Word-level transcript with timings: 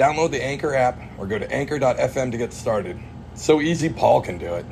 Download 0.00 0.30
the 0.30 0.42
Anchor 0.42 0.74
app 0.74 0.98
or 1.18 1.26
go 1.26 1.38
to 1.38 1.52
anchor.fm 1.52 2.32
to 2.32 2.38
get 2.38 2.54
started. 2.54 2.98
So 3.34 3.60
easy, 3.60 3.90
Paul 3.90 4.22
can 4.22 4.38
do 4.38 4.54
it. 4.54 4.64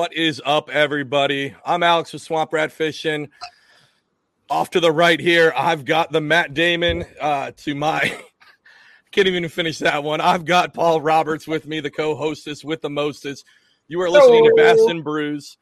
What 0.00 0.14
is 0.14 0.40
up, 0.46 0.70
everybody? 0.70 1.54
I'm 1.62 1.82
Alex 1.82 2.14
with 2.14 2.22
Swamp 2.22 2.54
Rat 2.54 2.72
Fishing. 2.72 3.28
Off 4.48 4.70
to 4.70 4.80
the 4.80 4.90
right 4.90 5.20
here, 5.20 5.52
I've 5.54 5.84
got 5.84 6.10
the 6.10 6.22
Matt 6.22 6.54
Damon 6.54 7.04
uh, 7.20 7.50
to 7.58 7.74
my. 7.74 8.18
Can't 9.12 9.28
even 9.28 9.46
finish 9.50 9.78
that 9.80 10.02
one. 10.02 10.22
I've 10.22 10.46
got 10.46 10.72
Paul 10.72 11.02
Roberts 11.02 11.46
with 11.46 11.66
me, 11.66 11.80
the 11.80 11.90
co-hostess 11.90 12.64
with 12.64 12.80
the 12.80 12.88
mostest. 12.88 13.44
You 13.88 14.00
are 14.00 14.08
listening 14.08 14.42
to 14.44 14.54
Bass 14.56 14.80
and 14.88 15.04
Brews. 15.04 15.58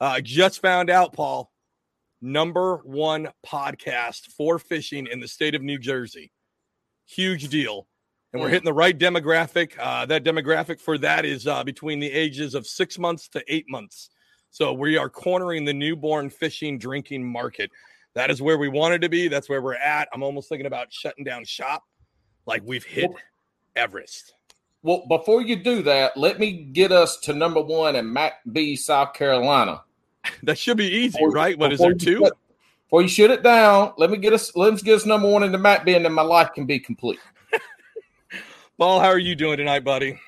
Uh, 0.00 0.22
just 0.22 0.62
found 0.62 0.88
out, 0.88 1.12
Paul, 1.12 1.52
number 2.22 2.78
one 2.84 3.28
podcast 3.46 4.28
for 4.28 4.58
fishing 4.58 5.06
in 5.06 5.20
the 5.20 5.28
state 5.28 5.54
of 5.54 5.60
New 5.60 5.78
Jersey. 5.78 6.32
Huge 7.04 7.50
deal 7.50 7.86
and 8.32 8.40
we're 8.40 8.48
hitting 8.48 8.64
the 8.64 8.72
right 8.72 8.98
demographic. 8.98 9.72
Uh, 9.78 10.06
that 10.06 10.24
demographic 10.24 10.80
for 10.80 10.96
that 10.98 11.24
is 11.24 11.46
uh, 11.46 11.62
between 11.64 12.00
the 12.00 12.10
ages 12.10 12.54
of 12.54 12.66
six 12.66 12.98
months 12.98 13.28
to 13.28 13.44
eight 13.48 13.66
months. 13.68 14.10
So 14.50 14.72
we 14.72 14.96
are 14.96 15.08
cornering 15.08 15.64
the 15.64 15.72
newborn 15.72 16.30
fishing 16.30 16.78
drinking 16.78 17.24
market. 17.24 17.70
That 18.14 18.30
is 18.30 18.42
where 18.42 18.58
we 18.58 18.68
wanted 18.68 19.00
to 19.02 19.08
be. 19.08 19.28
That's 19.28 19.48
where 19.48 19.62
we're 19.62 19.74
at. 19.74 20.08
I'm 20.12 20.22
almost 20.22 20.48
thinking 20.48 20.66
about 20.66 20.92
shutting 20.92 21.24
down 21.24 21.44
shop. 21.44 21.84
Like 22.46 22.62
we've 22.64 22.84
hit 22.84 23.10
Everest. 23.76 24.34
Well, 24.82 25.04
before 25.08 25.42
you 25.42 25.56
do 25.56 25.82
that, 25.82 26.16
let 26.16 26.40
me 26.40 26.64
get 26.72 26.90
us 26.90 27.18
to 27.20 27.32
number 27.32 27.62
one 27.62 27.96
in 27.96 28.12
Mac 28.12 28.40
B, 28.50 28.76
South 28.76 29.14
Carolina. 29.14 29.82
that 30.42 30.58
should 30.58 30.76
be 30.76 30.90
easy, 30.90 31.18
before, 31.18 31.30
right? 31.30 31.56
What 31.58 31.72
is 31.72 31.78
there 31.78 31.94
two? 31.94 32.18
Shut, 32.18 32.32
before 32.86 33.02
you 33.02 33.08
shut 33.08 33.30
it 33.30 33.42
down, 33.42 33.92
let 33.96 34.10
me 34.10 34.16
get 34.16 34.32
us 34.32 34.54
let's 34.56 34.82
get 34.82 34.96
us 34.96 35.06
number 35.06 35.28
one 35.28 35.44
in 35.44 35.52
the 35.52 35.58
McBee, 35.58 35.96
and 35.96 36.04
then 36.04 36.12
my 36.12 36.22
life 36.22 36.50
can 36.54 36.66
be 36.66 36.78
complete. 36.78 37.20
Paul, 38.82 38.98
how 38.98 39.10
are 39.10 39.16
you 39.16 39.36
doing 39.36 39.58
tonight, 39.58 39.84
buddy? 39.84 40.18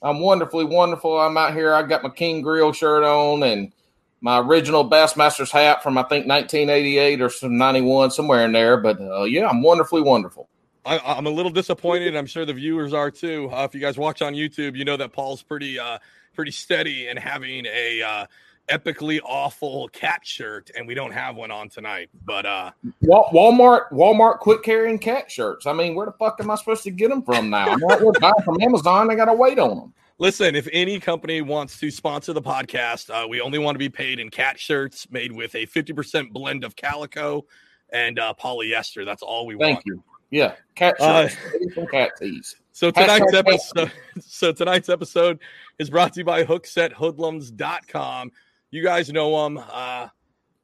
I'm 0.00 0.20
wonderfully 0.20 0.64
wonderful. 0.64 1.18
I'm 1.18 1.36
out 1.36 1.54
here. 1.54 1.74
I 1.74 1.82
got 1.82 2.04
my 2.04 2.08
King 2.08 2.40
Grill 2.40 2.72
shirt 2.72 3.02
on 3.02 3.42
and 3.42 3.72
my 4.20 4.38
original 4.38 4.88
Bassmasters 4.88 5.50
hat 5.50 5.82
from 5.82 5.98
I 5.98 6.04
think 6.04 6.28
1988 6.28 7.20
or 7.20 7.28
some 7.28 7.58
91, 7.58 8.12
somewhere 8.12 8.44
in 8.44 8.52
there. 8.52 8.76
But 8.76 9.00
uh, 9.00 9.24
yeah, 9.24 9.48
I'm 9.48 9.60
wonderfully 9.60 10.02
wonderful. 10.02 10.48
I, 10.84 11.18
am 11.18 11.26
a 11.26 11.30
little 11.30 11.50
disappointed. 11.50 12.14
I'm 12.14 12.26
sure 12.26 12.44
the 12.44 12.54
viewers 12.54 12.92
are 12.92 13.10
too. 13.10 13.50
Uh, 13.52 13.64
if 13.64 13.74
you 13.74 13.80
guys 13.80 13.98
watch 13.98 14.22
on 14.22 14.34
YouTube, 14.34 14.76
you 14.76 14.84
know 14.84 14.96
that 14.96 15.12
Paul's 15.12 15.42
pretty 15.42 15.76
uh, 15.76 15.98
pretty 16.32 16.52
steady 16.52 17.08
and 17.08 17.18
having 17.18 17.66
a 17.66 18.02
uh, 18.02 18.26
epically 18.70 19.20
awful 19.24 19.88
cat 19.88 20.20
shirt, 20.24 20.70
and 20.76 20.86
we 20.86 20.94
don't 20.94 21.12
have 21.12 21.36
one 21.36 21.50
on 21.50 21.68
tonight. 21.68 22.08
But 22.24 22.46
uh 22.46 22.70
Walmart, 23.04 23.90
Walmart 23.92 24.38
quit 24.38 24.62
carrying 24.62 24.98
cat 24.98 25.30
shirts. 25.30 25.66
I 25.66 25.72
mean, 25.72 25.94
where 25.94 26.06
the 26.06 26.12
fuck 26.12 26.40
am 26.40 26.50
I 26.50 26.56
supposed 26.56 26.82
to 26.84 26.90
get 26.90 27.10
them 27.10 27.22
from 27.22 27.50
now? 27.50 27.68
I'm 27.68 27.80
not 27.80 28.20
buying 28.20 28.34
from 28.44 28.60
Amazon. 28.60 29.10
I 29.10 29.14
got 29.14 29.26
to 29.26 29.34
wait 29.34 29.58
on 29.58 29.76
them. 29.76 29.94
Listen, 30.18 30.54
if 30.54 30.66
any 30.72 30.98
company 30.98 31.42
wants 31.42 31.78
to 31.78 31.90
sponsor 31.90 32.32
the 32.32 32.40
podcast, 32.40 33.10
uh, 33.10 33.28
we 33.28 33.40
only 33.40 33.58
want 33.58 33.74
to 33.74 33.78
be 33.78 33.90
paid 33.90 34.18
in 34.18 34.30
cat 34.30 34.58
shirts 34.58 35.06
made 35.10 35.30
with 35.30 35.54
a 35.54 35.66
50% 35.66 36.30
blend 36.30 36.64
of 36.64 36.74
calico 36.74 37.44
and 37.92 38.18
uh, 38.18 38.32
polyester. 38.40 39.04
That's 39.04 39.22
all 39.22 39.46
we 39.46 39.54
Thank 39.54 39.60
want. 39.60 39.74
Thank 39.76 39.86
you. 39.86 40.02
Yeah, 40.30 40.54
cat 40.74 40.98
uh, 41.00 41.28
shirts, 41.28 41.78
uh, 41.78 41.86
cat 41.90 42.12
tees. 42.18 42.56
So 42.72 42.90
tonight's 42.90 43.32
episode, 43.32 43.92
so 44.20 44.52
tonight's 44.52 44.88
episode 44.88 45.38
is 45.78 45.90
brought 45.90 46.14
to 46.14 46.20
you 46.20 46.24
by 46.24 46.44
HooksetHoodlums.com. 46.44 48.32
You 48.70 48.82
guys 48.82 49.12
know 49.12 49.44
them. 49.44 49.62
Uh, 49.70 50.08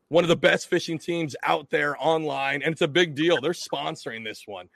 one 0.08 0.24
of 0.24 0.28
the 0.28 0.36
best 0.36 0.68
fishing 0.68 0.98
teams 0.98 1.36
out 1.42 1.70
there 1.70 1.96
online, 1.98 2.62
and 2.62 2.72
it's 2.72 2.82
a 2.82 2.88
big 2.88 3.14
deal. 3.14 3.40
They're 3.40 3.52
sponsoring 3.52 4.24
this 4.24 4.42
one, 4.46 4.68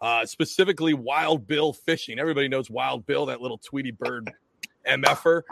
uh, 0.00 0.26
specifically 0.26 0.94
Wild 0.94 1.46
Bill 1.46 1.72
Fishing. 1.72 2.18
Everybody 2.18 2.46
knows 2.46 2.70
Wild 2.70 3.06
Bill, 3.06 3.26
that 3.26 3.40
little 3.40 3.58
Tweety 3.58 3.90
bird 3.90 4.30
MFer. 4.86 5.42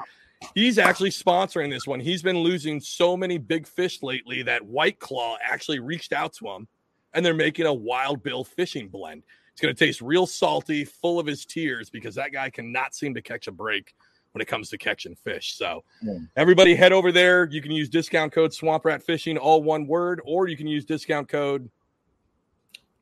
He's 0.54 0.78
actually 0.78 1.10
sponsoring 1.10 1.70
this 1.70 1.86
one. 1.86 2.00
He's 2.00 2.22
been 2.22 2.38
losing 2.38 2.80
so 2.80 3.16
many 3.16 3.38
big 3.38 3.66
fish 3.66 4.02
lately 4.02 4.42
that 4.42 4.64
White 4.64 4.98
Claw 4.98 5.38
actually 5.42 5.78
reached 5.78 6.12
out 6.12 6.34
to 6.34 6.48
him, 6.48 6.68
and 7.14 7.24
they're 7.24 7.34
making 7.34 7.66
a 7.66 7.74
Wild 7.74 8.22
Bill 8.22 8.44
fishing 8.44 8.88
blend. 8.88 9.22
It's 9.52 9.60
going 9.60 9.74
to 9.74 9.84
taste 9.84 10.00
real 10.02 10.26
salty, 10.26 10.84
full 10.84 11.18
of 11.18 11.26
his 11.26 11.44
tears 11.46 11.90
because 11.90 12.14
that 12.14 12.32
guy 12.32 12.50
cannot 12.50 12.94
seem 12.94 13.14
to 13.14 13.22
catch 13.22 13.48
a 13.48 13.52
break 13.52 13.94
when 14.32 14.42
it 14.42 14.48
comes 14.48 14.70
to 14.70 14.78
catching 14.78 15.14
fish. 15.14 15.54
So 15.56 15.84
yeah. 16.02 16.18
everybody 16.36 16.74
head 16.74 16.92
over 16.92 17.12
there. 17.12 17.48
You 17.50 17.62
can 17.62 17.70
use 17.70 17.88
discount 17.88 18.32
code 18.32 18.52
Swamp 18.52 18.84
Rat 18.84 19.02
Fishing, 19.02 19.38
all 19.38 19.62
one 19.62 19.86
word, 19.86 20.20
or 20.24 20.48
you 20.48 20.56
can 20.56 20.66
use 20.66 20.84
discount 20.84 21.28
code 21.28 21.70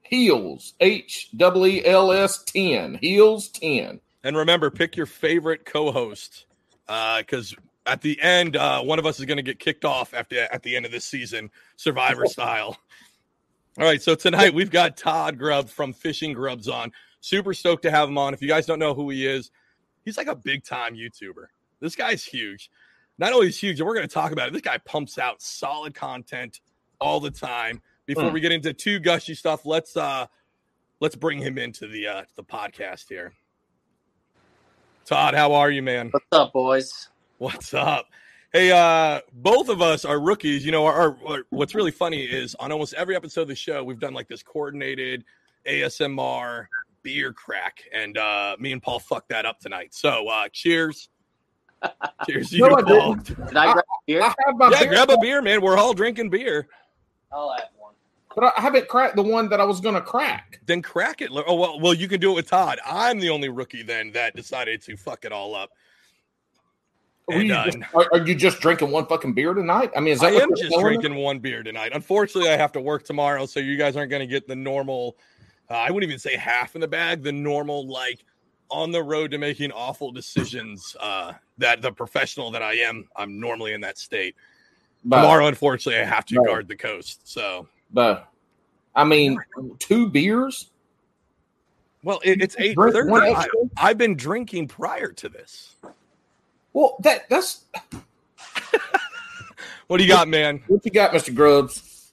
Heels 0.02 0.74
H 0.80 1.30
W 1.36 1.72
E 1.72 1.86
L 1.86 2.10
S 2.12 2.42
ten 2.42 2.98
Heels 3.00 3.48
ten. 3.48 4.00
And 4.24 4.36
remember, 4.36 4.70
pick 4.70 4.96
your 4.96 5.06
favorite 5.06 5.64
co-host 5.64 6.46
Uh, 6.88 7.18
because 7.18 7.54
uh, 7.54 7.56
at 7.86 8.02
the 8.02 8.20
end, 8.20 8.56
uh, 8.56 8.82
one 8.82 8.98
of 8.98 9.06
us 9.06 9.20
is 9.20 9.24
going 9.24 9.36
to 9.36 9.42
get 9.42 9.58
kicked 9.58 9.84
off 9.84 10.12
after 10.12 10.40
at 10.52 10.62
the 10.62 10.76
end 10.76 10.84
of 10.84 10.92
this 10.92 11.04
season, 11.04 11.50
Survivor 11.76 12.26
style. 12.26 12.76
All 13.78 13.84
right, 13.84 14.02
so 14.02 14.14
tonight 14.16 14.52
we've 14.52 14.70
got 14.70 14.96
Todd 14.96 15.38
Grubb 15.38 15.68
from 15.68 15.92
Fishing 15.92 16.32
Grubs 16.32 16.68
on. 16.68 16.92
Super 17.20 17.54
stoked 17.54 17.84
to 17.84 17.90
have 17.90 18.08
him 18.08 18.18
on. 18.18 18.34
If 18.34 18.42
you 18.42 18.48
guys 18.48 18.66
don't 18.66 18.80
know 18.80 18.92
who 18.92 19.08
he 19.10 19.26
is, 19.26 19.50
he's 20.04 20.16
like 20.16 20.26
a 20.26 20.34
big 20.34 20.64
time 20.64 20.94
YouTuber. 20.94 21.46
This 21.80 21.96
guy's 21.96 22.24
huge. 22.24 22.70
Not 23.18 23.32
only 23.32 23.48
is 23.48 23.58
huge, 23.58 23.80
and 23.80 23.86
we're 23.86 23.94
going 23.94 24.08
to 24.08 24.12
talk 24.12 24.32
about 24.32 24.48
it. 24.48 24.52
This 24.52 24.62
guy 24.62 24.78
pumps 24.78 25.18
out 25.18 25.42
solid 25.42 25.94
content 25.94 26.60
all 27.00 27.20
the 27.20 27.30
time. 27.30 27.82
Before 28.06 28.24
mm. 28.24 28.32
we 28.32 28.40
get 28.40 28.52
into 28.52 28.72
too 28.72 28.98
gushy 28.98 29.34
stuff, 29.34 29.64
let's 29.64 29.96
uh 29.96 30.26
let's 31.00 31.14
bring 31.14 31.38
him 31.38 31.58
into 31.58 31.86
the 31.86 32.08
uh 32.08 32.22
the 32.34 32.42
podcast 32.42 33.08
here. 33.08 33.34
Todd, 35.04 35.34
how 35.34 35.52
are 35.54 35.70
you, 35.70 35.82
man? 35.82 36.08
What's 36.10 36.26
up, 36.32 36.52
boys? 36.52 37.08
What's 37.38 37.74
up? 37.74 38.06
Hey, 38.52 38.72
uh, 38.72 39.20
both 39.32 39.68
of 39.68 39.80
us 39.80 40.04
are 40.04 40.20
rookies. 40.20 40.64
You 40.64 40.72
know, 40.72 40.84
our, 40.86 41.16
our, 41.26 41.44
what's 41.50 41.74
really 41.74 41.90
funny 41.90 42.22
is 42.22 42.54
on 42.56 42.72
almost 42.72 42.94
every 42.94 43.14
episode 43.14 43.42
of 43.42 43.48
the 43.48 43.54
show, 43.54 43.84
we've 43.84 44.00
done 44.00 44.12
like 44.12 44.28
this 44.28 44.42
coordinated 44.42 45.24
ASMR 45.66 46.66
beer 47.02 47.32
crack, 47.32 47.82
and 47.92 48.16
uh, 48.18 48.56
me 48.58 48.72
and 48.72 48.82
Paul 48.82 48.98
fucked 48.98 49.30
that 49.30 49.46
up 49.46 49.60
tonight. 49.60 49.94
So 49.94 50.28
uh, 50.28 50.48
cheers. 50.52 51.08
cheers, 52.26 52.52
you, 52.52 52.68
no, 52.68 52.76
Paul. 52.76 53.14
Did 53.14 53.56
I 53.56 53.72
grab 53.72 53.78
a 53.78 54.06
beer? 54.06 54.22
I 54.22 54.34
yeah, 54.70 54.80
beer. 54.80 54.88
grab 54.88 55.10
a 55.10 55.18
beer, 55.18 55.42
man. 55.42 55.60
We're 55.62 55.78
all 55.78 55.94
drinking 55.94 56.30
beer. 56.30 56.68
I'll 57.32 57.52
have 57.52 57.68
one. 57.78 57.94
But 58.34 58.52
I 58.56 58.60
haven't 58.60 58.88
cracked 58.88 59.16
the 59.16 59.22
one 59.22 59.48
that 59.48 59.60
I 59.60 59.64
was 59.64 59.80
going 59.80 59.94
to 59.94 60.00
crack. 60.00 60.60
Then 60.66 60.82
crack 60.82 61.22
it. 61.22 61.30
Oh 61.32 61.54
well, 61.54 61.80
well, 61.80 61.94
you 61.94 62.08
can 62.08 62.20
do 62.20 62.32
it 62.32 62.34
with 62.34 62.48
Todd. 62.48 62.78
I'm 62.84 63.18
the 63.18 63.30
only 63.30 63.48
rookie 63.48 63.82
then 63.82 64.12
that 64.12 64.36
decided 64.36 64.82
to 64.82 64.96
fuck 64.96 65.24
it 65.24 65.32
all 65.32 65.54
up. 65.54 65.70
And, 67.28 67.46
you 67.46 67.54
uh, 67.54 67.64
just, 67.64 67.78
are, 67.94 68.08
are, 68.12 68.26
you 68.26 68.34
just 68.34 68.60
drinking 68.60 68.90
one 68.90 69.06
fucking 69.06 69.34
beer 69.34 69.54
tonight? 69.54 69.90
I 69.96 70.00
mean, 70.00 70.12
is 70.12 70.20
that 70.20 70.32
I 70.32 70.36
am 70.36 70.54
just 70.56 70.76
drinking 70.80 71.14
one 71.14 71.38
beer 71.38 71.62
tonight. 71.62 71.92
Unfortunately, 71.94 72.50
I 72.50 72.56
have 72.56 72.72
to 72.72 72.80
work 72.80 73.04
tomorrow, 73.04 73.46
so 73.46 73.60
you 73.60 73.76
guys 73.76 73.96
aren't 73.96 74.10
going 74.10 74.20
to 74.20 74.26
get 74.26 74.48
the 74.48 74.56
normal 74.56 75.16
uh, 75.70 75.74
I 75.74 75.90
wouldn't 75.90 76.10
even 76.10 76.18
say 76.18 76.36
half 76.36 76.74
in 76.74 76.80
the 76.80 76.88
bag, 76.88 77.22
the 77.22 77.32
normal, 77.32 77.86
like 77.86 78.24
on 78.70 78.90
the 78.90 79.02
road 79.02 79.30
to 79.32 79.38
making 79.38 79.72
awful 79.72 80.12
decisions 80.12 80.96
uh, 81.00 81.32
that 81.58 81.82
the 81.82 81.92
professional 81.92 82.50
that 82.50 82.62
I 82.62 82.74
am, 82.74 83.08
I'm 83.16 83.40
normally 83.40 83.72
in 83.72 83.80
that 83.82 83.98
state. 83.98 84.34
But, 85.04 85.22
Tomorrow, 85.22 85.46
unfortunately, 85.46 86.00
I 86.00 86.04
have 86.04 86.26
to 86.26 86.34
but, 86.36 86.46
guard 86.46 86.68
the 86.68 86.76
coast. 86.76 87.26
So, 87.26 87.68
but 87.92 88.28
I 88.94 89.04
mean, 89.04 89.38
two 89.78 90.08
beers. 90.08 90.70
Well, 92.02 92.20
it, 92.24 92.42
it's 92.42 92.56
eight 92.58 92.76
thirty. 92.76 93.34
I've 93.76 93.98
been 93.98 94.16
drinking 94.16 94.68
prior 94.68 95.12
to 95.12 95.28
this. 95.28 95.76
Well, 96.72 96.96
that 97.00 97.28
that's 97.28 97.64
What 99.86 99.98
do 99.98 100.04
you 100.04 100.08
got, 100.08 100.28
man? 100.28 100.62
what 100.66 100.84
you 100.84 100.90
got, 100.90 101.12
Mister 101.12 101.32
Grubbs. 101.32 102.12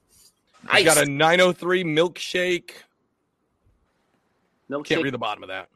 I 0.69 0.83
got 0.83 0.97
a 0.97 1.05
903 1.05 1.83
milkshake. 1.83 2.71
Milkshake. 4.69 4.85
Can't 4.85 5.03
read 5.03 5.13
the 5.13 5.17
bottom 5.17 5.43
of 5.43 5.49
that. 5.49 5.69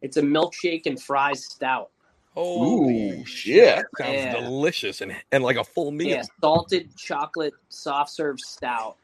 It's 0.00 0.16
a 0.16 0.22
milkshake 0.22 0.86
and 0.86 1.00
fries 1.00 1.44
stout. 1.44 1.90
Holy 2.34 3.20
Ooh, 3.20 3.26
shit! 3.26 3.76
That 3.76 3.86
sounds 3.98 4.16
Yeah. 4.16 4.32
delicious 4.32 5.00
and 5.00 5.12
and 5.32 5.42
like 5.42 5.56
a 5.56 5.64
full 5.64 5.90
meal. 5.90 6.08
Yeah, 6.08 6.22
salted 6.40 6.96
chocolate 6.96 7.54
soft 7.68 8.10
serve 8.10 8.38
stout. 8.38 8.96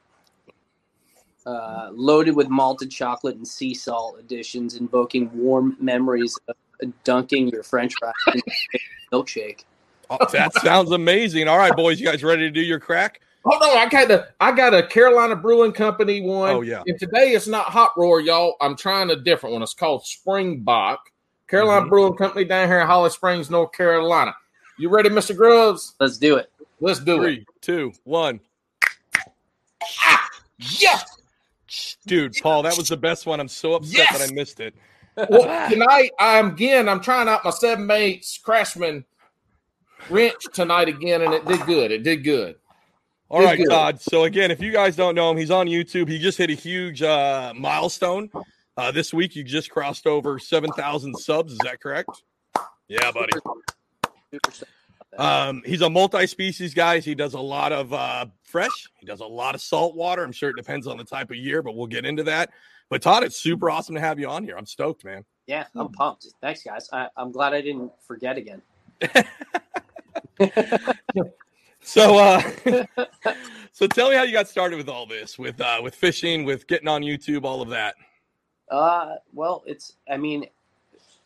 Uh, 1.44 1.90
loaded 1.92 2.34
with 2.34 2.48
malted 2.48 2.90
chocolate 2.90 3.36
and 3.36 3.46
sea 3.46 3.74
salt 3.74 4.18
additions, 4.18 4.76
invoking 4.76 5.30
warm 5.36 5.76
memories 5.78 6.38
of 6.48 6.56
dunking 7.02 7.48
your 7.48 7.62
French 7.62 7.92
fries 7.98 8.14
in 8.32 8.40
milkshake. 9.12 9.64
Oh, 10.08 10.18
that 10.32 10.54
sounds 10.54 10.90
amazing. 10.92 11.48
All 11.48 11.58
right, 11.58 11.74
boys, 11.74 12.00
you 12.00 12.06
guys 12.06 12.22
ready 12.22 12.42
to 12.42 12.50
do 12.50 12.60
your 12.60 12.78
crack? 12.80 13.20
Hold 13.44 13.62
on, 13.62 13.76
I 13.76 13.88
got 13.88 14.10
a 14.10 14.28
I 14.40 14.52
got 14.52 14.72
a 14.72 14.86
Carolina 14.86 15.36
Brewing 15.36 15.72
Company 15.72 16.22
one. 16.22 16.50
Oh, 16.50 16.60
yeah. 16.62 16.82
And 16.86 16.98
today 16.98 17.32
it's 17.32 17.46
not 17.46 17.66
hot 17.66 17.92
roar, 17.96 18.20
y'all. 18.20 18.56
I'm 18.60 18.74
trying 18.74 19.10
a 19.10 19.16
different 19.16 19.52
one. 19.52 19.62
It's 19.62 19.74
called 19.74 20.06
Spring 20.06 20.60
Bock. 20.60 21.10
Carolina 21.46 21.84
Mhm. 21.84 21.88
Brewing 21.90 22.16
Company 22.16 22.46
down 22.46 22.68
here 22.68 22.80
in 22.80 22.86
Holly 22.86 23.10
Springs, 23.10 23.50
North 23.50 23.72
Carolina. 23.72 24.34
You 24.78 24.88
ready, 24.88 25.10
Mr. 25.10 25.36
Grubbs? 25.36 25.94
Let's 26.00 26.16
do 26.16 26.36
it. 26.36 26.50
Let's 26.80 27.00
do 27.00 27.16
it. 27.16 27.20
Three, 27.20 27.46
two, 27.60 27.92
one. 28.04 28.40
Yes. 30.58 31.04
Dude, 32.06 32.34
Paul, 32.42 32.62
that 32.62 32.76
was 32.76 32.88
the 32.88 32.96
best 32.96 33.26
one. 33.26 33.40
I'm 33.40 33.48
so 33.48 33.74
upset 33.74 33.98
Yes! 33.98 34.18
that 34.18 34.30
I 34.30 34.34
missed 34.34 34.60
it. 34.60 34.74
Well, 35.16 35.70
tonight 35.70 36.10
I'm 36.18 36.48
again. 36.48 36.88
I'm 36.88 37.00
trying 37.00 37.28
out 37.28 37.44
my 37.44 37.50
seven 37.50 37.86
mates 37.86 38.38
Craftsman 38.38 39.04
wrench 40.10 40.42
tonight 40.52 40.88
again, 40.88 41.22
and 41.22 41.32
it 41.32 41.44
did 41.46 41.64
good. 41.66 41.92
It 41.92 42.02
did 42.02 42.24
good. 42.24 42.56
All 43.30 43.40
He's 43.40 43.46
right, 43.48 43.58
good. 43.58 43.68
Todd. 43.70 44.00
So 44.00 44.24
again, 44.24 44.50
if 44.50 44.60
you 44.60 44.70
guys 44.70 44.96
don't 44.96 45.14
know 45.14 45.30
him, 45.30 45.36
he's 45.36 45.50
on 45.50 45.66
YouTube. 45.66 46.08
He 46.08 46.18
just 46.18 46.38
hit 46.38 46.50
a 46.50 46.54
huge 46.54 47.02
uh, 47.02 47.52
milestone 47.56 48.30
uh, 48.76 48.92
this 48.92 49.14
week. 49.14 49.34
You 49.34 49.42
just 49.42 49.70
crossed 49.70 50.06
over 50.06 50.38
seven 50.38 50.70
thousand 50.72 51.16
subs. 51.18 51.52
Is 51.52 51.58
that 51.64 51.80
correct? 51.80 52.22
Yeah, 52.88 53.10
buddy. 53.12 53.32
Super 54.30 54.50
stoked 54.50 54.70
about 54.90 55.10
that. 55.10 55.48
Um, 55.48 55.62
he's 55.64 55.80
a 55.80 55.88
multi-species 55.88 56.74
guy. 56.74 56.98
He 56.98 57.14
does 57.14 57.34
a 57.34 57.40
lot 57.40 57.72
of 57.72 57.92
uh, 57.92 58.26
fresh. 58.42 58.88
He 58.98 59.06
does 59.06 59.20
a 59.20 59.26
lot 59.26 59.54
of 59.54 59.60
salt 59.60 59.96
water. 59.96 60.22
I'm 60.22 60.32
sure 60.32 60.50
it 60.50 60.56
depends 60.56 60.86
on 60.86 60.98
the 60.98 61.04
type 61.04 61.30
of 61.30 61.36
year, 61.36 61.62
but 61.62 61.76
we'll 61.76 61.86
get 61.86 62.04
into 62.04 62.24
that. 62.24 62.50
But 62.90 63.00
Todd, 63.00 63.22
it's 63.24 63.36
super 63.40 63.70
awesome 63.70 63.94
to 63.94 64.00
have 64.00 64.18
you 64.20 64.28
on 64.28 64.44
here. 64.44 64.56
I'm 64.58 64.66
stoked, 64.66 65.04
man. 65.04 65.24
yeah, 65.46 65.64
I'm 65.74 65.90
pumped. 65.90 66.26
Thanks, 66.40 66.62
guys. 66.62 66.88
I, 66.92 67.08
I'm 67.16 67.32
glad 67.32 67.54
I 67.54 67.62
didn't 67.62 67.90
forget 68.06 68.36
again. 68.36 68.60
So, 71.84 72.18
uh, 72.18 72.40
so 73.72 73.86
tell 73.86 74.08
me 74.08 74.16
how 74.16 74.22
you 74.22 74.32
got 74.32 74.48
started 74.48 74.76
with 74.76 74.88
all 74.88 75.04
this, 75.04 75.38
with 75.38 75.60
uh, 75.60 75.80
with 75.82 75.94
fishing, 75.94 76.44
with 76.44 76.66
getting 76.66 76.88
on 76.88 77.02
YouTube, 77.02 77.44
all 77.44 77.60
of 77.60 77.68
that. 77.68 77.94
Uh, 78.70 79.16
well, 79.34 79.62
it's. 79.66 79.96
I 80.10 80.16
mean, 80.16 80.46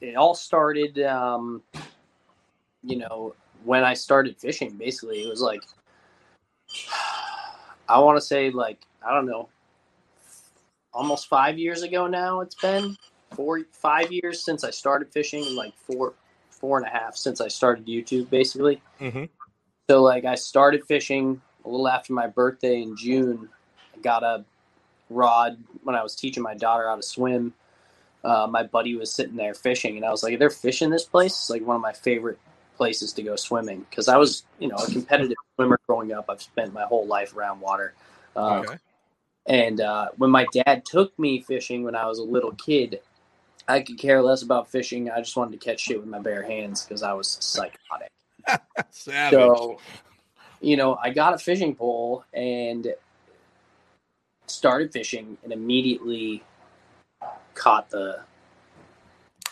it 0.01 0.17
all 0.17 0.35
started. 0.35 0.99
Um, 1.01 1.63
you 2.83 2.97
know, 2.97 3.35
when 3.65 3.85
I 3.85 3.95
started 3.95 4.37
fishing, 4.37 4.71
basically, 4.77 5.23
it 5.23 5.29
was 5.29 5.41
like, 5.41 5.63
I 7.89 8.01
want 8.01 8.17
to 8.19 8.21
say, 8.21 8.51
like, 8.51 8.85
I 9.07 9.15
don't 9.15 9.27
know, 9.27 9.49
almost 10.93 11.29
five 11.29 11.57
years 11.57 11.83
ago 11.83 12.09
now. 12.09 12.41
It's 12.41 12.57
been 12.57 12.97
four, 13.31 13.61
five 13.71 14.11
years 14.11 14.45
since 14.45 14.65
I 14.65 14.71
started 14.71 15.13
fishing, 15.13 15.47
and 15.47 15.55
like 15.55 15.75
four, 15.77 16.15
four 16.51 16.79
and 16.79 16.87
a 16.87 16.91
half 16.91 17.15
since 17.15 17.41
I 17.41 17.47
started 17.47 17.87
YouTube, 17.87 18.29
basically. 18.29 18.83
Mm-hmm. 19.01 19.25
So 19.91 20.03
like 20.03 20.27
I 20.27 20.35
started 20.35 20.85
fishing 20.85 21.41
a 21.65 21.69
little 21.69 21.89
after 21.89 22.13
my 22.13 22.27
birthday 22.27 22.83
in 22.83 22.95
June. 22.95 23.49
I 23.97 24.01
got 24.01 24.23
a 24.23 24.45
rod 25.09 25.57
when 25.83 25.97
I 25.97 26.03
was 26.03 26.15
teaching 26.15 26.43
my 26.43 26.55
daughter 26.55 26.87
how 26.89 26.97
to 26.97 27.03
swim. 27.03 27.55
Uh, 28.23 28.47
my 28.51 28.65
buddy 28.65 28.97
was 28.97 29.11
sitting 29.11 29.37
there 29.37 29.55
fishing, 29.55 29.97
and 29.97 30.05
I 30.05 30.11
was 30.11 30.23
like, 30.23 30.39
"They're 30.39 30.51
fishing 30.51 30.91
this 30.91 31.05
place. 31.05 31.33
It's 31.33 31.51
like 31.51 31.65
one 31.65 31.77
of 31.77 31.83
my 31.83 31.93
favorite 31.95 32.39
places 32.77 33.15
to 33.15 33.23
go 33.23 33.35
swimming 33.37 33.87
because 33.89 34.09
I 34.09 34.19
was, 34.19 34.45
you 34.59 34.69
know, 34.69 34.77
a 34.77 34.91
competitive 34.91 35.37
swimmer 35.57 35.81
growing 35.87 36.13
up. 36.13 36.27
I've 36.29 36.43
spent 36.43 36.75
my 36.75 36.85
whole 36.85 37.07
life 37.07 37.35
around 37.35 37.61
water. 37.61 37.95
Uh, 38.37 38.61
Okay. 38.61 38.77
and 39.47 39.81
uh, 39.81 40.09
when 40.17 40.31
my 40.31 40.47
dad 40.53 40.85
took 40.85 41.19
me 41.19 41.41
fishing 41.41 41.83
when 41.83 41.97
I 41.97 42.07
was 42.07 42.19
a 42.19 42.25
little 42.25 42.53
kid, 42.53 43.01
I 43.67 43.81
could 43.81 43.99
care 43.99 44.23
less 44.23 44.43
about 44.43 44.71
fishing. 44.71 45.11
I 45.11 45.21
just 45.21 45.37
wanted 45.37 45.59
to 45.59 45.65
catch 45.65 45.81
shit 45.81 45.99
with 45.99 46.09
my 46.09 46.19
bare 46.19 46.43
hands 46.43 46.85
because 46.85 47.03
I 47.03 47.15
was 47.15 47.39
psychotic. 47.41 48.11
So, 48.91 49.79
you 50.61 50.77
know, 50.77 50.99
I 51.03 51.11
got 51.11 51.35
a 51.35 51.39
fishing 51.39 51.75
pole 51.75 52.25
and 52.33 52.95
started 54.47 54.93
fishing 54.93 55.37
and 55.45 55.53
immediately 55.53 56.43
caught 57.55 57.91
the 57.91 58.21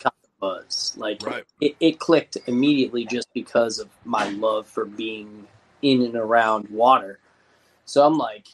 caught 0.01 0.15
the 0.23 0.29
buzz. 0.41 0.95
Like 0.97 1.25
right. 1.25 1.45
it, 1.61 1.77
it 1.81 1.99
clicked 1.99 2.39
immediately 2.47 3.05
just 3.05 3.33
because 3.35 3.79
of 3.79 3.89
my 4.05 4.29
love 4.31 4.67
for 4.67 4.85
being 4.85 5.47
in 5.83 6.03
and 6.03 6.17
around 6.17 6.69
water. 6.71 7.19
So 7.85 8.05
I'm 8.05 8.19
like, 8.19 8.47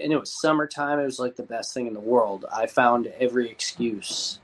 and 0.00 0.12
it 0.12 0.18
was 0.18 0.40
summertime. 0.40 0.98
It 0.98 1.04
was 1.04 1.18
like 1.18 1.36
the 1.36 1.42
best 1.42 1.72
thing 1.74 1.86
in 1.86 1.94
the 1.94 2.00
world. 2.00 2.44
I 2.52 2.66
found 2.66 3.06
every 3.18 3.50
excuse 3.50 4.40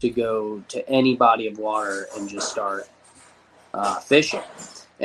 to 0.00 0.10
go 0.10 0.62
to 0.68 0.88
any 0.88 1.16
body 1.16 1.46
of 1.46 1.58
water 1.58 2.08
and 2.16 2.28
just 2.28 2.50
start 2.50 2.88
uh, 3.72 4.00
fishing. 4.00 4.40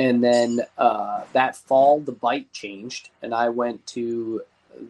And 0.00 0.24
then 0.24 0.62
uh, 0.78 1.24
that 1.34 1.56
fall, 1.56 2.00
the 2.00 2.12
bite 2.12 2.50
changed, 2.54 3.10
and 3.20 3.34
I 3.34 3.50
went 3.50 3.86
to 3.88 4.40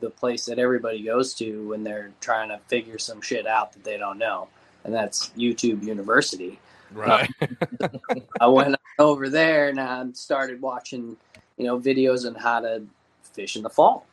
the 0.00 0.08
place 0.08 0.44
that 0.46 0.60
everybody 0.60 1.02
goes 1.02 1.34
to 1.34 1.70
when 1.70 1.82
they're 1.82 2.12
trying 2.20 2.50
to 2.50 2.60
figure 2.68 2.96
some 2.96 3.20
shit 3.20 3.44
out 3.44 3.72
that 3.72 3.82
they 3.82 3.98
don't 3.98 4.18
know, 4.18 4.46
and 4.84 4.94
that's 4.94 5.30
YouTube 5.30 5.82
University. 5.82 6.60
Right. 6.92 7.28
I 8.40 8.46
went 8.46 8.76
over 9.00 9.28
there 9.28 9.68
and 9.68 9.80
I 9.80 10.06
started 10.12 10.62
watching, 10.62 11.16
you 11.56 11.64
know, 11.64 11.80
videos 11.80 12.24
on 12.24 12.36
how 12.36 12.60
to 12.60 12.84
fish 13.32 13.56
in 13.56 13.62
the 13.62 13.70
fall 13.70 14.06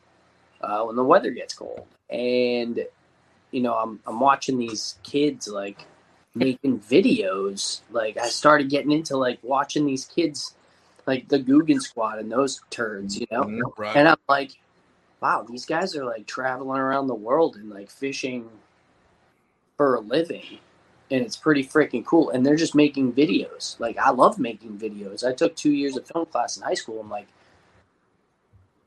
uh, 0.60 0.82
when 0.82 0.96
the 0.96 1.04
weather 1.04 1.30
gets 1.30 1.54
cold. 1.54 1.86
And 2.10 2.84
you 3.52 3.60
know, 3.60 3.74
I'm 3.74 4.00
I'm 4.04 4.18
watching 4.18 4.58
these 4.58 4.98
kids 5.04 5.46
like 5.46 5.86
making 6.34 6.80
videos. 6.80 7.82
Like 7.90 8.16
I 8.16 8.28
started 8.30 8.68
getting 8.68 8.90
into 8.90 9.16
like 9.16 9.38
watching 9.42 9.86
these 9.86 10.04
kids, 10.04 10.56
like 11.08 11.26
the 11.26 11.40
Googan 11.40 11.80
Squad 11.80 12.18
and 12.18 12.30
those 12.30 12.60
turds, 12.68 13.18
you 13.18 13.26
know. 13.32 13.44
Mhm. 13.44 13.62
right. 13.78 13.96
And 13.96 14.06
I'm 14.06 14.18
like, 14.28 14.52
wow, 15.22 15.42
these 15.48 15.64
guys 15.64 15.96
are 15.96 16.04
like 16.04 16.26
traveling 16.26 16.78
around 16.78 17.06
the 17.06 17.14
world 17.14 17.56
and 17.56 17.70
like 17.70 17.90
fishing 17.90 18.48
for 19.78 19.94
a 19.94 20.00
living. 20.00 20.58
And 21.10 21.24
it's 21.24 21.36
pretty 21.36 21.64
freaking 21.64 22.04
cool. 22.04 22.28
And 22.28 22.44
they're 22.44 22.56
just 22.56 22.74
making 22.74 23.14
videos. 23.14 23.80
Like, 23.80 23.96
I 23.96 24.10
love 24.10 24.38
making 24.38 24.78
videos. 24.78 25.26
I 25.26 25.32
took 25.32 25.56
two 25.56 25.72
years 25.72 25.96
of 25.96 26.06
film 26.06 26.26
class 26.26 26.58
in 26.58 26.62
high 26.62 26.74
school. 26.74 27.00
I'm 27.00 27.08
like, 27.08 27.26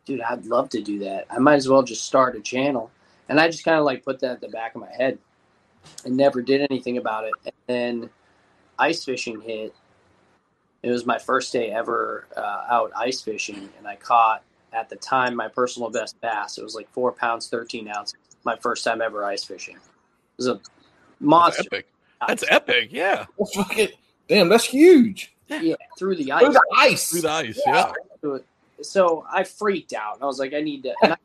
dude, 0.05 0.21
I'd 0.21 0.45
love 0.45 0.69
to 0.69 0.81
do 0.81 0.99
that. 0.99 1.25
I 1.31 1.39
might 1.39 1.55
as 1.55 1.67
well 1.67 1.81
just 1.81 2.05
start 2.05 2.35
a 2.35 2.39
channel. 2.39 2.91
And 3.29 3.39
I 3.39 3.47
just 3.47 3.65
kind 3.65 3.79
of 3.79 3.85
like 3.85 4.05
put 4.05 4.19
that 4.19 4.33
at 4.33 4.41
the 4.41 4.49
back 4.49 4.75
of 4.75 4.81
my 4.81 4.91
head 4.91 5.17
and 6.05 6.15
never 6.15 6.43
did 6.43 6.61
anything 6.69 6.97
about 6.97 7.23
it. 7.23 7.33
And 7.45 7.53
then 7.65 8.09
ice 8.77 9.03
fishing 9.03 9.41
hit. 9.41 9.73
It 10.83 10.89
was 10.89 11.05
my 11.05 11.19
first 11.19 11.53
day 11.53 11.71
ever 11.71 12.25
uh, 12.35 12.65
out 12.69 12.91
ice 12.95 13.21
fishing, 13.21 13.69
and 13.77 13.87
I 13.87 13.95
caught 13.95 14.43
at 14.73 14.89
the 14.89 14.95
time 14.95 15.35
my 15.35 15.47
personal 15.47 15.89
best 15.89 16.19
bass. 16.21 16.57
It 16.57 16.63
was 16.63 16.75
like 16.75 16.89
four 16.91 17.11
pounds, 17.11 17.47
thirteen 17.47 17.87
ounces. 17.87 18.17
My 18.43 18.55
first 18.55 18.83
time 18.83 19.01
ever 19.01 19.23
ice 19.23 19.43
fishing. 19.43 19.75
It 19.75 19.81
was 20.37 20.47
a 20.47 20.53
That's 20.53 20.69
monster. 21.19 21.63
epic. 21.71 21.87
That's 22.27 22.43
epic. 22.49 22.89
Yeah. 22.91 23.25
That's 23.37 23.55
fucking 23.55 23.89
damn. 24.27 24.49
That's 24.49 24.65
huge. 24.65 25.33
Yeah, 25.49 25.75
through 25.99 26.15
the 26.15 26.23
Through 26.25 26.33
ice. 26.33 26.53
the 26.53 26.61
ice. 26.77 27.09
Through 27.11 27.21
the 27.21 27.29
ice. 27.29 27.61
Yeah. 27.65 27.91
So 28.81 29.25
I 29.31 29.43
freaked 29.43 29.93
out. 29.93 30.19
I 30.21 30.25
was 30.25 30.39
like, 30.39 30.53
I 30.53 30.61
need 30.61 30.83
to. 30.83 30.95
And 31.03 31.13
I, 31.13 31.17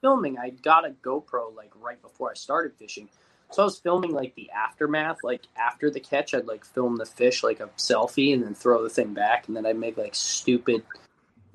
filming, 0.00 0.38
I 0.38 0.50
got 0.50 0.86
a 0.86 0.90
GoPro 1.02 1.54
like 1.54 1.72
right 1.80 2.00
before 2.00 2.30
I 2.30 2.34
started 2.34 2.72
fishing. 2.78 3.08
So 3.50 3.62
I 3.62 3.64
was 3.66 3.78
filming 3.78 4.12
like 4.12 4.34
the 4.34 4.50
aftermath, 4.50 5.18
like 5.22 5.42
after 5.56 5.90
the 5.90 6.00
catch, 6.00 6.34
I'd 6.34 6.46
like 6.46 6.64
film 6.64 6.96
the 6.96 7.06
fish 7.06 7.42
like 7.42 7.60
a 7.60 7.68
selfie 7.78 8.34
and 8.34 8.42
then 8.42 8.54
throw 8.54 8.82
the 8.82 8.90
thing 8.90 9.14
back, 9.14 9.46
and 9.46 9.56
then 9.56 9.64
I'd 9.64 9.78
make 9.78 9.96
like 9.96 10.14
stupid 10.14 10.82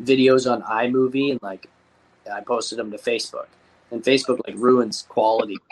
videos 0.02 0.50
on 0.50 0.62
iMovie 0.62 1.32
and 1.32 1.42
like 1.42 1.70
I 2.32 2.42
posted 2.42 2.80
them 2.80 2.92
to 2.92 2.98
Facebook, 2.98 3.48
and 3.92 4.04
Facebook 4.04 4.40
like 4.48 4.56
ruins 4.58 5.06
quality. 5.10 5.58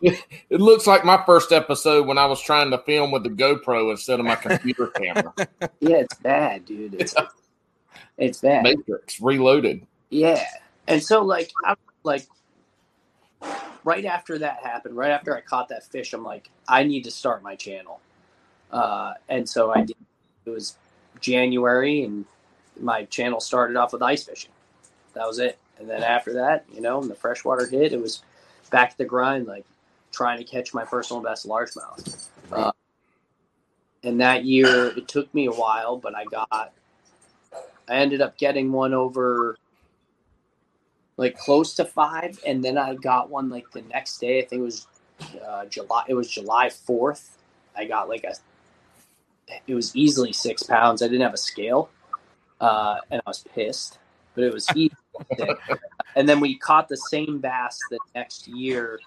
It 0.00 0.60
looks 0.60 0.86
like 0.86 1.04
my 1.04 1.22
first 1.24 1.52
episode 1.52 2.06
when 2.06 2.18
I 2.18 2.26
was 2.26 2.40
trying 2.40 2.70
to 2.70 2.78
film 2.78 3.10
with 3.10 3.24
the 3.24 3.30
GoPro 3.30 3.90
instead 3.90 4.20
of 4.20 4.26
my 4.26 4.36
computer 4.36 4.88
camera. 4.88 5.32
Yeah, 5.80 5.96
it's 5.96 6.14
bad, 6.18 6.64
dude. 6.64 6.94
It's 6.94 7.14
it's 8.16 8.40
bad. 8.40 8.62
Matrix 8.62 9.20
Reloaded. 9.20 9.86
Yeah, 10.10 10.44
and 10.86 11.02
so 11.02 11.24
like 11.24 11.50
I 11.64 11.74
like 12.02 12.26
right 13.86 14.04
after 14.04 14.36
that 14.36 14.58
happened, 14.64 14.96
right 14.96 15.12
after 15.12 15.34
I 15.34 15.40
caught 15.40 15.68
that 15.68 15.84
fish, 15.84 16.12
I'm 16.12 16.24
like, 16.24 16.50
I 16.68 16.82
need 16.82 17.04
to 17.04 17.10
start 17.10 17.42
my 17.44 17.54
channel. 17.54 18.00
Uh, 18.72 19.14
and 19.28 19.48
so 19.48 19.72
I 19.72 19.82
did. 19.82 19.96
It 20.44 20.50
was 20.50 20.76
January, 21.20 22.02
and 22.02 22.24
my 22.80 23.04
channel 23.04 23.40
started 23.40 23.76
off 23.76 23.92
with 23.92 24.02
ice 24.02 24.24
fishing. 24.24 24.50
That 25.14 25.26
was 25.26 25.38
it. 25.38 25.58
And 25.78 25.88
then 25.88 26.02
after 26.02 26.32
that, 26.34 26.64
you 26.74 26.80
know, 26.80 26.98
when 26.98 27.08
the 27.08 27.14
freshwater 27.14 27.64
hit, 27.66 27.92
it 27.92 28.00
was 28.00 28.22
back 28.70 28.90
to 28.90 28.98
the 28.98 29.04
grind, 29.04 29.46
like 29.46 29.64
trying 30.10 30.38
to 30.38 30.44
catch 30.44 30.74
my 30.74 30.84
personal 30.84 31.22
best 31.22 31.46
largemouth. 31.46 32.28
Uh, 32.50 32.72
and 34.02 34.20
that 34.20 34.44
year, 34.44 34.88
it 34.96 35.06
took 35.06 35.32
me 35.32 35.46
a 35.46 35.52
while, 35.52 35.96
but 35.96 36.14
I 36.14 36.24
got, 36.24 36.72
I 37.88 37.94
ended 37.94 38.20
up 38.20 38.36
getting 38.36 38.72
one 38.72 38.94
over 38.94 39.56
like 41.16 41.38
close 41.38 41.74
to 41.74 41.84
five, 41.84 42.38
and 42.46 42.64
then 42.64 42.76
I 42.76 42.94
got 42.94 43.30
one 43.30 43.48
like 43.48 43.70
the 43.70 43.82
next 43.82 44.18
day. 44.18 44.38
I 44.38 44.44
think 44.44 44.60
it 44.60 44.64
was 44.64 44.86
uh, 45.46 45.64
July. 45.66 46.04
It 46.08 46.14
was 46.14 46.30
July 46.30 46.70
fourth. 46.70 47.38
I 47.76 47.86
got 47.86 48.08
like 48.08 48.24
a. 48.24 48.34
It 49.66 49.74
was 49.74 49.94
easily 49.94 50.32
six 50.32 50.62
pounds. 50.62 51.02
I 51.02 51.06
didn't 51.06 51.22
have 51.22 51.34
a 51.34 51.38
scale, 51.38 51.88
uh, 52.60 52.98
and 53.10 53.22
I 53.24 53.30
was 53.30 53.44
pissed. 53.54 53.98
But 54.34 54.44
it 54.44 54.52
was 54.52 54.68
easy. 54.74 54.94
and 56.16 56.28
then 56.28 56.40
we 56.40 56.58
caught 56.58 56.88
the 56.88 56.96
same 56.96 57.38
bass 57.38 57.78
the 57.90 57.98
next 58.14 58.46
year, 58.48 59.00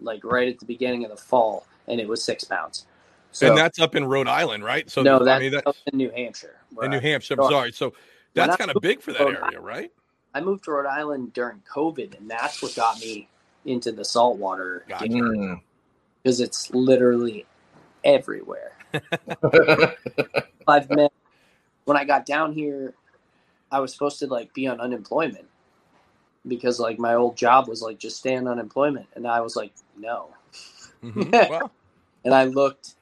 like 0.00 0.24
right 0.24 0.48
at 0.48 0.58
the 0.58 0.66
beginning 0.66 1.04
of 1.04 1.10
the 1.10 1.16
fall, 1.16 1.66
and 1.86 2.00
it 2.00 2.08
was 2.08 2.24
six 2.24 2.42
pounds. 2.42 2.86
So, 3.30 3.48
and 3.48 3.56
that's 3.56 3.80
up 3.80 3.94
in 3.96 4.04
Rhode 4.04 4.28
Island, 4.28 4.64
right? 4.64 4.88
So 4.88 5.02
no, 5.02 5.24
that's 5.24 5.36
I 5.36 5.40
mean, 5.40 5.52
that, 5.52 5.76
in 5.92 5.98
New 5.98 6.10
Hampshire. 6.10 6.56
In 6.82 6.90
New 6.90 7.00
Hampshire, 7.00 7.34
I'm 7.38 7.50
sorry. 7.50 7.72
So 7.72 7.94
that's 8.32 8.56
kind 8.56 8.70
of 8.70 8.80
big 8.80 9.00
for 9.00 9.12
that 9.12 9.22
area, 9.22 9.60
right? 9.60 9.92
I 10.34 10.40
moved 10.40 10.64
to 10.64 10.72
Rhode 10.72 10.86
Island 10.86 11.32
during 11.32 11.62
COVID, 11.72 12.18
and 12.18 12.30
that's 12.30 12.62
what 12.62 12.74
got 12.74 12.98
me 13.00 13.28
into 13.64 13.92
the 13.92 14.04
saltwater 14.04 14.84
gotcha. 14.88 15.60
because 16.22 16.40
it's 16.40 16.70
literally 16.74 17.46
everywhere. 18.04 18.72
I've 20.68 20.90
met 20.90 21.12
when 21.84 21.96
I 21.96 22.04
got 22.04 22.26
down 22.26 22.52
here, 22.52 22.94
I 23.70 23.80
was 23.80 23.92
supposed 23.92 24.18
to 24.20 24.26
like 24.26 24.52
be 24.54 24.66
on 24.66 24.80
unemployment 24.80 25.46
because 26.46 26.78
like 26.78 26.98
my 26.98 27.14
old 27.14 27.36
job 27.36 27.68
was 27.68 27.82
like 27.82 27.98
just 27.98 28.16
stay 28.16 28.36
on 28.36 28.48
unemployment, 28.48 29.06
and 29.14 29.26
I 29.26 29.40
was 29.40 29.56
like 29.56 29.72
no. 29.96 30.28
Mm-hmm. 31.02 31.66
and 32.24 32.34
I 32.34 32.44
looked 32.44 32.94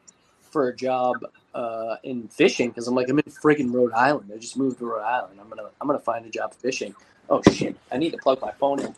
for 0.51 0.69
a 0.69 0.77
job 0.77 1.17
uh, 1.55 1.97
in 2.03 2.29
fishing 2.29 2.69
because 2.69 2.89
I'm 2.89 2.95
like 2.95 3.09
I'm 3.09 3.19
in 3.19 3.25
friggin' 3.25 3.73
Rhode 3.73 3.93
Island. 3.93 4.31
I 4.35 4.39
just 4.39 4.57
moved 4.57 4.79
to 4.79 4.87
Rhode 4.87 5.03
Island. 5.03 5.39
I'm 5.41 5.49
gonna 5.49 5.69
I'm 5.81 5.87
gonna 5.87 5.99
find 5.99 6.27
a 6.27 6.31
job 6.31 6.55
fishing. 6.55 6.95
Oh 7.29 7.43
shit! 7.51 7.77
I 7.91 7.99
need 7.99 8.11
to 8.11 8.19
plug 8.19 8.41
my 8.41 8.53
phone 8.53 8.81
in. 8.81 8.95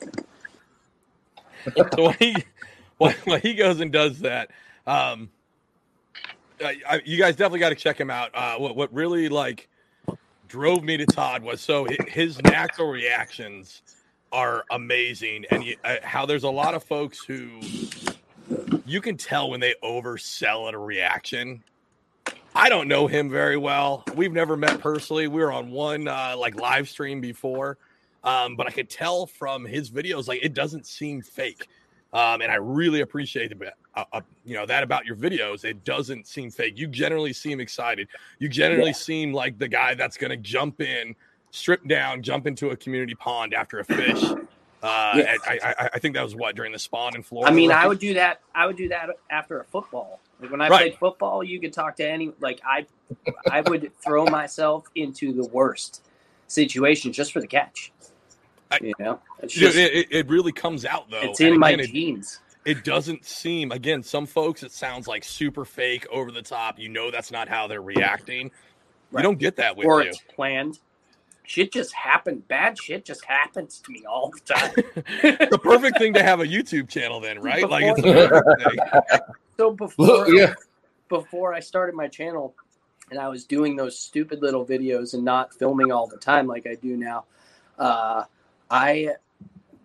so 1.95 2.04
when 2.07 2.16
he 2.19 2.37
when, 2.99 3.14
when, 3.25 3.40
he 3.40 3.54
goes 3.54 3.81
and 3.81 3.93
does 3.93 4.21
that, 4.21 4.50
um, 4.87 5.31
I, 6.61 6.76
I, 6.88 7.02
you 7.04 7.19
guys 7.19 7.37
definitely 7.37 7.61
got 7.61 7.71
to 7.71 7.75
check 7.75 7.99
him 7.99 8.11
out. 8.11 8.31
Uh, 8.35 8.57
what 8.57 8.76
what 8.76 8.93
really 8.93 9.28
like 9.28 9.69
drove 10.49 10.83
me 10.83 10.97
to 10.97 11.07
Todd 11.07 11.43
was 11.43 11.61
so 11.61 11.87
his 12.09 12.40
natural 12.43 12.88
reactions 12.88 13.83
are 14.33 14.64
amazing, 14.71 15.45
and 15.50 15.64
you, 15.64 15.76
uh, 15.85 15.97
how 16.02 16.26
there's 16.26 16.45
a 16.45 16.50
lot 16.50 16.75
of 16.75 16.83
folks 16.83 17.25
who 17.25 17.61
you 18.85 19.00
can 19.00 19.16
tell 19.16 19.50
when 19.50 19.61
they 19.61 19.75
oversell 19.83 20.69
at 20.69 20.75
a 20.75 20.78
reaction 20.78 21.62
I 22.54 22.69
don't 22.69 22.87
know 22.87 23.09
him 23.09 23.31
very 23.31 23.57
well. 23.57 24.04
We've 24.14 24.33
never 24.33 24.57
met 24.57 24.81
personally. 24.81 25.26
We 25.26 25.43
were 25.43 25.50
on 25.50 25.71
one 25.71 26.07
uh, 26.07 26.37
like 26.38 26.54
live 26.54 26.88
stream 26.88 27.21
before, 27.21 27.78
um, 28.25 28.57
but 28.57 28.66
I 28.66 28.71
could 28.71 28.90
tell 28.90 29.26
from 29.26 29.64
his 29.64 29.90
videos 29.90 30.26
like 30.26 30.40
it 30.43 30.54
doesn't 30.54 30.87
seem 30.87 31.23
fake. 31.23 31.69
Um, 32.12 32.43
and 32.43 32.50
I 32.50 32.57
really 32.57 33.00
appreciate 33.00 33.59
the, 33.59 33.73
uh, 33.97 34.04
uh, 34.12 34.21
you 34.45 34.54
know 34.54 34.66
that 34.66 34.83
about 34.83 35.04
your 35.04 35.16
videos. 35.16 35.64
It 35.64 35.85
doesn't 35.85 36.26
seem 36.26 36.50
fake. 36.50 36.78
You 36.78 36.87
generally 36.87 37.33
seem 37.33 37.61
excited. 37.61 38.09
You 38.38 38.49
generally 38.49 38.90
yeah. 38.90 38.93
seem 38.93 39.33
like 39.33 39.59
the 39.59 39.69
guy 39.69 39.95
that's 39.95 40.16
going 40.16 40.31
to 40.31 40.37
jump 40.37 40.81
in, 40.81 41.16
strip 41.50 41.87
down, 41.88 42.23
jump 42.23 42.47
into 42.47 42.71
a 42.71 42.76
community 42.76 43.14
pond 43.14 43.52
after 43.52 43.81
a 43.81 43.85
fish. 43.85 44.23
Uh, 44.85 45.14
yes. 45.16 45.40
I, 45.49 45.59
I, 45.64 45.90
I, 45.95 45.99
think 45.99 46.14
that 46.14 46.23
was 46.23 46.37
what 46.37 46.54
during 46.54 46.73
the 46.73 46.78
spawn 46.78 47.16
in 47.16 47.23
Florida. 47.23 47.50
I 47.50 47.54
mean, 47.54 47.71
right? 47.71 47.85
I 47.85 47.88
would 47.88 47.99
do 47.99 48.12
that. 48.14 48.43
I 48.54 48.66
would 48.66 48.76
do 48.76 48.88
that 48.90 49.09
after 49.31 49.59
a 49.59 49.64
football. 49.64 50.21
Like 50.40 50.50
when 50.50 50.61
I 50.61 50.69
right. 50.69 50.78
played 50.78 50.99
football, 50.99 51.43
you 51.43 51.59
could 51.59 51.73
talk 51.73 51.97
to 51.97 52.09
any. 52.09 52.33
Like 52.38 52.61
I, 52.66 52.87
I 53.50 53.62
would 53.62 53.90
throw 54.04 54.26
myself 54.26 54.85
into 54.95 55.33
the 55.33 55.49
worst 55.49 56.04
situation 56.49 57.14
just 57.14 57.33
for 57.33 57.40
the 57.40 57.47
catch. 57.47 57.93
I, 58.83 58.87
you 58.87 58.95
know, 58.99 59.21
just, 59.47 59.76
it, 59.76 60.09
it, 60.11 60.28
really 60.28 60.52
comes 60.52 60.85
out 60.85 61.11
though. 61.11 61.21
It's 61.23 61.40
in 61.40 61.59
my 61.59 61.76
genes. 61.76 62.40
It, 62.64 62.78
it 62.78 62.85
doesn't 62.85 63.25
seem 63.25 63.73
again. 63.73 64.02
Some 64.02 64.26
folks, 64.26 64.62
it 64.62 64.73
sounds 64.73 65.07
like 65.07 65.25
super 65.25 65.64
fake, 65.64 66.07
over 66.11 66.31
the 66.31 66.43
top. 66.43 66.78
You 66.78 66.88
know, 66.88 67.11
that's 67.11 67.31
not 67.31 67.49
how 67.49 67.66
they're 67.66 67.83
reacting. 67.83 68.50
Right. 69.11 69.21
You 69.21 69.23
don't 69.23 69.38
get 69.38 69.57
that 69.57 69.76
with 69.76 69.87
or 69.87 70.02
you. 70.02 70.09
it's 70.09 70.21
planned. 70.35 70.78
Shit 71.47 71.73
just 71.73 71.93
happened. 71.93 72.49
Bad 72.49 72.78
shit 72.81 73.04
just 73.04 73.25
happens 73.25 73.81
to 73.81 73.93
me 73.93 74.04
all 74.07 74.31
the 74.31 74.54
time. 74.54 74.73
the 75.50 75.61
perfect 75.62 75.99
thing 75.99 76.14
to 76.14 76.23
have 76.23 76.40
a 76.40 76.47
YouTube 76.47 76.88
channel, 76.88 77.21
then, 77.21 77.38
right? 77.40 77.62
Before, 77.62 77.69
like 77.69 77.95
it's 77.99 79.21
so 79.59 79.71
before, 79.73 80.28
yeah. 80.31 80.54
before 81.11 81.52
I 81.52 81.61
started 81.61 81.95
my 81.95 82.09
channel, 82.09 82.54
and 83.11 83.21
I 83.21 83.28
was 83.28 83.45
doing 83.45 83.76
those 83.76 83.99
stupid 83.99 84.40
little 84.40 84.64
videos 84.64 85.12
and 85.12 85.23
not 85.23 85.52
filming 85.52 85.93
all 85.93 86.07
the 86.07 86.16
time 86.16 86.47
like 86.47 86.66
I 86.66 86.76
do 86.76 86.97
now. 86.97 87.25
Uh, 87.78 88.25
I 88.71 89.11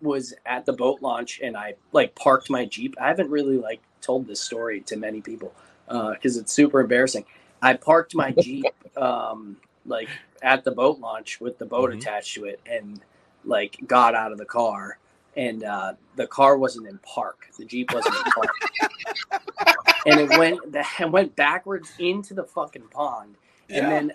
was 0.02 0.34
at 0.46 0.64
the 0.66 0.72
boat 0.72 1.02
launch 1.02 1.40
and 1.42 1.56
I 1.56 1.74
like 1.92 2.14
parked 2.14 2.50
my 2.50 2.64
Jeep. 2.64 2.96
I 3.00 3.08
haven't 3.08 3.30
really 3.30 3.58
like 3.58 3.80
told 4.00 4.26
this 4.26 4.40
story 4.40 4.80
to 4.82 4.96
many 4.96 5.20
people 5.20 5.52
because 5.86 6.36
uh, 6.36 6.40
it's 6.40 6.52
super 6.52 6.80
embarrassing. 6.80 7.24
I 7.62 7.74
parked 7.74 8.14
my 8.14 8.30
Jeep 8.40 8.66
um, 8.96 9.56
like 9.86 10.08
at 10.42 10.64
the 10.64 10.70
boat 10.70 11.00
launch 11.00 11.40
with 11.40 11.58
the 11.58 11.66
boat 11.66 11.90
mm-hmm. 11.90 11.98
attached 11.98 12.34
to 12.34 12.44
it 12.44 12.60
and 12.66 13.00
like 13.44 13.76
got 13.86 14.14
out 14.14 14.32
of 14.32 14.38
the 14.38 14.44
car 14.44 14.98
and 15.36 15.62
uh, 15.62 15.94
the 16.16 16.26
car 16.26 16.56
wasn't 16.56 16.88
in 16.88 16.98
park. 16.98 17.48
The 17.58 17.64
Jeep 17.64 17.92
wasn't 17.92 18.14
in 18.14 18.32
park. 18.32 19.76
and 20.06 20.20
it 20.20 20.38
went 20.38 20.60
it 21.00 21.10
went 21.10 21.36
backwards 21.36 21.92
into 21.98 22.34
the 22.34 22.44
fucking 22.44 22.88
pond. 22.90 23.36
Yeah. 23.68 23.78
And 23.78 23.92
then 23.92 24.12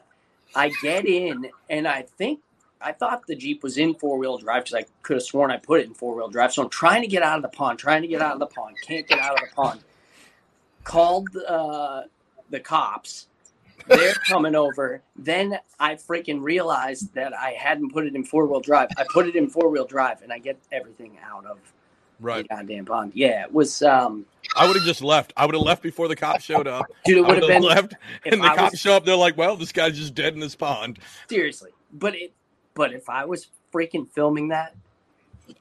I 0.54 0.72
get 0.82 1.06
in 1.06 1.50
and 1.70 1.88
I 1.88 2.04
think 2.04 2.42
I 2.82 2.92
thought 2.92 3.26
the 3.28 3.36
Jeep 3.36 3.64
was 3.64 3.78
in 3.78 3.96
four 3.96 4.18
wheel 4.18 4.38
drive 4.38 4.66
because 4.66 4.76
I 4.76 4.86
could 5.02 5.16
have 5.16 5.24
sworn 5.24 5.52
I 5.52 5.58
put 5.58 5.82
it 5.82 5.88
in 5.88 5.94
four 5.94 6.16
wheel 6.16 6.30
drive. 6.30 6.54
So 6.54 6.64
I'm 6.64 6.70
trying 6.70 7.02
to 7.02 7.08
get 7.08 7.24
out 7.24 7.38
of 7.38 7.42
the 7.42 7.50
pond, 7.50 7.80
trying 7.80 8.02
to 8.02 8.08
get 8.08 8.22
out 8.22 8.34
of 8.34 8.40
the 8.40 8.48
pond, 8.48 8.76
can't 8.86 9.08
get 9.08 9.20
out 9.20 9.34
of 9.34 9.50
the 9.50 9.56
pond. 9.56 9.82
Called 10.84 11.30
uh, 11.48 12.04
the 12.50 12.60
cops. 12.60 13.28
They're 13.88 14.14
coming 14.28 14.56
over. 14.56 15.02
Then 15.16 15.60
I 15.80 15.96
freaking 15.96 16.42
realized 16.42 17.14
that 17.14 17.34
I 17.34 17.52
hadn't 17.52 17.92
put 17.92 18.06
it 18.06 18.16
in 18.16 18.24
four 18.24 18.46
wheel 18.46 18.60
drive. 18.60 18.90
I 18.98 19.06
put 19.12 19.28
it 19.28 19.36
in 19.36 19.48
four 19.48 19.70
wheel 19.70 19.86
drive, 19.86 20.22
and 20.22 20.32
I 20.34 20.40
get 20.40 20.58
everything 20.72 21.18
out 21.24 21.46
of 21.46 21.60
right 22.20 22.48
the 22.50 22.56
goddamn 22.56 22.86
pond. 22.86 23.12
Yeah, 23.16 23.44
it 23.44 23.54
was. 23.54 23.82
um 23.82 24.26
I 24.56 24.68
would 24.68 24.76
have 24.76 24.86
just 24.86 25.02
left. 25.02 25.34
I 25.38 25.46
would 25.46 25.56
have 25.56 25.64
left 25.64 25.84
before 25.84 26.08
the 26.08 26.16
cops 26.16 26.44
showed 26.44 26.68
up. 26.68 26.86
Dude, 27.06 27.18
it 27.18 27.22
would 27.22 27.38
have 27.38 27.48
been 27.48 27.64
left, 27.64 27.94
and 28.26 28.42
the 28.42 28.46
I 28.46 28.56
cops 28.56 28.72
was, 28.72 28.80
show 28.80 28.94
up. 28.94 29.06
They're 29.06 29.16
like, 29.16 29.38
"Well, 29.38 29.56
this 29.56 29.72
guy's 29.72 29.98
just 29.98 30.16
dead 30.16 30.34
in 30.34 30.40
this 30.40 30.56
pond." 30.56 31.00
Seriously, 31.30 31.72
but 31.94 32.16
it 32.16 32.34
but 32.76 32.94
if 32.94 33.10
I 33.10 33.26
was 33.26 33.48
freaking 33.74 34.08
filming 34.10 34.50
that, 34.50 34.76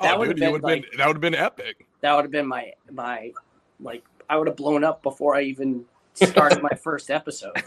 that 0.00 0.14
oh, 0.14 0.18
would 0.18 0.28
have 0.28 0.37
been, 0.37 0.61
like, 0.61 0.83
been 0.83 0.99
that 0.99 1.06
would 1.06 1.16
have 1.16 1.21
been 1.21 1.35
epic. 1.35 1.87
That 2.00 2.14
would 2.14 2.25
have 2.25 2.33
been 2.33 2.47
my 2.47 2.73
my 2.90 3.33
like 3.80 4.04
I 4.28 4.37
would 4.37 4.47
have 4.47 4.56
blown 4.56 4.85
up 4.85 5.02
before 5.02 5.35
I 5.35 5.42
even 5.42 5.85
started 6.14 6.62
my 6.62 6.71
first 6.83 7.11
episode. 7.11 7.62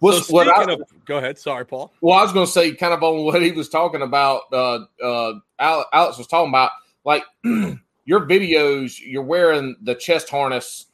Well, 0.00 0.20
so 0.20 0.34
what 0.34 0.48
I, 0.48 0.72
of, 0.72 0.82
go 1.06 1.18
ahead. 1.18 1.38
Sorry, 1.38 1.64
Paul. 1.64 1.92
Well, 2.00 2.18
I 2.18 2.22
was 2.22 2.32
going 2.32 2.46
to 2.46 2.52
say, 2.52 2.74
kind 2.74 2.92
of 2.92 3.02
on 3.02 3.24
what 3.24 3.40
he 3.40 3.52
was 3.52 3.68
talking 3.68 4.02
about. 4.02 4.42
Uh, 4.52 4.80
uh, 5.02 5.32
Alex 5.58 6.18
was 6.18 6.26
talking 6.26 6.50
about, 6.50 6.72
like 7.04 7.22
your 7.44 8.26
videos. 8.26 9.00
You're 9.00 9.22
wearing 9.22 9.76
the 9.82 9.94
chest 9.94 10.28
harness, 10.28 10.86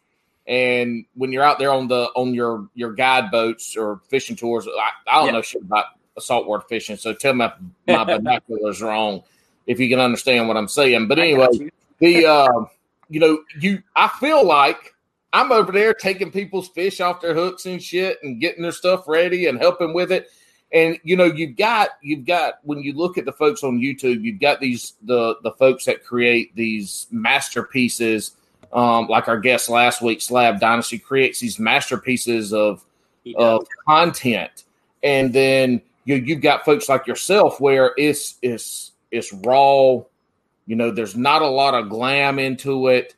and 0.47 1.07
when 1.15 1.33
you're 1.33 1.43
out 1.43 1.59
there 1.59 1.73
on 1.73 1.89
the 1.89 2.05
on 2.15 2.35
your 2.35 2.69
your 2.75 2.93
guide 2.93 3.31
boats 3.31 3.77
or 3.77 4.01
fishing 4.09 4.37
tours, 4.37 4.69
I, 4.69 4.91
I 5.11 5.19
don't 5.19 5.27
yeah. 5.27 5.33
know 5.33 5.43
shit 5.43 5.63
about 5.63 5.87
saltwater 6.21 6.65
fishing. 6.69 6.97
So 6.97 7.12
tell 7.12 7.35
me 7.35 7.49
my 7.87 8.05
binoculars 8.05 8.83
wrong 8.83 9.23
if 9.67 9.79
you 9.79 9.89
can 9.89 10.00
understand 10.00 10.49
what 10.49 10.57
I'm 10.57 10.69
saying. 10.69 11.09
But 11.09 11.19
anyway, 11.19 11.71
the 11.99 12.27
uh, 12.27 12.65
you 13.09 13.21
know 13.21 13.43
you 13.59 13.83
I 13.95 14.09
feel 14.09 14.45
like 14.47 14.95
I'm 15.33 15.53
over 15.53 15.71
there 15.73 15.95
taking 15.95 16.33
people's 16.33 16.69
fish 16.69 17.00
off 17.00 17.21
their 17.21 17.35
hooks 17.35 17.67
and 17.67 17.83
shit 17.83 18.19
and 18.23 18.41
getting 18.41 18.62
their 18.62 18.73
stuff 18.73 19.07
ready 19.07 19.47
and 19.47 19.59
helping 19.59 19.95
with 19.95 20.11
it. 20.11 20.29
And 20.73 20.99
you 21.03 21.17
know, 21.17 21.25
you've 21.25 21.57
got 21.57 21.91
you've 22.03 22.25
got 22.25 22.55
when 22.62 22.81
you 22.81 22.93
look 22.93 23.19
at 23.19 23.25
the 23.25 23.33
folks 23.33 23.62
on 23.65 23.79
YouTube, 23.79 24.23
you've 24.23 24.41
got 24.41 24.61
these 24.61 24.95
the 25.03 25.37
the 25.43 25.53
folks 25.53 25.85
that 25.87 26.05
create 26.05 26.55
these 26.55 27.07
masterpieces. 27.11 28.33
Um, 28.73 29.09
like 29.09 29.27
our 29.27 29.39
guest 29.39 29.69
last 29.69 30.00
week, 30.00 30.21
Slab 30.21 30.61
Dynasty 30.61 30.99
creates 30.99 31.41
these 31.41 31.59
masterpieces 31.59 32.53
of 32.53 32.85
of 33.37 33.67
content, 33.87 34.65
and 35.03 35.33
then 35.33 35.83
you 36.04 36.16
you've 36.16 36.40
got 36.40 36.64
folks 36.64 36.88
like 36.88 37.07
yourself 37.07 37.61
where 37.61 37.92
it's 37.97 38.37
it's 38.42 38.92
it's 39.11 39.33
raw, 39.33 40.02
You 40.66 40.76
know, 40.76 40.90
there's 40.90 41.16
not 41.16 41.42
a 41.42 41.49
lot 41.49 41.75
of 41.75 41.88
glam 41.88 42.38
into 42.38 42.88
it, 42.88 43.14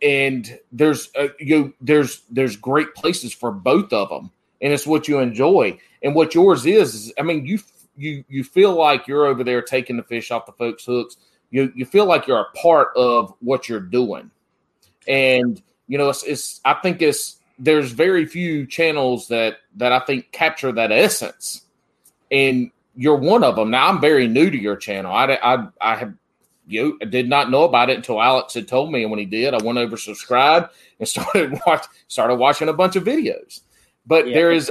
and 0.00 0.58
there's 0.72 1.10
uh, 1.18 1.28
you 1.38 1.74
there's 1.80 2.22
there's 2.30 2.56
great 2.56 2.94
places 2.94 3.32
for 3.32 3.52
both 3.52 3.92
of 3.92 4.08
them, 4.08 4.30
and 4.60 4.72
it's 4.72 4.86
what 4.86 5.08
you 5.08 5.18
enjoy. 5.18 5.78
And 6.02 6.14
what 6.14 6.34
yours 6.34 6.66
is, 6.66 6.94
is 6.94 7.12
I 7.18 7.22
mean, 7.22 7.46
you 7.46 7.58
you 7.96 8.24
you 8.28 8.44
feel 8.44 8.74
like 8.74 9.06
you're 9.06 9.26
over 9.26 9.44
there 9.44 9.62
taking 9.62 9.96
the 9.96 10.02
fish 10.02 10.30
off 10.30 10.46
the 10.46 10.52
folks' 10.52 10.84
hooks. 10.84 11.16
You 11.50 11.72
you 11.76 11.84
feel 11.84 12.06
like 12.06 12.26
you're 12.26 12.40
a 12.40 12.56
part 12.56 12.88
of 12.96 13.34
what 13.40 13.68
you're 13.68 13.80
doing, 13.80 14.30
and 15.06 15.62
you 15.86 15.98
know, 15.98 16.08
it's, 16.08 16.22
it's 16.22 16.60
I 16.64 16.74
think 16.74 17.02
it's 17.02 17.36
there's 17.62 17.92
very 17.92 18.26
few 18.26 18.66
channels 18.66 19.28
that 19.28 19.58
that 19.76 19.92
I 19.92 20.00
think 20.00 20.32
capture 20.32 20.72
that 20.72 20.90
essence, 20.90 21.62
and 22.30 22.72
you're 22.96 23.16
one 23.16 23.44
of 23.44 23.54
them. 23.54 23.70
Now 23.70 23.88
I'm 23.88 24.00
very 24.00 24.26
new 24.26 24.50
to 24.50 24.58
your 24.58 24.76
channel. 24.76 25.12
I 25.12 25.38
I 25.40 25.68
I 25.80 25.94
have 25.94 26.14
you 26.66 26.98
I 27.00 27.04
did 27.04 27.28
not 27.28 27.50
know 27.50 27.62
about 27.62 27.88
it 27.88 27.96
until 27.96 28.20
Alex 28.20 28.54
had 28.54 28.66
told 28.66 28.90
me, 28.90 29.02
and 29.02 29.12
when 29.12 29.20
he 29.20 29.26
did, 29.26 29.54
I 29.54 29.62
went 29.62 29.78
over 29.78 29.96
subscribe 29.96 30.70
and 30.98 31.08
started 31.08 31.58
watch 31.64 31.86
started 32.08 32.34
watching 32.34 32.68
a 32.68 32.72
bunch 32.72 32.96
of 32.96 33.04
videos. 33.04 33.60
But 34.04 34.26
Yeah, 34.26 34.34
there 34.34 34.52
is 34.52 34.70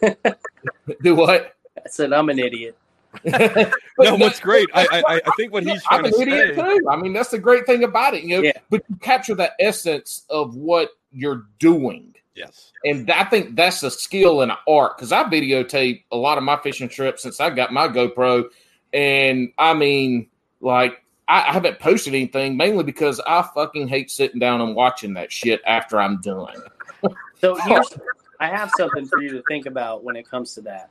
do 1.02 1.14
what? 1.14 1.54
I 1.76 1.88
said 1.90 2.14
I'm 2.14 2.30
an 2.30 2.38
idiot. 2.38 2.76
no, 3.98 4.16
what's 4.16 4.40
great, 4.40 4.68
I, 4.74 4.86
I 4.92 5.20
I 5.26 5.30
think 5.36 5.52
what 5.52 5.64
he's 5.64 5.82
I'm 5.90 6.04
an 6.04 6.12
to 6.12 6.20
idiot 6.20 6.56
say. 6.56 6.78
too. 6.78 6.88
I 6.90 6.96
mean, 6.96 7.12
that's 7.12 7.30
the 7.30 7.38
great 7.38 7.66
thing 7.66 7.84
about 7.84 8.14
it, 8.14 8.22
you 8.22 8.36
know. 8.36 8.42
Yeah. 8.42 8.52
But 8.70 8.82
you 8.88 8.96
capture 8.96 9.34
the 9.34 9.52
essence 9.60 10.24
of 10.30 10.54
what 10.56 10.90
you're 11.10 11.46
doing. 11.58 12.14
Yes. 12.34 12.72
And 12.84 13.10
I 13.10 13.24
think 13.24 13.56
that's 13.56 13.82
a 13.82 13.90
skill 13.90 14.42
and 14.42 14.52
an 14.52 14.58
art 14.68 14.96
because 14.96 15.10
I 15.10 15.24
videotape 15.24 16.04
a 16.12 16.16
lot 16.16 16.38
of 16.38 16.44
my 16.44 16.56
fishing 16.56 16.88
trips 16.88 17.22
since 17.22 17.40
I 17.40 17.50
got 17.50 17.72
my 17.72 17.88
GoPro. 17.88 18.44
And 18.92 19.52
I 19.58 19.74
mean, 19.74 20.28
like, 20.60 21.02
I, 21.26 21.48
I 21.48 21.52
haven't 21.52 21.80
posted 21.80 22.14
anything 22.14 22.56
mainly 22.56 22.84
because 22.84 23.20
I 23.26 23.42
fucking 23.54 23.88
hate 23.88 24.10
sitting 24.10 24.38
down 24.38 24.60
and 24.60 24.76
watching 24.76 25.14
that 25.14 25.32
shit 25.32 25.60
after 25.66 26.00
I'm 26.00 26.20
done. 26.20 26.56
So 27.40 27.56
here's, 27.56 27.88
I 28.40 28.46
have 28.48 28.70
something 28.76 29.06
for 29.06 29.20
you 29.20 29.30
to 29.30 29.42
think 29.48 29.66
about 29.66 30.04
when 30.04 30.14
it 30.14 30.28
comes 30.28 30.54
to 30.54 30.60
that. 30.62 30.90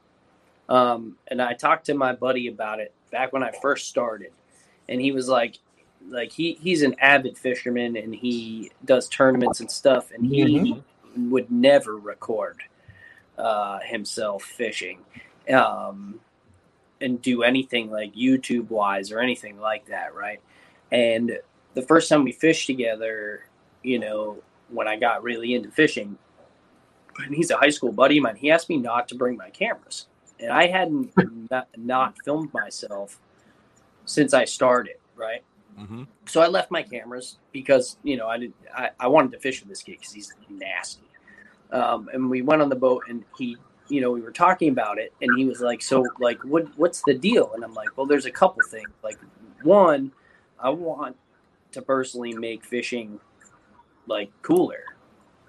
Um, 0.70 1.18
and 1.28 1.42
I 1.42 1.54
talked 1.54 1.86
to 1.88 1.94
my 1.94 2.14
buddy 2.14 2.48
about 2.48 2.80
it 2.80 2.94
back 3.12 3.32
when 3.34 3.44
I 3.44 3.52
first 3.62 3.88
started, 3.88 4.32
and 4.90 5.00
he 5.00 5.12
was 5.12 5.28
like, 5.30 5.58
like 6.10 6.32
he 6.32 6.54
he's 6.62 6.84
an 6.84 6.96
avid 7.00 7.38
fisherman 7.38 7.98
and 7.98 8.14
he 8.14 8.72
does 8.86 9.10
tournaments 9.10 9.60
and 9.60 9.70
stuff, 9.72 10.12
and 10.12 10.26
he 10.26 10.44
Mhm. 11.16 11.30
would 11.32 11.50
never 11.52 11.98
record 11.98 12.62
uh, 13.38 13.80
himself 13.80 14.44
fishing, 14.44 15.00
um, 15.50 16.20
and 17.02 17.22
do 17.22 17.44
anything 17.44 17.92
like 17.92 18.14
YouTube 18.16 18.70
wise 18.70 19.12
or 19.12 19.20
anything 19.20 19.60
like 19.60 19.86
that, 19.86 20.16
right? 20.16 20.40
And 20.92 21.40
the 21.76 21.82
first 21.84 22.10
time 22.10 22.24
we 22.24 22.32
fished 22.32 22.66
together, 22.66 23.46
you 23.84 24.00
know, 24.00 24.42
when 24.70 24.88
I 24.88 24.96
got 24.98 25.24
really 25.24 25.54
into 25.54 25.70
fishing, 25.70 26.18
and 27.24 27.36
he's 27.36 27.52
a 27.52 27.58
high 27.58 27.70
school 27.70 27.92
buddy 27.92 28.18
of 28.18 28.24
mine. 28.24 28.36
He 28.36 28.50
asked 28.52 28.70
me 28.70 28.78
not 28.78 29.08
to 29.10 29.16
bring 29.16 29.38
my 29.38 29.50
cameras, 29.50 30.08
and 30.40 30.52
I 30.52 30.68
hadn't 30.68 31.12
not, 31.50 31.68
not 31.78 32.16
filmed 32.24 32.54
myself 32.54 33.20
since 34.06 34.34
I 34.34 34.46
started. 34.46 34.96
Right, 35.16 35.44
hmm 35.78 36.04
so 36.26 36.42
I 36.42 36.48
left 36.48 36.72
my 36.72 36.84
cameras 36.84 37.38
because 37.52 37.98
you 38.04 38.18
know 38.18 38.28
I 38.28 38.38
did 38.38 38.54
I, 38.76 38.90
I 39.00 39.08
wanted 39.08 39.32
to 39.32 39.40
fish 39.40 39.62
with 39.62 39.70
this 39.70 39.82
kid 39.82 39.98
because 40.00 40.14
he's 40.14 40.34
nasty. 40.50 41.02
Um, 41.72 42.10
and 42.14 42.30
we 42.30 42.42
went 42.42 42.62
on 42.62 42.70
the 42.70 42.76
boat, 42.76 43.04
and 43.10 43.26
he, 43.38 43.58
you 43.90 44.00
know, 44.00 44.12
we 44.12 44.22
were 44.22 44.32
talking 44.32 44.70
about 44.70 45.00
it, 45.00 45.14
and 45.22 45.38
he 45.38 45.46
was 45.46 45.60
like, 45.60 45.82
"So, 45.82 46.06
like, 46.20 46.42
what 46.44 46.66
what's 46.78 47.02
the 47.04 47.14
deal?" 47.14 47.52
And 47.54 47.64
I'm 47.64 47.74
like, 47.74 47.98
"Well, 47.98 48.06
there's 48.06 48.26
a 48.26 48.32
couple 48.32 48.62
things. 48.70 48.90
Like, 49.04 49.18
one, 49.64 50.12
I 50.60 50.70
want 50.70 51.18
to 51.74 51.82
personally 51.82 52.34
make 52.34 52.64
fishing 52.64 53.20
like 54.08 54.32
cooler. 54.42 54.84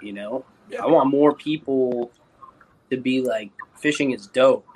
You 0.02 0.12
know. 0.12 0.44
I 0.80 0.86
want 0.86 1.08
more 1.08 1.34
people 1.34 2.10
to 2.90 2.96
be 2.98 3.22
like 3.22 3.50
fishing 3.76 4.10
is 4.10 4.26
dope. 4.26 4.66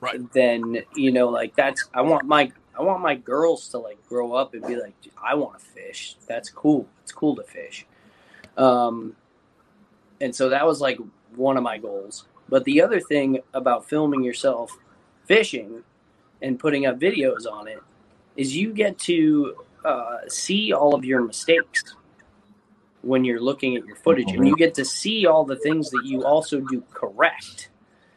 Right. 0.00 0.32
Then 0.32 0.82
you 0.94 1.12
know, 1.12 1.28
like 1.28 1.54
that's 1.56 1.88
I 1.94 2.00
want 2.02 2.26
my 2.26 2.50
I 2.78 2.82
want 2.82 3.02
my 3.02 3.14
girls 3.14 3.68
to 3.70 3.78
like 3.78 3.98
grow 4.08 4.32
up 4.32 4.54
and 4.54 4.66
be 4.66 4.76
like, 4.76 4.94
I 5.22 5.34
want 5.34 5.58
to 5.58 5.64
fish. 5.64 6.16
That's 6.26 6.48
cool. 6.50 6.86
It's 7.02 7.12
cool 7.12 7.36
to 7.36 7.42
fish. 7.42 7.86
Um, 8.56 9.14
and 10.20 10.34
so 10.34 10.48
that 10.48 10.66
was 10.66 10.80
like 10.80 10.98
one 11.36 11.56
of 11.56 11.62
my 11.62 11.78
goals. 11.78 12.26
But 12.48 12.64
the 12.64 12.82
other 12.82 13.00
thing 13.00 13.40
about 13.54 13.88
filming 13.88 14.24
yourself 14.24 14.76
fishing 15.26 15.82
and 16.42 16.58
putting 16.58 16.86
up 16.86 16.98
videos 16.98 17.46
on 17.50 17.68
it 17.68 17.78
is 18.36 18.56
you 18.56 18.72
get 18.72 18.98
to 18.98 19.56
uh, 19.84 20.18
see 20.28 20.72
all 20.72 20.94
of 20.94 21.04
your 21.04 21.22
mistakes 21.22 21.96
when 23.02 23.24
you're 23.24 23.40
looking 23.40 23.76
at 23.76 23.86
your 23.86 23.96
footage 23.96 24.30
and 24.32 24.46
you 24.46 24.56
get 24.56 24.74
to 24.74 24.84
see 24.84 25.26
all 25.26 25.44
the 25.44 25.56
things 25.56 25.90
that 25.90 26.02
you 26.04 26.24
also 26.24 26.60
do 26.60 26.82
correct 26.92 27.70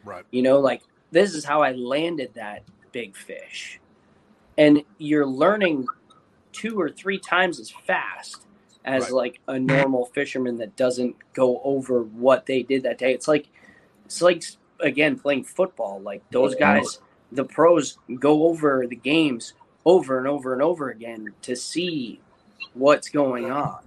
Right. 0.04 0.24
you 0.30 0.42
know 0.42 0.60
like 0.60 0.82
this 1.14 1.34
is 1.34 1.44
how 1.44 1.62
i 1.62 1.72
landed 1.72 2.34
that 2.34 2.62
big 2.94 3.14
fish. 3.16 3.80
And 4.56 4.82
you're 4.98 5.26
learning 5.26 5.86
two 6.52 6.80
or 6.80 6.88
three 6.88 7.18
times 7.18 7.58
as 7.58 7.70
fast 7.70 8.46
as 8.84 9.04
Right. 9.04 9.12
like 9.12 9.40
a 9.48 9.58
normal 9.58 10.06
fisherman 10.14 10.56
that 10.58 10.76
doesn't 10.76 11.16
go 11.34 11.60
over 11.64 12.04
what 12.04 12.46
they 12.46 12.62
did 12.62 12.84
that 12.84 12.96
day. 12.98 13.12
It's 13.12 13.26
like 13.28 13.48
it's 14.06 14.22
like 14.22 14.44
again 14.80 15.18
playing 15.18 15.44
football. 15.44 16.00
Like 16.00 16.22
those 16.30 16.54
guys 16.54 17.00
the 17.32 17.44
pros 17.44 17.98
go 18.20 18.44
over 18.44 18.86
the 18.86 18.96
games 18.96 19.54
over 19.84 20.18
and 20.18 20.28
over 20.28 20.52
and 20.52 20.62
over 20.62 20.90
again 20.90 21.34
to 21.42 21.56
see 21.56 22.20
what's 22.74 23.08
going 23.08 23.50
on 23.50 23.78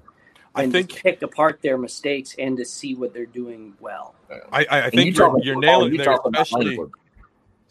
I 0.53 0.63
and 0.63 0.71
think 0.71 0.89
to 0.91 1.01
pick 1.01 1.21
apart 1.21 1.61
their 1.61 1.77
mistakes 1.77 2.35
and 2.37 2.57
to 2.57 2.65
see 2.65 2.93
what 2.93 3.13
they're 3.13 3.25
doing 3.25 3.73
well. 3.79 4.15
I, 4.51 4.65
I, 4.69 4.81
I 4.87 4.89
think 4.89 5.15
you 5.15 5.23
you're, 5.23 5.39
you're 5.43 5.59
nailing 5.59 5.93
you 5.93 6.01
it 6.01 6.05
there, 6.05 6.17
especially 6.25 6.67
language. 6.77 6.91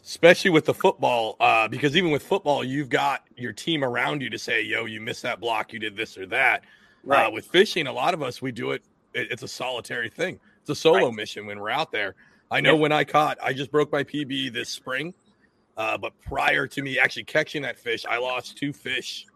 Especially 0.06 0.50
with 0.50 0.64
the 0.64 0.74
football. 0.74 1.36
Uh, 1.40 1.68
because 1.68 1.96
even 1.96 2.10
with 2.10 2.22
football, 2.22 2.62
you've 2.64 2.88
got 2.88 3.24
your 3.36 3.52
team 3.52 3.82
around 3.84 4.22
you 4.22 4.30
to 4.30 4.38
say, 4.38 4.62
"Yo, 4.62 4.84
you 4.84 5.00
missed 5.00 5.22
that 5.22 5.40
block. 5.40 5.72
You 5.72 5.78
did 5.78 5.96
this 5.96 6.16
or 6.16 6.26
that." 6.26 6.62
Uh, 7.10 7.30
with 7.32 7.46
fishing, 7.46 7.86
a 7.86 7.92
lot 7.92 8.14
of 8.14 8.22
us 8.22 8.40
we 8.42 8.50
do 8.52 8.70
it, 8.72 8.82
it. 9.14 9.28
It's 9.30 9.42
a 9.42 9.48
solitary 9.48 10.08
thing. 10.08 10.40
It's 10.60 10.70
a 10.70 10.74
solo 10.74 11.06
Right. 11.06 11.14
mission 11.14 11.46
when 11.46 11.60
we're 11.60 11.70
out 11.70 11.92
there. 11.92 12.14
I 12.50 12.60
know 12.60 12.74
Yeah. 12.74 12.80
when 12.80 12.92
I 12.92 13.04
caught, 13.04 13.38
I 13.42 13.52
just 13.52 13.70
broke 13.70 13.92
my 13.92 14.02
PB 14.04 14.48
this 14.48 14.68
spring. 14.68 15.14
Uh, 15.76 15.98
but 15.98 16.18
prior 16.22 16.66
to 16.66 16.82
me 16.82 16.98
actually 16.98 17.24
catching 17.24 17.62
that 17.62 17.78
fish, 17.78 18.04
I 18.08 18.16
lost 18.18 18.56
two 18.56 18.72
fish 18.72 19.26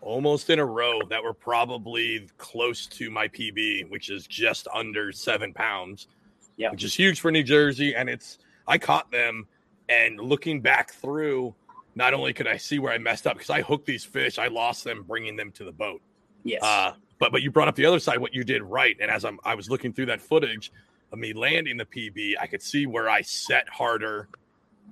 almost 0.00 0.50
in 0.50 0.58
a 0.58 0.64
row 0.64 1.00
that 1.08 1.22
were 1.22 1.32
probably 1.34 2.28
close 2.36 2.86
to 2.88 3.10
my 3.10 3.28
PB, 3.28 3.84
which 3.88 4.10
is 4.10 4.26
just 4.26 4.66
under 4.74 5.12
seven 5.12 5.52
pounds. 5.54 6.08
Yeah. 6.56 6.70
Which 6.72 6.82
is 6.84 6.94
huge 6.94 7.20
for 7.20 7.30
New 7.30 7.44
Jersey. 7.44 7.94
And 7.94 8.10
it's 8.10 8.38
I 8.66 8.76
caught 8.78 9.10
them 9.10 9.46
and 9.88 10.18
looking 10.20 10.60
back 10.60 10.92
through, 10.92 11.54
not 11.94 12.14
only 12.14 12.32
could 12.32 12.46
I 12.46 12.56
see 12.56 12.78
where 12.78 12.92
I 12.92 12.98
messed 12.98 13.26
up 13.26 13.34
because 13.34 13.50
I 13.50 13.62
hooked 13.62 13.86
these 13.86 14.04
fish, 14.04 14.38
I 14.38 14.48
lost 14.48 14.84
them 14.84 15.02
bringing 15.02 15.36
them 15.36 15.50
to 15.52 15.64
the 15.64 15.72
boat. 15.72 16.00
yes 16.44 16.60
Uh, 16.62 16.92
but 17.18 17.32
but 17.32 17.42
you 17.42 17.50
brought 17.50 17.68
up 17.68 17.74
the 17.76 17.86
other 17.86 18.00
side, 18.00 18.18
what 18.18 18.34
you 18.34 18.44
did 18.44 18.62
right. 18.62 18.96
And 19.00 19.10
as 19.10 19.24
I'm 19.24 19.38
I 19.44 19.54
was 19.54 19.70
looking 19.70 19.92
through 19.92 20.06
that 20.06 20.20
footage 20.20 20.72
of 21.12 21.18
me 21.18 21.32
landing 21.32 21.76
the 21.76 21.84
PB, 21.84 22.34
I 22.40 22.46
could 22.46 22.62
see 22.62 22.86
where 22.86 23.08
I 23.08 23.20
set 23.22 23.68
harder. 23.68 24.28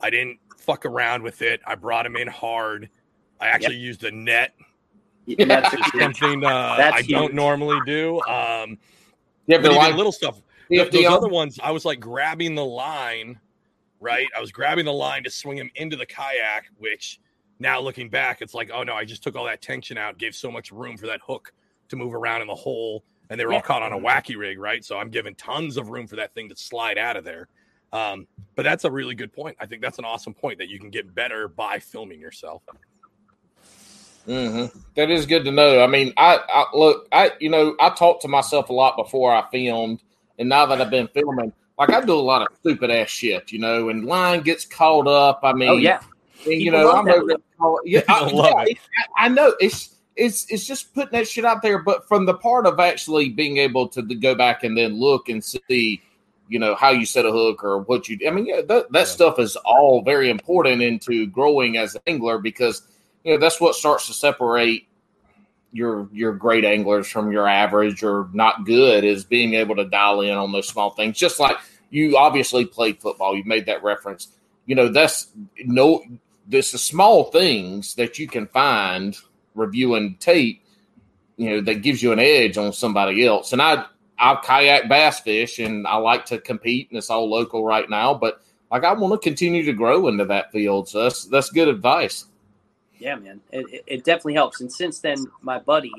I 0.03 0.11
didn't 0.11 0.39
fuck 0.59 0.85
around 0.87 1.23
with 1.23 1.43
it. 1.43 1.61
I 1.67 1.75
brought 1.75 2.07
him 2.07 2.17
in 2.17 2.29
hard. 2.29 2.89
I 3.41 3.49
actually 3.49 3.77
used 3.77 4.05
a 4.05 4.11
net, 4.11 4.55
That's 5.27 5.73
which 5.73 5.81
is 5.81 5.91
huge. 5.93 6.03
something 6.03 6.45
uh, 6.45 6.77
That's 6.77 6.97
I 6.97 7.03
don't 7.03 7.35
normally 7.35 7.81
do. 7.87 8.21
Um, 8.29 8.79
You 9.47 9.55
have 9.57 9.63
but 9.63 9.71
to 9.71 9.75
even 9.75 9.77
like 9.77 9.95
little 9.95 10.13
stuff. 10.13 10.41
you 10.69 10.79
Th- 10.79 10.87
have 10.87 10.91
to, 10.93 10.99
those 10.99 11.07
um, 11.07 11.15
other 11.15 11.29
ones, 11.29 11.59
I 11.63 11.71
was 11.73 11.85
like 11.85 12.01
grabbing 12.01 12.55
the 12.55 12.65
line, 12.65 13.41
right? 14.01 14.27
I 14.37 14.41
was 14.41 14.51
grabbing 14.51 14.87
the 14.87 14.93
line 14.93 15.23
to 15.25 15.31
swing 15.31 15.59
him 15.59 15.71
into 15.77 15.97
the 15.97 16.07
kayak, 16.07 16.67
which 16.79 17.21
now 17.59 17.81
looking 17.81 18.09
back, 18.09 18.41
it's 18.41 18.55
like, 18.55 18.71
oh 18.73 18.83
no, 18.83 18.95
I 18.95 19.05
just 19.05 19.23
took 19.23 19.37
all 19.37 19.45
that 19.45 19.61
tension 19.61 19.99
out, 19.99 20.19
gave 20.19 20.35
so 20.35 20.51
much 20.51 20.73
room 20.73 20.97
for 20.97 21.07
that 21.07 21.21
hook 21.25 21.53
to 21.91 21.97
move 21.97 22.15
around 22.15 22.41
in 22.41 22.49
the 22.49 22.55
hole, 22.55 23.05
and 23.29 23.39
they 23.39 23.45
were 23.45 23.53
all 23.53 23.61
caught 23.61 23.83
on 23.83 23.93
a 23.93 23.99
wacky 23.99 24.37
rig, 24.37 24.59
right? 24.59 24.85
So 24.85 24.99
I'm 24.99 25.11
giving 25.11 25.35
tons 25.35 25.77
of 25.77 25.91
room 25.91 26.07
for 26.07 26.17
that 26.17 26.35
thing 26.35 26.49
to 26.49 26.57
slide 26.57 26.99
out 26.99 27.17
of 27.17 27.25
there. 27.25 27.49
Um, 27.93 28.27
but 28.55 28.63
that's 28.63 28.85
a 28.85 28.91
really 28.91 29.15
good 29.15 29.33
point. 29.33 29.57
I 29.61 29.67
think 29.67 29.83
that's 29.83 29.99
an 29.99 30.05
awesome 30.05 30.33
point 30.33 30.59
that 30.59 30.69
you 30.69 30.79
can 30.79 30.91
get 30.91 31.15
better 31.15 31.49
by 31.49 31.79
filming 31.79 32.21
yourself. 32.21 32.63
hmm 34.27 34.67
That 34.95 35.11
is 35.11 35.27
good 35.27 35.45
to 35.45 35.51
know. 35.51 35.83
I 35.83 35.87
mean, 35.87 36.13
I, 36.17 36.39
I 36.49 36.65
look, 36.73 37.09
I 37.13 37.33
you 37.41 37.51
know, 37.51 37.75
I 37.81 37.91
talked 37.91 38.23
to 38.23 38.29
myself 38.29 38.69
a 38.71 38.73
lot 38.73 38.97
before 38.97 39.35
I 39.35 39.49
filmed, 39.51 40.03
and 40.39 40.49
now 40.49 40.67
that 40.67 40.81
I've 40.81 40.91
been 40.91 41.09
filming, 41.09 41.53
like 41.81 41.91
I 41.91 42.01
do 42.05 42.13
a 42.13 42.21
lot 42.21 42.43
of 42.43 42.49
stupid 42.61 42.91
ass 42.91 43.09
shit, 43.09 43.51
you 43.51 43.59
know, 43.59 43.89
and 43.89 44.05
line 44.05 44.43
gets 44.43 44.65
caught 44.65 45.09
up. 45.09 45.41
I 45.43 45.53
mean, 45.55 45.69
oh 45.71 45.77
yeah 45.77 46.01
and, 46.47 46.61
you 46.61 46.71
know, 46.71 46.91
I'm 46.93 47.09
over 47.09 47.37
call- 47.59 47.81
Yeah, 47.85 48.03
I, 48.09 48.31
yeah, 48.33 48.63
it. 48.69 48.79
I, 49.19 49.27
I 49.27 49.29
know 49.29 49.55
it's 49.61 49.97
it's 50.17 50.47
it's 50.51 50.67
just 50.67 50.95
putting 50.95 51.13
that 51.19 51.29
shit 51.29 51.45
out 51.45 51.63
there, 51.63 51.79
but 51.79 52.07
from 52.09 52.27
the 52.27 52.35
part 52.35 52.67
of 52.67 52.79
actually 52.81 53.29
being 53.31 53.59
able 53.59 53.89
to 53.89 54.03
go 54.03 54.35
back 54.35 54.65
and 54.65 54.77
then 54.77 54.95
look 54.99 55.29
and 55.29 55.43
see, 55.45 56.01
you 56.49 56.59
know, 56.59 56.75
how 56.75 56.91
you 56.91 57.07
set 57.07 57.25
a 57.27 57.33
hook 57.33 57.63
or 57.65 57.79
what 57.81 58.09
you. 58.09 58.19
I 58.27 58.31
mean, 58.31 58.47
yeah, 58.47 58.61
that 58.63 58.93
that 58.93 58.99
Yeah. 59.01 59.05
stuff 59.05 59.39
is 59.39 59.57
all 59.57 60.03
very 60.03 60.31
important 60.31 60.83
into 60.83 61.27
growing 61.27 61.77
as 61.77 61.95
an 61.95 62.03
angler 62.07 62.39
because 62.39 62.83
you 63.25 63.33
know 63.33 63.39
that's 63.39 63.61
what 63.61 63.75
starts 63.75 64.07
to 64.09 64.13
separate 64.15 64.87
your 65.73 66.09
your 66.13 66.33
great 66.33 66.65
anglers 66.65 67.09
from 67.09 67.31
your 67.33 67.47
average 67.47 68.03
or 68.03 68.29
not 68.33 68.65
good 68.65 69.05
is 69.05 69.25
being 69.25 69.55
able 69.55 69.77
to 69.77 69.85
dial 69.85 70.21
in 70.21 70.33
on 70.33 70.53
those 70.53 70.69
small 70.69 70.91
things. 70.91 71.17
Just 71.17 71.39
like 71.39 71.57
you 71.91 72.17
obviously 72.17 72.65
played 72.65 73.01
football, 73.01 73.37
you 73.37 73.45
made 73.45 73.67
that 73.67 73.83
reference. 73.83 74.29
You 74.67 74.75
know 74.75 74.89
that's 74.89 75.29
no 75.65 76.03
this 76.47 76.75
is 76.75 76.83
small 76.83 77.25
things 77.25 77.95
that 77.95 78.19
you 78.19 78.27
can 78.27 78.47
find 78.47 79.17
reviewing 79.55 80.17
tape. 80.19 80.63
You 81.37 81.51
know 81.51 81.61
that 81.63 81.83
gives 81.83 82.03
you 82.03 82.13
an 82.13 82.19
edge 82.19 82.59
on 82.59 82.73
somebody 82.73 83.25
else. 83.25 83.53
And 83.53 83.63
I 83.63 83.85
I 84.19 84.35
kayak 84.43 84.89
bass 84.89 85.21
fish 85.21 85.59
and 85.59 85.87
I 85.87 85.97
like 85.97 86.27
to 86.27 86.39
compete 86.39 86.91
and 86.91 86.99
it's 86.99 87.11
all 87.11 87.31
local 87.31 87.65
right 87.65 87.89
now, 87.89 88.15
but 88.15 88.43
like 88.71 88.85
I 88.85 88.93
want 88.93 89.13
to 89.15 89.19
continue 89.19 89.65
to 89.65 89.73
grow 89.73 90.09
into 90.09 90.25
that 90.27 90.53
field. 90.53 90.89
So 90.89 91.05
that's 91.05 91.25
that's 91.27 91.51
good 91.51 91.69
advice. 91.69 92.27
Yeah, 93.01 93.17
man, 93.17 93.41
it, 93.51 93.83
it 93.87 94.05
definitely 94.05 94.35
helps. 94.35 94.61
And 94.61 94.71
since 94.73 95.01
then, 95.01 95.17
my 95.41 95.59
buddy, 95.59 95.93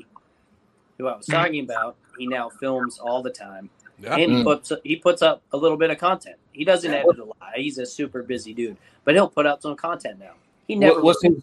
who 0.98 1.08
I 1.08 1.16
was 1.16 1.26
talking 1.26 1.64
about, 1.64 1.96
he 2.16 2.26
now 2.26 2.48
films 2.48 2.98
all 2.98 3.22
the 3.22 3.30
time, 3.30 3.68
Yeah. 3.98 4.14
and 4.14 4.32
he 4.32 4.38
Mm. 4.38 4.44
puts 4.44 4.72
he 4.84 4.96
puts 4.96 5.20
up 5.20 5.42
a 5.52 5.56
little 5.56 5.76
bit 5.76 5.90
of 5.90 5.98
content. 5.98 6.36
He 6.52 6.64
doesn't 6.64 6.92
edit 6.92 7.18
a 7.18 7.24
lot. 7.24 7.36
He's 7.56 7.78
a 7.78 7.86
super 7.86 8.22
busy 8.22 8.54
dude, 8.54 8.76
but 9.04 9.14
he'll 9.14 9.28
put 9.28 9.46
out 9.46 9.62
some 9.62 9.74
content 9.76 10.18
now. 10.20 10.34
He 10.68 10.76
never 10.76 10.94
What, 10.96 11.04
what's 11.04 11.22
his 11.22 11.42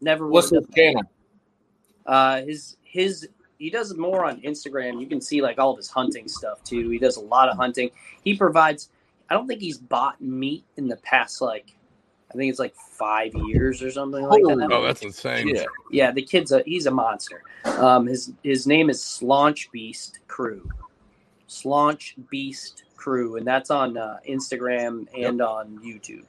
never 0.00 0.26
what's 0.26 0.50
his 0.50 0.64
done 0.64 0.72
channel? 0.74 1.02
Uh, 2.04 2.42
his 2.42 2.76
his 2.82 3.28
he 3.58 3.70
does 3.70 3.94
more 3.96 4.24
on 4.24 4.40
Instagram. 4.40 5.00
You 5.00 5.06
can 5.06 5.20
see 5.20 5.40
like 5.40 5.58
all 5.60 5.70
of 5.70 5.76
his 5.76 5.88
hunting 5.88 6.26
stuff 6.26 6.64
too. 6.64 6.88
He 6.90 6.98
does 6.98 7.16
a 7.16 7.20
lot 7.20 7.48
of 7.48 7.56
hunting. 7.56 7.90
He 8.24 8.34
provides. 8.36 8.88
I 9.30 9.34
don't 9.34 9.46
think 9.46 9.60
he's 9.60 9.78
bought 9.78 10.20
meat 10.20 10.64
in 10.76 10.88
the 10.88 10.96
past 10.96 11.40
like, 11.40 11.72
I 12.32 12.36
think 12.36 12.50
it's 12.50 12.58
like 12.58 12.74
five 12.74 13.34
years 13.34 13.82
or 13.82 13.90
something 13.90 14.24
like 14.24 14.42
that. 14.42 14.68
Oh, 14.72 14.82
that's 14.82 15.02
insane. 15.02 15.48
Yeah. 15.48 15.64
Yeah, 15.90 16.10
the 16.12 16.22
kid's 16.22 16.52
a 16.52 16.62
he's 16.64 16.86
a 16.86 16.90
monster. 16.90 17.42
Um, 17.64 18.06
his 18.06 18.32
his 18.42 18.66
name 18.66 18.88
is 18.88 19.02
Slaunch 19.02 19.70
Beast 19.70 20.20
Crew, 20.28 20.68
Slaunch 21.46 22.14
Beast 22.30 22.84
Crew, 22.96 23.36
and 23.36 23.46
that's 23.46 23.70
on 23.70 23.96
uh, 23.96 24.18
Instagram 24.28 25.06
and 25.16 25.42
on 25.42 25.78
YouTube. 25.84 26.24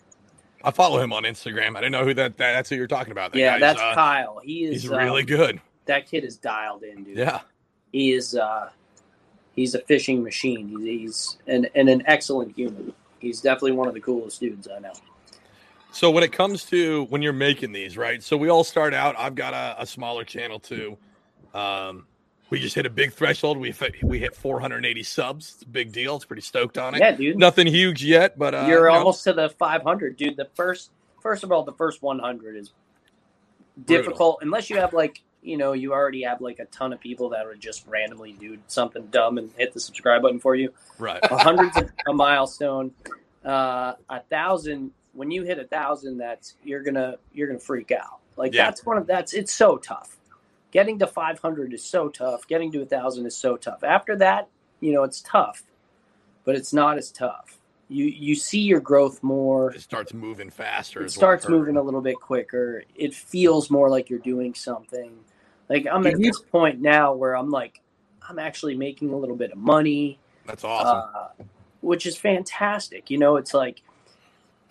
I 0.63 0.71
follow 0.71 0.99
him 0.99 1.13
on 1.13 1.23
Instagram. 1.23 1.75
I 1.75 1.81
didn't 1.81 1.91
know 1.91 2.05
who 2.05 2.13
that, 2.13 2.37
that 2.37 2.53
that's 2.53 2.69
who 2.69 2.75
you're 2.75 2.87
talking 2.87 3.11
about. 3.11 3.33
That 3.33 3.39
yeah, 3.39 3.51
guy's, 3.59 3.75
that's 3.75 3.81
uh, 3.81 3.93
Kyle. 3.95 4.39
He 4.43 4.65
is 4.65 4.83
he's 4.83 4.89
really 4.89 5.21
um, 5.21 5.27
good. 5.27 5.61
That 5.85 6.09
kid 6.09 6.23
is 6.23 6.37
dialed 6.37 6.83
in, 6.83 7.03
dude. 7.03 7.17
Yeah. 7.17 7.41
he 7.93 8.11
is 8.11 8.35
uh 8.35 8.69
he's 9.55 9.75
a 9.75 9.79
fishing 9.81 10.23
machine 10.23 10.67
he's, 10.67 10.79
he's 10.79 11.37
an, 11.47 11.67
and 11.75 11.87
an 11.87 12.03
excellent 12.05 12.53
human 12.55 12.91
he's 13.19 13.39
definitely 13.39 13.71
one 13.71 13.87
of 13.87 13.93
the 13.93 13.99
coolest 14.01 14.39
dudes 14.39 14.67
i 14.75 14.79
know 14.79 14.93
So 15.93 16.09
when 16.09 16.23
it 16.23 16.31
comes 16.31 16.65
to 16.65 17.05
when 17.05 17.21
you're 17.21 17.33
making 17.33 17.71
these, 17.71 17.97
right? 17.97 18.21
So 18.21 18.35
we 18.35 18.49
all 18.49 18.63
start 18.63 18.95
out. 18.95 19.15
I've 19.15 19.35
got 19.35 19.53
a, 19.53 19.83
a 19.83 19.85
smaller 19.85 20.23
channel 20.23 20.59
too. 20.59 20.97
Um, 21.53 22.07
we 22.49 22.59
just 22.59 22.73
hit 22.73 22.87
a 22.87 22.89
big 22.89 23.13
threshold. 23.13 23.59
We 23.59 23.71
hit, 23.71 24.03
we 24.03 24.17
hit 24.17 24.35
480 24.35 25.03
subs. 25.03 25.53
It's 25.53 25.63
a 25.63 25.67
big 25.67 25.91
deal. 25.91 26.15
It's 26.15 26.25
pretty 26.25 26.41
stoked 26.41 26.79
on 26.79 26.95
it. 26.95 26.99
yeah 26.99 27.11
dude 27.11 27.37
Nothing 27.37 27.67
huge 27.67 28.03
yet, 28.03 28.39
but 28.39 28.55
uh, 28.55 28.65
you're 28.67 28.89
almost 28.89 29.23
to 29.25 29.33
the 29.33 29.49
500 29.49 30.17
dude 30.17 30.35
the 30.35 30.49
first 30.55 30.89
first 31.21 31.43
of 31.43 31.51
all 31.51 31.63
the 31.63 31.73
first 31.73 32.01
100 32.01 32.57
is 32.57 32.71
difficult 33.85 34.39
unless 34.41 34.69
you 34.69 34.77
have 34.77 34.93
like 34.93 35.21
you 35.41 35.57
know 35.57 35.73
you 35.73 35.93
already 35.93 36.23
have 36.23 36.41
like 36.41 36.59
a 36.59 36.65
ton 36.65 36.91
of 36.91 36.99
people 36.99 37.29
that 37.29 37.45
would 37.45 37.59
just 37.59 37.87
randomly 37.87 38.33
do 38.33 38.57
something 38.67 39.05
dumb 39.07 39.37
and 39.37 39.51
hit 39.57 39.73
the 39.73 39.79
subscribe 39.79 40.21
button 40.21 40.39
for 40.39 40.55
you 40.55 40.71
right. 40.97 41.19
a 41.23 41.37
hundred's 41.37 41.77
a, 41.77 41.87
a 42.07 42.13
milestone. 42.13 42.91
Uh, 43.45 43.93
a 44.09 44.21
thousand. 44.29 44.91
When 45.13 45.31
you 45.31 45.43
hit 45.43 45.59
a 45.59 45.65
thousand, 45.65 46.17
that's 46.17 46.55
you're 46.63 46.81
gonna 46.83 47.17
you're 47.33 47.47
gonna 47.47 47.59
freak 47.59 47.91
out. 47.91 48.19
Like 48.35 48.53
Yeah. 48.53 48.65
that's 48.65 48.85
one 48.85 48.97
of 48.97 49.07
that's 49.07 49.33
it's 49.33 49.53
so 49.53 49.77
tough. 49.77 50.17
Getting 50.71 50.97
to 50.99 51.07
500 51.07 51.71
is 51.73 51.83
so 51.83 52.09
tough. 52.09 52.47
Getting 52.47 52.71
to 52.71 52.81
a 52.81 52.85
thousand 52.85 53.25
is 53.27 53.37
so 53.37 53.57
tough. 53.57 53.83
After 53.83 54.15
that, 54.17 54.47
you 54.79 54.91
know 54.91 55.03
it's 55.03 55.21
tough, 55.21 55.61
but 56.45 56.55
it's 56.55 56.73
not 56.73 56.97
as 56.97 57.11
tough. 57.11 57.59
You 57.89 58.05
you 58.05 58.33
see 58.33 58.61
your 58.61 58.79
growth 58.79 59.21
more. 59.21 59.71
It 59.73 59.81
starts 59.81 60.13
moving 60.13 60.49
faster. 60.49 61.03
It 61.03 61.11
starts 61.11 61.47
moving 61.47 61.77
a 61.77 61.81
little 61.81 62.01
bit 62.01 62.15
quicker. 62.15 62.83
It 62.95 63.13
feels 63.13 63.69
more 63.69 63.89
like 63.89 64.09
you're 64.09 64.19
doing 64.19 64.55
something. 64.55 65.11
Like 65.69 65.85
I'm 65.91 66.05
at 66.07 66.17
this 66.17 66.39
point 66.39 66.81
now 66.81 67.13
where 67.13 67.37
I'm 67.37 67.49
like 67.51 67.81
I'm 68.27 68.39
actually 68.39 68.75
making 68.75 69.11
a 69.11 69.17
little 69.17 69.35
bit 69.35 69.51
of 69.51 69.57
money 69.57 70.17
That's 70.45 70.63
awesome. 70.63 71.09
uh, 71.13 71.43
which 71.81 72.05
is 72.05 72.17
fantastic. 72.17 73.11
You 73.11 73.17
know, 73.17 73.35
it's 73.35 73.53
like, 73.53 73.81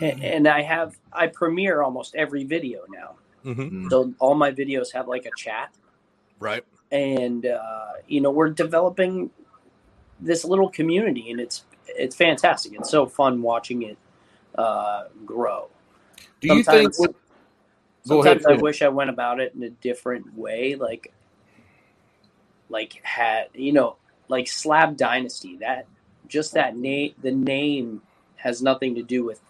Mm-hmm. 0.02 0.22
and, 0.22 0.24
and 0.24 0.48
I 0.48 0.62
have 0.62 0.98
I 1.12 1.28
premiere 1.28 1.82
almost 1.82 2.14
every 2.14 2.44
video 2.44 2.80
now, 2.90 3.14
hmm 3.42 3.88
so 3.88 4.12
all 4.18 4.34
my 4.34 4.50
videos 4.50 4.92
have 4.92 5.06
like 5.08 5.26
a 5.26 5.30
chat, 5.36 5.72
Right. 6.40 6.64
and 6.90 7.46
uh, 7.46 7.92
you 8.08 8.20
know 8.20 8.30
we're 8.30 8.50
developing 8.50 9.30
this 10.20 10.44
little 10.44 10.68
community, 10.68 11.30
and 11.30 11.40
it's 11.40 11.64
it's 11.86 12.16
fantastic. 12.16 12.72
It's 12.74 12.90
so 12.90 13.06
fun 13.06 13.42
watching 13.42 13.82
it 13.82 13.98
uh, 14.56 15.04
grow. 15.24 15.68
Do 16.40 16.48
you 16.56 16.62
think? 16.64 16.94
Sometimes- 16.94 17.16
ahead. 18.08 18.38
I 18.38 18.40
finish. 18.40 18.60
wish 18.62 18.82
I 18.82 18.88
went 18.88 19.10
about 19.10 19.38
it 19.40 19.54
in 19.54 19.62
a 19.62 19.70
different 19.70 20.36
way, 20.36 20.74
like 20.74 21.12
like 22.68 22.98
had 23.04 23.46
you 23.54 23.72
know 23.72 23.96
like 24.28 24.48
Slab 24.48 24.96
Dynasty. 24.96 25.56
That 25.58 25.86
just 26.26 26.54
that 26.54 26.76
name, 26.76 27.14
the 27.22 27.30
name 27.30 28.02
has 28.36 28.60
nothing 28.62 28.96
to 28.96 29.02
do 29.02 29.24
with 29.24 29.40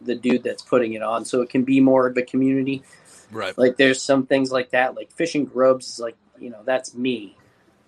the 0.00 0.14
dude 0.14 0.42
that's 0.42 0.62
putting 0.62 0.94
it 0.94 1.02
on, 1.02 1.24
so 1.24 1.42
it 1.42 1.50
can 1.50 1.64
be 1.64 1.80
more 1.80 2.06
of 2.06 2.16
a 2.16 2.22
community. 2.22 2.82
Right. 3.30 3.56
Like 3.56 3.76
there's 3.76 4.02
some 4.02 4.26
things 4.26 4.52
like 4.52 4.70
that, 4.70 4.94
like 4.94 5.10
fishing 5.12 5.44
grubs 5.44 5.88
is 5.88 6.00
like 6.00 6.16
you 6.38 6.50
know 6.50 6.60
that's 6.64 6.94
me. 6.94 7.36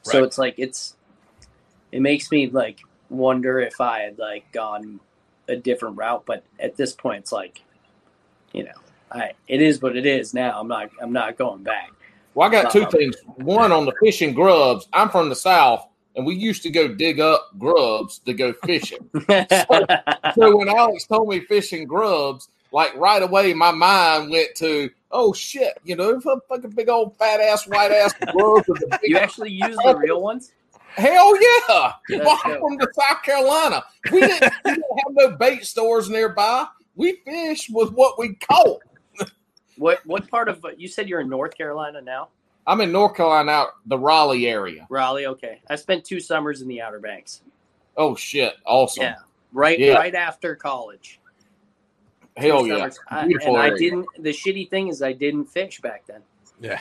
So 0.03 0.25
it's 0.25 0.39
like 0.39 0.55
it's 0.59 0.97
it 1.93 2.01
makes 2.01 2.31
me 2.31 2.49
like 2.49 2.81
wonder 3.11 3.61
if 3.61 3.81
I 3.81 4.01
had 4.01 4.19
like 4.19 4.51
gone 4.53 5.01
a 5.49 5.57
different 5.57 5.97
route, 5.97 6.25
but 6.27 6.45
at 6.59 6.77
this 6.77 6.93
point 6.93 7.21
it's 7.21 7.33
like 7.33 7.63
you 8.53 8.65
know 8.65 8.73
I 9.11 9.33
it 9.47 9.63
is 9.63 9.83
what 9.83 9.97
it 9.97 10.07
is 10.07 10.35
now. 10.35 10.61
I'm 10.61 10.69
not 10.69 10.91
I'm 11.01 11.13
not 11.13 11.37
going 11.37 11.63
back. 11.63 11.93
Well, 12.35 12.49
I 12.49 12.53
got 12.53 12.71
two 12.71 12.87
things. 12.87 13.17
One 13.37 13.73
on 13.73 13.85
the 13.85 13.93
fishing 14.03 14.33
grubs. 14.33 14.87
I'm 14.93 15.09
from 15.09 15.29
the 15.29 15.37
south, 15.37 15.89
and 16.17 16.27
we 16.27 16.35
used 16.35 16.63
to 16.65 16.71
go 16.71 16.89
dig 16.89 17.21
up 17.21 17.51
grubs 17.59 18.19
to 18.21 18.33
go 18.33 18.53
fishing. 18.65 19.09
so 20.35 20.57
when 20.57 20.69
Alex 20.69 21.05
told 21.05 21.29
me 21.29 21.41
fishing 21.41 21.87
grubs, 21.87 22.49
like 22.73 22.95
right 22.97 23.23
away, 23.23 23.55
my 23.55 23.71
mind 23.71 24.31
went 24.31 24.55
to, 24.57 24.91
oh 25.11 25.33
shit, 25.33 25.79
you 25.85 25.97
know, 25.97 26.11
a 26.11 26.41
fucking 26.49 26.71
big 26.71 26.89
old 26.89 27.17
fat 27.17 27.41
ass 27.41 27.67
white 27.67 27.93
ass 27.93 28.13
grub 28.33 28.65
with 28.69 28.83
a 28.83 28.99
big 29.01 29.11
you 29.11 29.17
actually 29.17 29.53
use 29.53 29.77
the 29.77 29.97
real 29.97 30.21
ones? 30.21 30.53
Hell 30.91 31.41
yeah! 31.41 31.93
Well, 32.11 32.41
I'm 32.45 32.59
from 32.59 32.77
the 32.77 32.89
South 32.93 33.23
Carolina. 33.23 33.85
We 34.11 34.21
didn't, 34.21 34.53
we 34.65 34.71
didn't 34.73 34.85
have 35.05 35.13
no 35.13 35.31
bait 35.37 35.65
stores 35.65 36.11
nearby. 36.11 36.67
We 36.97 37.21
fished 37.25 37.71
with 37.73 37.93
what 37.93 38.19
we 38.19 38.35
caught. 38.35 38.81
What 39.77 40.05
what 40.05 40.29
part 40.29 40.49
of 40.49 40.65
you 40.77 40.89
said 40.89 41.09
you're 41.09 41.21
in 41.21 41.29
North 41.29 41.57
Carolina 41.57 42.01
now? 42.01 42.31
I'm 42.69 42.81
in 42.83 42.93
North 42.93 43.17
Carolina, 43.17 43.51
out 43.51 43.69
the 43.87 43.99
Raleigh 43.99 44.47
area. 44.47 44.87
Raleigh, 44.91 45.27
okay. 45.27 45.61
I 45.71 45.77
spent 45.77 46.05
two 46.05 46.21
summers 46.21 46.61
in 46.61 46.69
the 46.69 46.83
Outer 46.83 47.01
Banks. 47.01 47.41
Oh 47.97 48.15
shit! 48.15 48.55
Awesome. 48.67 49.05
Yeah. 49.05 49.15
Right 49.53 49.79
Yeah. 49.79 49.95
right 49.95 50.15
after 50.15 50.55
college. 50.55 51.19
Hell 52.37 52.61
Two 52.63 52.69
yeah! 52.69 52.77
summers. 52.77 52.99
I- 53.09 53.27
Beautiful 53.27 53.57
and 53.59 53.73
I 53.73 53.77
didn't 53.77 54.07
the 54.19 54.31
shitty 54.31 54.69
thing 54.71 54.89
is 54.89 55.03
I 55.03 55.13
didn't 55.15 55.47
fish 55.47 55.81
back 55.81 56.05
then. 56.07 56.21
Yeah. 56.61 56.79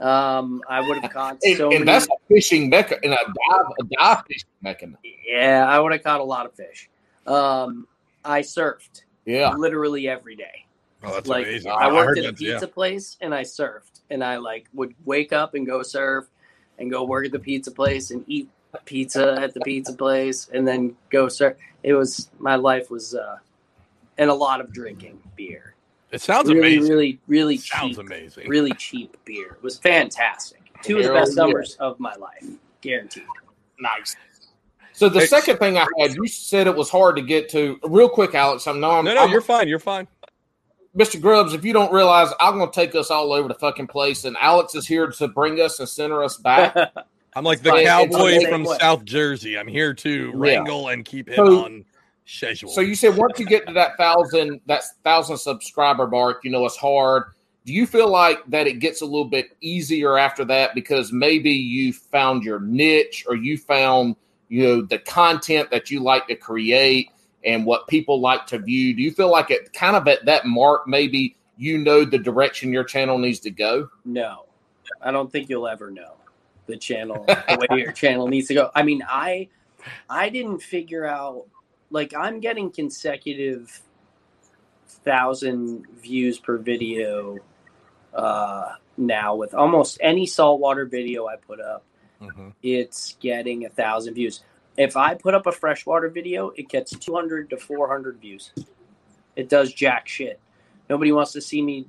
Um 0.00 0.62
I 0.68 0.80
would 0.80 0.98
have 0.98 1.12
caught 1.12 1.38
And, 1.44 1.56
so 1.56 1.70
and 1.70 1.84
many 1.84 1.84
that's 1.84 2.06
a 2.06 2.16
fishing 2.28 2.68
mecca 2.68 2.96
and 3.02 3.12
a 3.14 3.16
dive, 3.16 3.66
a 3.80 3.84
dive 3.96 4.24
fishing 4.26 4.48
mecca. 4.62 4.88
Yeah, 5.26 5.64
I 5.68 5.78
would 5.78 5.92
have 5.92 6.02
caught 6.02 6.20
a 6.20 6.24
lot 6.24 6.44
of 6.44 6.54
fish. 6.54 6.90
Um, 7.26 7.86
I 8.24 8.40
surfed 8.40 9.04
Yeah. 9.24 9.54
literally 9.54 10.08
every 10.08 10.34
day. 10.36 10.66
Oh, 11.02 11.14
that's 11.14 11.28
like 11.28 11.46
amazing. 11.46 11.70
I 11.72 11.92
worked 11.92 12.08
heard 12.08 12.18
at 12.18 12.24
a 12.24 12.32
that, 12.32 12.40
yeah. 12.40 12.52
pizza 12.54 12.68
place 12.68 13.16
and 13.20 13.34
I 13.34 13.42
surfed, 13.42 14.00
and 14.10 14.22
I 14.22 14.36
like 14.36 14.66
would 14.74 14.94
wake 15.04 15.32
up 15.32 15.54
and 15.54 15.66
go 15.66 15.82
surf, 15.82 16.26
and 16.78 16.90
go 16.90 17.04
work 17.04 17.24
at 17.26 17.32
the 17.32 17.38
pizza 17.38 17.70
place 17.70 18.10
and 18.10 18.24
eat 18.26 18.48
pizza 18.84 19.32
at 19.40 19.54
the 19.54 19.60
pizza 19.60 19.92
place, 19.92 20.48
and 20.52 20.66
then 20.66 20.94
go 21.10 21.28
surf. 21.28 21.56
It 21.82 21.94
was 21.94 22.30
my 22.38 22.56
life 22.56 22.90
was, 22.90 23.14
uh, 23.14 23.38
and 24.18 24.28
a 24.30 24.34
lot 24.34 24.60
of 24.60 24.72
drinking 24.72 25.20
beer. 25.36 25.74
It 26.12 26.20
sounds 26.20 26.48
really, 26.48 26.76
amazing. 26.76 26.90
really, 26.92 27.20
really 27.28 27.56
sounds 27.56 27.96
cheap, 27.96 28.06
amazing. 28.06 28.48
really 28.48 28.72
cheap 28.72 29.16
beer. 29.24 29.52
It 29.52 29.62
was 29.62 29.78
fantastic. 29.78 30.60
Two 30.82 30.98
of 30.98 31.04
the 31.04 31.12
best 31.12 31.34
summers 31.34 31.76
of 31.76 31.98
my 32.00 32.14
life, 32.16 32.44
guaranteed. 32.80 33.24
Nice. 33.78 34.16
So 34.92 35.08
the 35.08 35.20
Hey- 35.20 35.26
second 35.26 35.58
thing 35.58 35.78
I 35.78 35.86
had, 35.98 36.14
you 36.14 36.26
said 36.26 36.66
it 36.66 36.74
was 36.76 36.90
hard 36.90 37.16
to 37.16 37.22
get 37.22 37.48
to. 37.50 37.78
Real 37.84 38.08
quick, 38.08 38.34
Alex. 38.34 38.66
I 38.66 38.72
know 38.72 38.90
I'm. 38.90 39.04
No, 39.04 39.14
no, 39.14 39.20
I'm- 39.22 39.30
you're 39.30 39.40
fine. 39.40 39.68
You're 39.68 39.78
fine. 39.78 40.06
Mr. 40.96 41.20
Grubbs. 41.20 41.54
If 41.54 41.64
you 41.64 41.72
don't 41.72 41.92
realize, 41.92 42.30
I'm 42.40 42.58
going 42.58 42.70
to 42.70 42.74
take 42.74 42.94
us 42.94 43.10
all 43.10 43.32
over 43.32 43.48
the 43.48 43.54
fucking 43.54 43.86
place, 43.86 44.24
and 44.24 44.36
Alex 44.40 44.74
is 44.74 44.86
here 44.86 45.06
to 45.08 45.28
bring 45.28 45.60
us 45.60 45.78
and 45.80 45.88
center 45.88 46.22
us 46.22 46.36
back. 46.36 46.76
I'm 47.36 47.44
like 47.44 47.62
the 47.62 47.70
cowboy 47.84 48.44
from 48.48 48.66
okay. 48.66 48.78
South 48.80 49.04
Jersey. 49.04 49.56
I'm 49.56 49.68
here 49.68 49.94
to 49.94 50.26
Yeah. 50.26 50.32
wrangle 50.34 50.88
and 50.88 51.04
keep 51.04 51.28
him 51.28 51.36
So- 51.36 51.64
on 51.64 51.84
schedule. 52.24 52.70
so 52.70 52.80
you 52.80 52.94
said 52.94 53.16
once 53.16 53.38
you 53.40 53.46
get 53.46 53.66
to 53.68 53.72
that 53.74 53.96
thousand, 53.96 54.60
that 54.66 54.82
thousand 55.04 55.36
subscriber 55.38 56.06
mark, 56.08 56.44
you 56.44 56.50
know 56.50 56.64
it's 56.66 56.76
hard. 56.76 57.24
do 57.66 57.72
you 57.72 57.86
feel 57.86 58.08
like 58.08 58.38
that 58.48 58.66
it 58.66 58.78
gets 58.80 59.00
a 59.00 59.04
little 59.04 59.24
bit 59.26 59.56
easier 59.60 60.16
after 60.18 60.44
that 60.44 60.74
because 60.74 61.12
maybe 61.12 61.50
you 61.50 61.92
found 61.92 62.42
your 62.42 62.58
niche 62.60 63.24
or 63.28 63.34
you 63.36 63.58
found 63.58 64.16
you 64.48 64.62
know 64.62 64.82
the 64.82 64.98
content 64.98 65.70
that 65.70 65.90
you 65.90 66.00
like 66.00 66.26
to 66.28 66.34
create 66.36 67.10
and 67.44 67.64
what 67.64 67.88
people 67.88 68.20
like 68.20 68.46
to 68.46 68.58
view 68.58 68.94
do 68.94 69.02
you 69.02 69.10
feel 69.10 69.30
like 69.30 69.50
it 69.50 69.72
kind 69.72 69.96
of 69.96 70.06
at 70.08 70.24
that 70.26 70.46
mark 70.46 70.86
maybe 70.86 71.36
you 71.60 71.76
know 71.76 72.04
the 72.04 72.18
direction 72.18 72.72
your 72.72 72.84
channel 72.84 73.18
needs 73.18 73.40
to 73.40 73.50
go 73.50 73.88
No, 74.04 74.46
I 75.02 75.10
don't 75.10 75.30
think 75.30 75.48
you'll 75.50 75.68
ever 75.68 75.90
know 75.90 76.14
the 76.66 76.76
channel 76.76 77.24
the 77.28 77.66
way 77.70 77.80
your 77.80 77.92
channel 77.92 78.28
needs 78.28 78.48
to 78.48 78.54
go. 78.54 78.70
I 78.74 78.82
mean, 78.82 79.02
I 79.06 79.48
I 80.08 80.30
didn't 80.30 80.60
figure 80.60 81.04
out 81.04 81.46
like 81.90 82.14
I'm 82.14 82.40
getting 82.40 82.70
consecutive 82.70 83.82
thousand 84.86 85.86
views 86.00 86.38
per 86.38 86.56
video 86.56 87.38
uh, 88.14 88.74
now 88.96 89.34
with 89.34 89.54
almost 89.54 89.98
any 90.00 90.26
saltwater 90.26 90.86
video 90.86 91.26
I 91.26 91.36
put 91.36 91.60
up. 91.60 91.84
Mhm. 92.20 92.54
It's 92.62 93.16
getting 93.20 93.66
a 93.66 93.68
thousand 93.68 94.14
views. 94.14 94.42
If 94.76 94.96
I 94.96 95.14
put 95.14 95.34
up 95.34 95.46
a 95.46 95.52
freshwater 95.52 96.08
video, 96.08 96.50
it 96.50 96.68
gets 96.68 96.92
200 96.92 97.50
to 97.50 97.56
400 97.56 98.18
views. 98.18 98.52
It 99.36 99.48
does 99.48 99.72
jack 99.72 100.08
shit. 100.08 100.40
Nobody 100.88 101.12
wants 101.12 101.32
to 101.32 101.40
see 101.40 101.62
me 101.62 101.86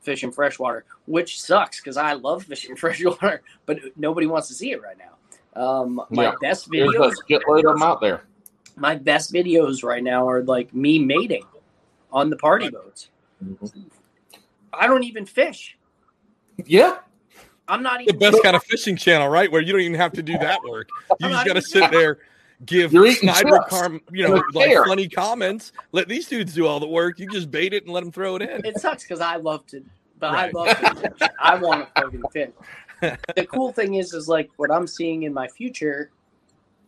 fishing 0.00 0.30
freshwater, 0.32 0.84
which 1.06 1.40
sucks 1.40 1.80
because 1.80 1.96
I 1.96 2.14
love 2.14 2.44
fishing 2.44 2.76
freshwater, 2.76 3.42
but 3.66 3.78
nobody 3.96 4.26
wants 4.26 4.48
to 4.48 4.54
see 4.54 4.72
it 4.72 4.82
right 4.82 4.96
now. 4.98 5.60
Um, 5.60 6.02
my 6.10 6.24
Yeah. 6.24 6.34
best 6.40 6.70
videos, 6.70 7.16
shitload 7.28 7.58
of 7.60 7.74
them 7.74 7.82
out 7.82 8.00
there 8.00 8.22
my 8.76 8.94
best 8.94 9.32
videos 9.32 9.84
right 9.84 10.02
now 10.02 10.28
are 10.28 10.42
like 10.42 10.72
me 10.74 10.98
mating 10.98 11.44
on 12.10 12.30
the 12.30 12.36
party 12.36 12.70
boats. 12.70 13.10
I 14.72 14.86
don't 14.86 15.04
even 15.04 15.26
fish. 15.26 15.76
yeah 16.64 16.98
I'm 17.70 17.82
not 17.82 18.00
even 18.00 18.14
The 18.14 18.18
best 18.30 18.42
kind 18.42 18.56
of 18.56 18.64
fishing 18.64 18.96
channel, 18.96 19.28
right? 19.28 19.50
Where 19.50 19.62
you 19.62 19.72
don't 19.72 19.82
even 19.82 19.94
have 19.94 20.12
to 20.12 20.22
do 20.22 20.36
that 20.38 20.60
work. 20.68 20.88
You 21.20 21.26
I'm 21.28 21.32
just 21.32 21.46
got 21.46 21.52
to 21.54 21.58
even- 21.58 21.62
sit 21.62 21.90
there, 21.90 22.18
give 22.66 22.92
You're 22.92 23.06
eating 23.06 23.28
Snyder 23.30 23.58
chips. 23.58 23.68
Carm, 23.70 24.00
you 24.10 24.24
know, 24.26 24.34
they're 24.34 24.42
like 24.52 24.66
fair. 24.70 24.84
funny 24.86 25.08
comments. 25.08 25.72
Let 25.92 26.08
these 26.08 26.26
dudes 26.28 26.52
do 26.54 26.66
all 26.66 26.80
the 26.80 26.88
work. 26.88 27.18
You 27.18 27.28
just 27.28 27.50
bait 27.50 27.72
it 27.72 27.84
and 27.84 27.92
let 27.92 28.02
them 28.02 28.12
throw 28.12 28.36
it 28.36 28.42
in. 28.42 28.64
It 28.66 28.78
sucks 28.78 29.04
because 29.04 29.20
I 29.20 29.36
love 29.36 29.66
to, 29.68 29.84
but 30.18 30.32
Right. 30.32 30.54
I 30.54 30.58
love 30.58 30.78
to 30.78 31.10
fish. 31.10 31.28
I 31.40 31.54
want 31.56 31.86
to 31.94 32.02
fucking 32.02 32.22
fish. 32.32 32.50
the 33.36 33.46
cool 33.46 33.72
thing 33.72 33.94
is, 33.94 34.12
is 34.12 34.28
like 34.28 34.50
what 34.56 34.70
I'm 34.70 34.86
seeing 34.86 35.22
in 35.22 35.32
my 35.32 35.48
future 35.48 36.10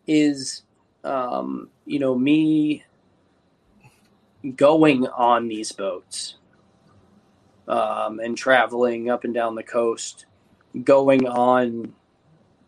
is, 0.06 0.64
um, 1.04 1.70
you 1.86 1.98
know, 1.98 2.14
me 2.14 2.84
going 4.56 5.06
on 5.06 5.46
these 5.48 5.70
boats 5.72 6.34
um, 7.68 8.18
and 8.20 8.36
traveling 8.36 9.08
up 9.08 9.24
and 9.24 9.32
down 9.32 9.54
the 9.54 9.62
coast, 9.62 10.26
going 10.84 11.26
on 11.26 11.94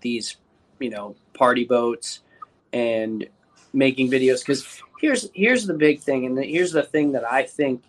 these, 0.01 0.37
you 0.79 0.91
know, 0.91 1.17
party 1.33 1.65
boats 1.65 2.21
and 2.73 3.27
making 3.73 4.11
videos. 4.11 4.41
Because 4.41 4.83
here's 5.01 5.31
here's 5.35 5.67
the 5.67 5.75
big 5.75 6.01
thing, 6.01 6.27
and 6.27 6.39
here's 6.45 6.73
the 6.73 6.83
thing 6.83 7.13
that 7.13 7.25
I 7.31 7.43
think. 7.45 7.85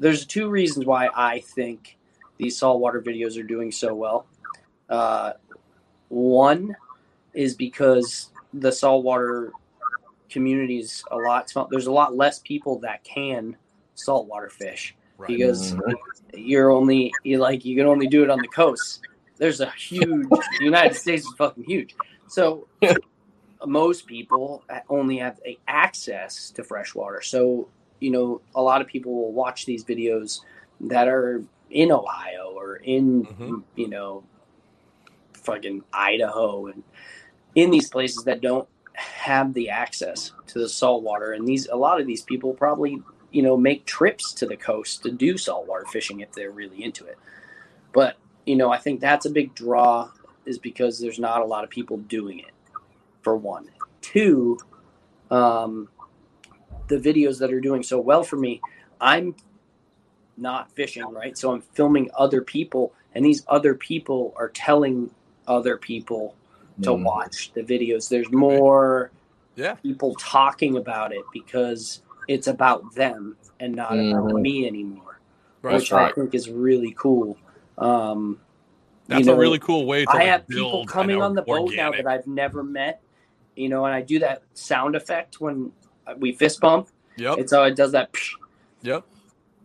There's 0.00 0.26
two 0.26 0.48
reasons 0.50 0.86
why 0.86 1.08
I 1.14 1.38
think 1.40 1.96
these 2.36 2.58
saltwater 2.58 3.00
videos 3.00 3.38
are 3.38 3.44
doing 3.44 3.70
so 3.70 3.94
well. 3.94 4.26
Uh, 4.88 5.34
one 6.08 6.76
is 7.32 7.54
because 7.54 8.30
the 8.52 8.72
saltwater 8.72 9.52
community 10.28 10.78
is 10.78 11.04
a 11.10 11.16
lot 11.16 11.48
small. 11.48 11.68
There's 11.70 11.86
a 11.86 11.92
lot 11.92 12.16
less 12.16 12.40
people 12.40 12.80
that 12.80 13.04
can 13.04 13.56
saltwater 13.94 14.48
fish 14.48 14.96
Right. 15.16 15.28
because 15.28 15.74
Mhm. 15.74 15.94
you're 16.34 16.72
only 16.72 17.12
you 17.22 17.38
like 17.38 17.64
you 17.64 17.76
can 17.76 17.86
only 17.86 18.08
do 18.08 18.24
it 18.24 18.30
on 18.30 18.40
the 18.40 18.48
coast. 18.48 19.06
There's 19.36 19.60
a 19.60 19.70
huge 19.70 20.28
the 20.28 20.64
United 20.64 20.94
States 20.94 21.26
is 21.26 21.32
fucking 21.36 21.64
huge. 21.64 21.96
So 22.28 22.66
most 23.66 24.06
people 24.06 24.62
only 24.88 25.18
have 25.18 25.40
access 25.68 26.50
to 26.50 26.62
fresh 26.62 26.94
water. 26.94 27.20
So, 27.22 27.68
you 28.00 28.10
know, 28.10 28.40
a 28.54 28.62
lot 28.62 28.80
of 28.80 28.86
people 28.86 29.14
will 29.14 29.32
watch 29.32 29.66
these 29.66 29.84
videos 29.84 30.40
that 30.82 31.08
are 31.08 31.42
in 31.70 31.90
Ohio 31.90 32.52
or 32.54 32.76
in 32.76 33.24
Mhm. 33.24 33.62
you 33.74 33.88
know 33.88 34.22
fucking 35.32 35.82
Idaho 35.92 36.66
and 36.66 36.82
in 37.54 37.70
these 37.70 37.88
places 37.90 38.24
that 38.24 38.40
don't 38.40 38.68
have 38.94 39.52
the 39.54 39.68
access 39.70 40.32
to 40.46 40.58
the 40.58 40.68
salt 40.68 41.02
water 41.02 41.32
and 41.32 41.46
these 41.46 41.66
a 41.68 41.76
lot 41.76 42.00
of 42.00 42.06
these 42.06 42.22
people 42.22 42.54
probably 42.54 43.02
you 43.32 43.42
know 43.42 43.56
make 43.56 43.84
trips 43.86 44.32
to 44.34 44.46
the 44.46 44.56
coast 44.56 45.02
to 45.02 45.10
do 45.10 45.36
saltwater 45.36 45.84
fishing 45.86 46.20
if 46.20 46.30
they're 46.32 46.50
really 46.52 46.82
into 46.82 47.04
it 47.04 47.18
but 47.92 48.16
you 48.46 48.56
know 48.56 48.70
i 48.70 48.78
think 48.78 49.00
that's 49.00 49.26
a 49.26 49.30
big 49.30 49.54
draw 49.54 50.10
is 50.46 50.58
because 50.58 50.98
there's 50.98 51.18
not 51.18 51.40
a 51.40 51.44
lot 51.44 51.64
of 51.64 51.70
people 51.70 51.96
doing 51.98 52.38
it 52.38 52.52
for 53.22 53.36
one 53.36 53.68
two 54.00 54.58
um, 55.30 55.88
the 56.88 56.96
videos 56.96 57.38
that 57.38 57.52
are 57.52 57.60
doing 57.60 57.82
so 57.82 57.98
well 57.98 58.22
for 58.22 58.36
me 58.36 58.60
i'm 59.00 59.34
not 60.36 60.70
fishing 60.72 61.10
right 61.12 61.38
so 61.38 61.52
i'm 61.52 61.60
filming 61.60 62.10
other 62.16 62.42
people 62.42 62.92
and 63.14 63.24
these 63.24 63.44
other 63.48 63.74
people 63.74 64.34
are 64.36 64.48
telling 64.50 65.10
other 65.46 65.76
people 65.76 66.34
to 66.82 66.90
Mhm. 66.90 67.04
watch 67.04 67.52
the 67.54 67.62
videos 67.62 68.08
there's 68.08 68.30
more 68.32 69.10
Yeah. 69.56 69.76
people 69.76 70.14
talking 70.16 70.76
about 70.76 71.12
it 71.12 71.24
because 71.32 72.02
it's 72.26 72.48
about 72.48 72.94
them 72.94 73.36
and 73.60 73.74
not 73.74 73.92
about 73.92 74.24
Mhm. 74.24 74.40
me 74.42 74.66
anymore, 74.66 75.20
Right. 75.62 75.74
which 75.74 75.92
right. 75.92 76.10
I 76.10 76.12
think 76.12 76.34
is 76.34 76.50
really 76.50 76.92
cool. 76.98 77.36
Um, 77.78 78.40
That's 79.08 79.20
you 79.20 79.26
know, 79.26 79.34
a 79.34 79.38
really 79.38 79.58
cool 79.58 79.86
way 79.86 80.04
to 80.04 80.10
I 80.10 80.14
like, 80.14 80.26
have 80.26 80.46
build 80.46 80.72
people 80.72 80.86
coming 80.86 81.20
on 81.20 81.34
the 81.34 81.42
boat 81.42 81.72
now 81.74 81.90
that 81.90 82.06
I've 82.06 82.26
never 82.26 82.62
met, 82.62 83.00
you 83.56 83.68
know, 83.68 83.84
and 83.84 83.94
I 83.94 84.00
do 84.02 84.18
that 84.20 84.42
sound 84.54 84.96
effect 84.96 85.40
when 85.40 85.72
we 86.18 86.32
fist 86.32 86.60
bump. 86.60 86.88
Yep. 87.16 87.38
It's 87.38 87.52
how 87.52 87.64
it 87.64 87.76
does 87.76 87.92
that. 87.92 88.12
psh. 88.12 88.30
Yep. 88.82 89.04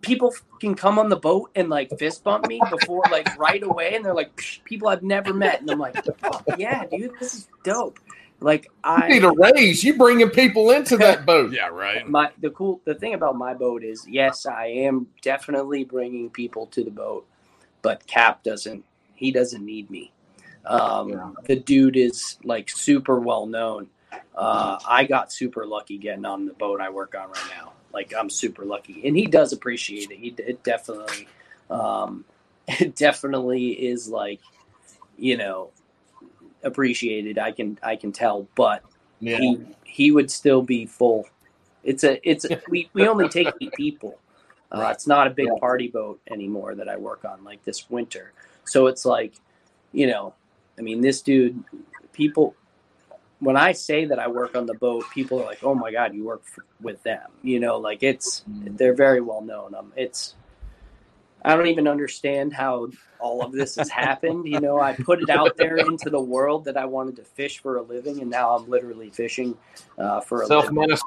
People 0.02 0.34
can 0.62 0.76
come 0.76 0.98
on 0.98 1.10
the 1.10 1.18
boat 1.18 1.52
and 1.56 1.70
like 1.70 1.90
fist 2.00 2.24
bump 2.24 2.48
me 2.48 2.62
before, 2.70 3.04
like 3.12 3.38
right 3.38 3.62
away, 3.62 3.96
and 3.96 4.06
they're 4.06 4.14
like 4.14 4.42
people 4.64 4.88
I've 4.88 5.04
never 5.04 5.34
met, 5.34 5.62
and 5.62 5.70
I'm 5.70 5.80
like, 5.80 5.98
oh, 6.24 6.42
yeah, 6.58 6.86
dude, 6.86 7.12
this 7.20 7.34
is 7.34 7.48
dope. 7.64 8.00
Like 8.42 8.66
you 8.66 8.70
I 8.86 9.08
need 9.10 9.24
a 9.24 9.32
raise 9.32 9.84
you 9.84 9.98
bringing 9.98 10.30
people 10.30 10.72
into 10.72 10.96
that 10.98 11.26
boat 11.26 11.52
Yeah. 11.52 11.68
Right. 11.68 12.08
my 12.08 12.32
the 12.40 12.50
cool 12.52 12.80
the 12.86 12.96
thing 12.96 13.14
about 13.14 13.36
my 13.36 13.54
boat 13.54 13.84
is 13.84 14.06
yes 14.08 14.46
i 14.46 14.68
am 14.68 15.08
definitely 15.22 15.84
bringing 15.84 16.30
people 16.30 16.66
to 16.68 16.84
the 16.84 16.92
boat 16.92 17.28
but 17.82 18.06
cap 18.08 18.44
doesn't 18.44 18.84
he 19.16 19.32
doesn't 19.32 19.66
need 19.66 19.90
me. 19.90 20.12
Um, 20.66 21.10
Yeah. 21.10 21.32
the 21.46 21.56
dude 21.58 21.98
is 21.98 22.38
like 22.44 22.70
super 22.70 23.20
well 23.20 23.46
known. 23.46 23.88
Uh, 24.36 24.80
i 24.88 25.04
got 25.04 25.32
super 25.32 25.66
lucky 25.66 25.98
getting 25.98 26.26
on 26.26 26.46
the 26.46 26.54
boat 26.54 26.82
i 26.82 26.90
work 26.90 27.16
on 27.16 27.30
right 27.30 27.52
now. 27.56 27.74
Like 27.94 28.14
i'm 28.18 28.30
super 28.30 28.66
lucky. 28.66 29.06
And 29.06 29.16
he 29.16 29.26
does 29.26 29.54
appreciate 29.54 30.12
it. 30.12 30.18
He 30.18 30.34
it 30.38 30.64
definitely 30.64 31.28
um, 31.70 32.26
it 32.68 32.96
definitely 32.96 33.70
is 33.70 34.08
like 34.10 34.40
you 35.18 35.38
know 35.38 35.70
appreciated. 36.64 37.38
I 37.38 37.52
can 37.52 37.78
i 37.84 37.96
can 37.96 38.12
tell. 38.12 38.48
But 38.56 38.84
yeah. 39.20 39.38
he 39.38 39.60
he 39.84 40.12
would 40.12 40.32
still 40.32 40.62
be 40.62 40.86
full. 40.86 41.26
It's 41.84 42.04
a 42.04 42.20
it's 42.30 42.46
a, 42.46 42.62
we 42.70 42.90
we 42.94 43.08
only 43.08 43.30
take 43.30 43.48
eight 43.62 43.74
people. 43.74 44.18
Uh, 44.72 44.80
Right. 44.80 44.92
It's 44.92 45.08
not 45.08 45.28
a 45.28 45.32
big 45.32 45.48
Yeah. 45.48 45.60
party 45.60 45.88
boat 45.88 46.20
anymore 46.30 46.76
that 46.76 46.88
I 46.88 46.98
work 46.98 47.26
on 47.26 47.44
like 47.44 47.64
this 47.64 47.90
winter. 47.90 48.34
So 48.66 48.88
it's 48.88 49.06
like, 49.06 49.34
you 49.92 50.08
know, 50.08 50.34
I 50.78 50.82
mean, 50.82 51.02
this 51.02 51.22
dude, 51.22 51.64
people. 52.14 52.56
When 53.40 53.56
I 53.56 53.72
say 53.72 54.04
that 54.04 54.20
I 54.20 54.28
work 54.28 54.56
on 54.56 54.66
the 54.66 54.74
boat, 54.74 55.06
people 55.14 55.42
are 55.42 55.46
like, 55.46 55.64
"Oh 55.64 55.74
my 55.74 55.92
god, 55.94 56.14
you 56.14 56.26
work 56.26 56.42
f 56.46 56.60
with 56.82 57.02
them?" 57.04 57.32
You 57.42 57.62
know, 57.62 57.78
like 57.78 58.04
it's 58.04 58.44
they're 58.48 58.94
very 58.94 59.22
well 59.22 59.42
known. 59.42 59.74
Um, 59.74 59.94
it's 59.96 60.36
I 61.44 61.56
don't 61.56 61.68
even 61.68 61.88
understand 61.88 62.54
how 62.54 62.90
all 63.18 63.42
of 63.42 63.54
this 63.54 63.76
has 63.78 63.90
happened. 63.90 64.46
You 64.46 64.60
know, 64.60 64.80
I 64.80 64.94
put 64.94 65.22
it 65.22 65.30
out 65.30 65.56
there 65.56 65.78
into 65.78 66.10
the 66.10 66.20
world 66.20 66.66
that 66.66 66.76
I 66.76 66.86
wanted 66.86 67.16
to 67.18 67.24
fish 67.24 67.60
for 67.60 67.78
a 67.78 67.82
living, 67.82 68.20
and 68.22 68.30
now 68.30 68.56
I'm 68.56 68.70
literally 68.70 69.10
fishing 69.10 69.58
uh, 69.98 70.20
for 70.20 70.44
a 70.44 70.48
self 70.48 70.66
living. 70.66 71.00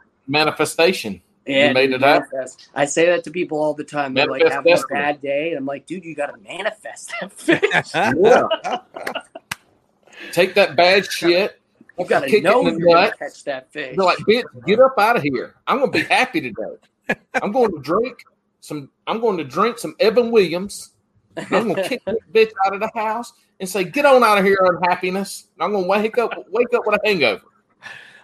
And 1.46 1.74
made 1.74 1.90
it 1.90 2.00
manifest. 2.00 2.68
I 2.74 2.84
say 2.84 3.06
that 3.06 3.24
to 3.24 3.30
people 3.30 3.58
all 3.58 3.74
the 3.74 3.84
time. 3.84 4.14
They're 4.14 4.26
like 4.26 4.42
Manifest 4.42 4.86
having 4.90 4.98
a 4.98 5.02
bad 5.02 5.20
day, 5.20 5.50
and 5.50 5.58
I'm 5.58 5.66
like, 5.66 5.86
dude, 5.86 6.04
you 6.04 6.14
got 6.14 6.26
to 6.26 6.40
manifest 6.40 7.12
that 7.20 7.32
fish. 7.36 7.60
take 10.32 10.54
that 10.54 10.76
bad 10.76 11.10
shit 11.10 11.60
You 11.98 12.06
got 12.06 12.20
to 12.20 12.28
Kick 12.28 12.44
know 12.44 12.62
you're 12.62 12.96
to 12.96 13.12
catch 13.18 13.44
that 13.44 13.72
fish. 13.72 13.96
They're 13.96 14.04
like, 14.04 14.18
bitch, 14.18 14.44
get 14.66 14.80
up 14.80 14.94
out 14.98 15.16
of 15.16 15.22
here. 15.22 15.56
I'm 15.66 15.80
gonna 15.80 15.90
be 15.90 16.02
happy 16.02 16.40
today. 16.40 17.16
I'm 17.34 17.52
going 17.52 17.72
to 17.72 17.80
drink 17.80 18.24
some. 18.60 18.90
I'm 19.06 19.20
going 19.20 19.38
to 19.38 19.44
drink 19.44 19.78
some 19.78 19.96
Evan 19.98 20.30
Williams. 20.30 20.90
I'm 21.36 21.68
gonna 21.68 21.88
kick 21.88 22.04
this 22.04 22.16
bitch 22.32 22.52
out 22.66 22.74
of 22.74 22.80
the 22.80 22.90
house 22.94 23.32
and 23.58 23.68
say, 23.68 23.84
"Get 23.84 24.04
on 24.04 24.22
out 24.22 24.38
of 24.38 24.44
here, 24.44 24.58
unhappiness." 24.62 25.48
And 25.54 25.64
I'm 25.64 25.72
gonna 25.72 25.86
wake 25.86 26.18
up, 26.18 26.32
wake 26.50 26.72
up 26.74 26.86
with 26.86 27.00
a 27.02 27.06
hangover. 27.06 27.42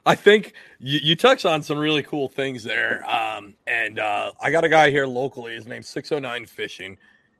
I 0.08 0.14
think 0.14 0.54
you, 0.78 1.00
you 1.02 1.16
touched 1.16 1.44
on 1.44 1.62
some 1.62 1.78
really 1.78 2.02
cool 2.02 2.28
things 2.30 2.64
there. 2.64 3.04
Um, 3.08 3.54
and 3.66 3.98
uh, 3.98 4.32
I 4.40 4.50
got 4.50 4.64
a 4.64 4.68
guy 4.70 4.90
here 4.90 5.06
locally. 5.06 5.54
His 5.54 5.66
name's 5.66 5.86
609 5.88 6.46
Fishing. 6.46 6.96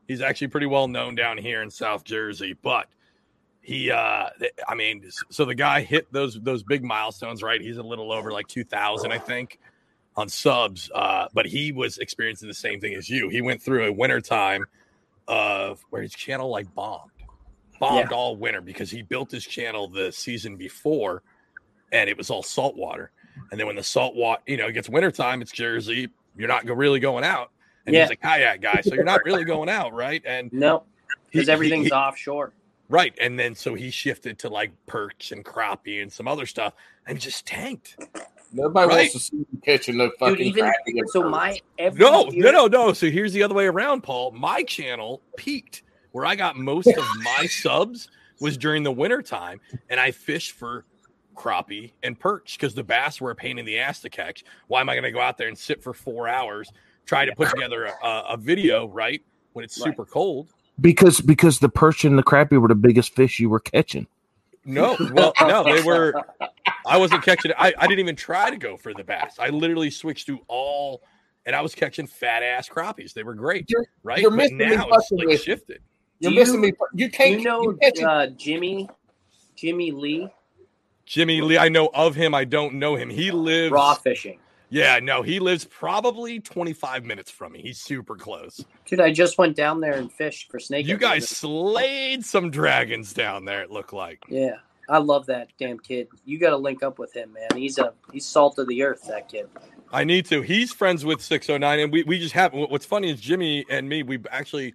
He's 0.07 0.20
actually 0.20 0.48
pretty 0.48 0.66
well 0.66 0.87
known 0.87 1.14
down 1.14 1.38
here 1.38 1.62
in 1.62 1.70
South 1.70 2.04
Jersey, 2.04 2.54
but 2.62 2.87
he 3.62 3.90
uh 3.90 4.28
I 4.68 4.74
mean, 4.74 5.04
so 5.31 5.44
the 5.44 5.54
guy 5.54 5.83
hit 5.83 6.11
those 6.12 6.40
those 6.42 6.62
big 6.62 6.85
milestones, 6.85 7.42
right? 7.42 7.61
He's 7.61 7.76
a 7.78 7.83
little 7.83 8.12
over 8.12 8.33
like 8.33 8.46
2000, 8.48 9.12
I 9.12 9.18
think, 9.18 9.59
on 10.16 10.28
subs. 10.28 10.90
Uh, 10.94 11.28
but 11.35 11.46
he 11.46 11.72
was 11.72 11.98
experiencing 11.98 12.48
the 12.48 12.54
same 12.54 12.81
thing 12.81 12.94
as 12.94 13.09
you. 13.11 13.28
He 13.31 13.42
went 13.42 13.62
through 13.62 13.85
a 13.87 13.92
winter 13.92 14.20
time 14.20 14.64
of 15.26 15.85
where 15.90 16.02
his 16.02 16.12
channel 16.12 16.48
like 16.50 16.74
bombed. 16.74 17.11
Bombed 17.81 18.11
Yeah. 18.11 18.16
all 18.16 18.37
winter 18.37 18.61
because 18.62 18.90
he 18.90 19.02
built 19.02 19.31
his 19.31 19.44
channel 19.44 19.88
the 19.88 20.12
season 20.12 20.57
before 20.57 21.22
and 21.92 22.09
it 22.11 22.16
was 22.16 22.31
all 22.31 22.42
salt 22.42 22.77
water. 22.77 23.11
And 23.51 23.59
then 23.59 23.66
when 23.66 23.77
the 23.77 23.83
salt 23.83 24.14
water, 24.14 24.42
you 24.46 24.57
know, 24.57 24.66
it 24.66 24.72
gets 24.72 24.88
wintertime, 24.88 25.40
it's 25.42 25.53
Jersey, 25.53 26.09
you're 26.37 26.48
not 26.48 26.66
go- 26.66 26.74
really 26.74 27.01
going 27.01 27.24
out. 27.24 27.51
And 27.87 27.94
Yeah. 27.94 28.03
he's 28.03 28.11
a 28.12 28.16
kayak 28.16 28.61
guy, 28.61 28.81
so 28.83 28.94
you're 28.94 29.05
not 29.05 29.24
really 29.24 29.44
going 29.44 29.68
out, 29.68 29.94
right? 29.94 30.22
And 30.27 30.53
No, 30.53 30.85
because 31.31 31.48
everything's 31.48 31.87
he- 31.87 31.92
offshore. 31.92 32.53
right. 32.88 33.14
And 33.20 33.38
then 33.38 33.55
so 33.55 33.74
he 33.74 33.90
shifted 33.90 34.38
to 34.40 34.48
like 34.51 34.72
perch 34.87 35.33
and 35.33 35.44
crappie 35.44 36.03
and 36.03 36.12
some 36.12 36.29
other 36.29 36.44
stuff, 36.46 36.74
and 37.07 37.18
just 37.18 37.46
tanked. 37.46 37.96
Nobody 38.53 38.88
Right. 38.88 38.96
wants 38.96 39.12
to 39.12 39.18
see 39.20 39.37
you 39.37 39.46
catching 39.64 39.96
no 39.98 40.11
fucking 40.18 40.53
Dude, 40.53 40.72
even 40.87 41.07
so, 41.09 41.22
perch. 41.22 41.31
my 41.31 41.61
every 41.79 42.01
No, 42.01 42.31
year- 42.31 42.44
no, 42.53 42.66
no, 42.66 42.87
no. 42.87 42.92
So 42.92 43.09
here's 43.11 43.33
the 43.33 43.42
other 43.42 43.55
way 43.55 43.66
around, 43.66 44.03
Paul. 44.03 44.33
My 44.33 44.62
channel 44.64 45.22
peaked 45.37 45.83
where 46.12 46.24
I 46.27 46.35
got 46.35 46.57
most 46.57 46.88
of 46.88 47.05
my 47.22 47.46
subs 47.46 48.09
was 48.40 48.57
during 48.59 48.83
the 48.83 48.92
winter 48.92 49.22
time, 49.22 49.61
and 49.90 49.98
I 50.01 50.11
fished 50.11 50.53
for 50.53 50.85
crappie 51.38 51.92
and 52.03 52.18
perch 52.18 52.59
because 52.59 52.74
the 52.74 52.83
bass 52.83 53.20
were 53.20 53.31
a 53.31 53.35
pain 53.35 53.59
in 53.59 53.64
the 53.64 53.79
ass 53.79 54.01
to 54.01 54.11
catch. 54.11 54.44
Why 54.66 54.81
am 54.81 54.88
I 54.88 54.94
going 54.94 55.05
to 55.05 55.12
go 55.12 55.20
out 55.20 55.38
there 55.38 55.48
and 55.48 55.57
sit 55.57 55.83
for 55.83 55.94
four 55.94 56.29
hours 56.29 56.70
try 57.07 57.24
to 57.24 57.35
put 57.35 57.48
together 57.51 57.87
a, 57.87 58.22
a 58.31 58.37
video 58.37 58.87
right 58.88 59.22
when 59.53 59.64
it's 59.64 59.79
Right. 59.81 59.87
super 59.92 60.05
cold? 60.05 60.51
Because 60.81 61.20
because 61.20 61.59
the 61.59 61.68
perch 61.68 62.05
and 62.05 62.18
the 62.18 62.22
crappie 62.22 62.61
were 62.61 62.68
the 62.68 62.74
biggest 62.74 63.14
fish 63.14 63.38
you 63.40 63.48
were 63.51 63.61
catching. 63.61 64.07
No, 64.64 64.96
well, 65.12 65.33
no, 65.40 65.64
they 65.64 65.83
were. 65.83 66.12
I 66.87 66.96
wasn't 66.98 67.22
catching. 67.24 67.53
I, 67.57 67.72
I 67.79 67.87
didn't 67.87 68.01
even 68.01 68.16
try 68.16 68.51
to 68.51 68.57
go 68.57 68.77
for 68.77 68.92
the 68.92 69.03
bass. 69.03 69.37
I 69.38 69.48
literally 69.48 69.90
switched 69.90 70.27
to 70.27 70.38
all, 70.46 71.03
and 71.46 71.57
I 71.57 71.62
was 71.62 71.74
catching 71.74 72.07
fat 72.07 72.42
ass 72.42 72.68
crappies. 72.68 73.12
They 73.14 73.22
were 73.22 73.35
great, 73.35 73.64
You're- 73.68 73.87
right? 74.03 74.20
you're 74.20 74.31
but 74.31 74.37
missing 74.37 74.59
me 74.59 74.66
now 74.77 74.87
it's 74.90 75.09
fucking 75.09 75.29
like 75.29 75.40
shifted. 75.40 75.81
You're 76.20 76.31
Do 76.31 76.35
you- 76.35 76.40
missing 76.42 76.61
me. 76.61 76.72
You 76.94 77.11
can't. 77.11 77.38
you 77.40 77.44
know 77.44 77.62
you 77.81 78.07
uh, 78.07 78.27
Jimmy, 78.37 78.88
Jimmy 79.57 79.90
Lee, 79.90 80.29
Jimmy 81.09 81.40
Lee, 81.40 81.57
I 81.57 81.71
know 81.71 81.88
of 81.94 82.14
him. 82.14 82.35
I 82.35 82.44
don't 82.44 82.75
know 82.75 82.94
him. 82.94 83.09
He 83.09 83.31
lives. 83.31 83.73
raw 83.73 83.94
fishing. 83.94 84.38
Yeah, 84.71 84.99
no, 84.99 85.23
he 85.23 85.40
lives 85.40 85.64
probably 85.64 86.40
25 86.40 87.07
minutes 87.07 87.31
from 87.31 87.53
me. 87.53 87.62
He's 87.62 87.81
super 87.81 88.14
close. 88.14 88.62
Dude, 88.85 89.01
I 89.01 89.11
just 89.11 89.38
went 89.38 89.57
down 89.57 89.81
there 89.81 89.94
and 89.94 90.12
fished 90.12 90.51
for 90.51 90.61
snake. 90.61 90.87
You 90.87 90.99
guys 90.99 91.27
slayed 91.27 92.27
some 92.27 92.51
dragons 92.51 93.14
down 93.14 93.47
there. 93.47 93.62
It 93.62 93.71
looked 93.71 93.94
like. 93.94 94.23
Yeah, 94.29 94.57
I 94.90 94.99
love 94.99 95.25
that 95.27 95.49
damn 95.59 95.79
kid. 95.79 96.09
You 96.27 96.38
got 96.38 96.51
to 96.51 96.59
link 96.59 96.83
up 96.83 96.99
with 96.99 97.14
him, 97.14 97.33
man. 97.33 97.49
He's 97.57 97.79
a 97.79 97.94
he's 98.12 98.27
salt 98.27 98.59
of 98.59 98.68
the 98.68 98.83
earth. 98.83 99.07
That 99.09 99.31
kid. 99.31 99.49
I 99.90 100.05
need 100.05 100.27
to. 100.27 100.42
He's 100.42 100.71
friends 100.71 101.07
with 101.07 101.23
609, 101.23 101.81
and 101.81 101.90
we, 101.90 102.03
we 102.03 102.18
just 102.18 102.35
have. 102.35 102.53
What's 102.53 102.85
funny 102.85 103.11
is 103.11 103.18
Jimmy 103.18 103.64
and 103.71 103.88
me. 103.88 104.03
We 104.03 104.18
actually, 104.31 104.75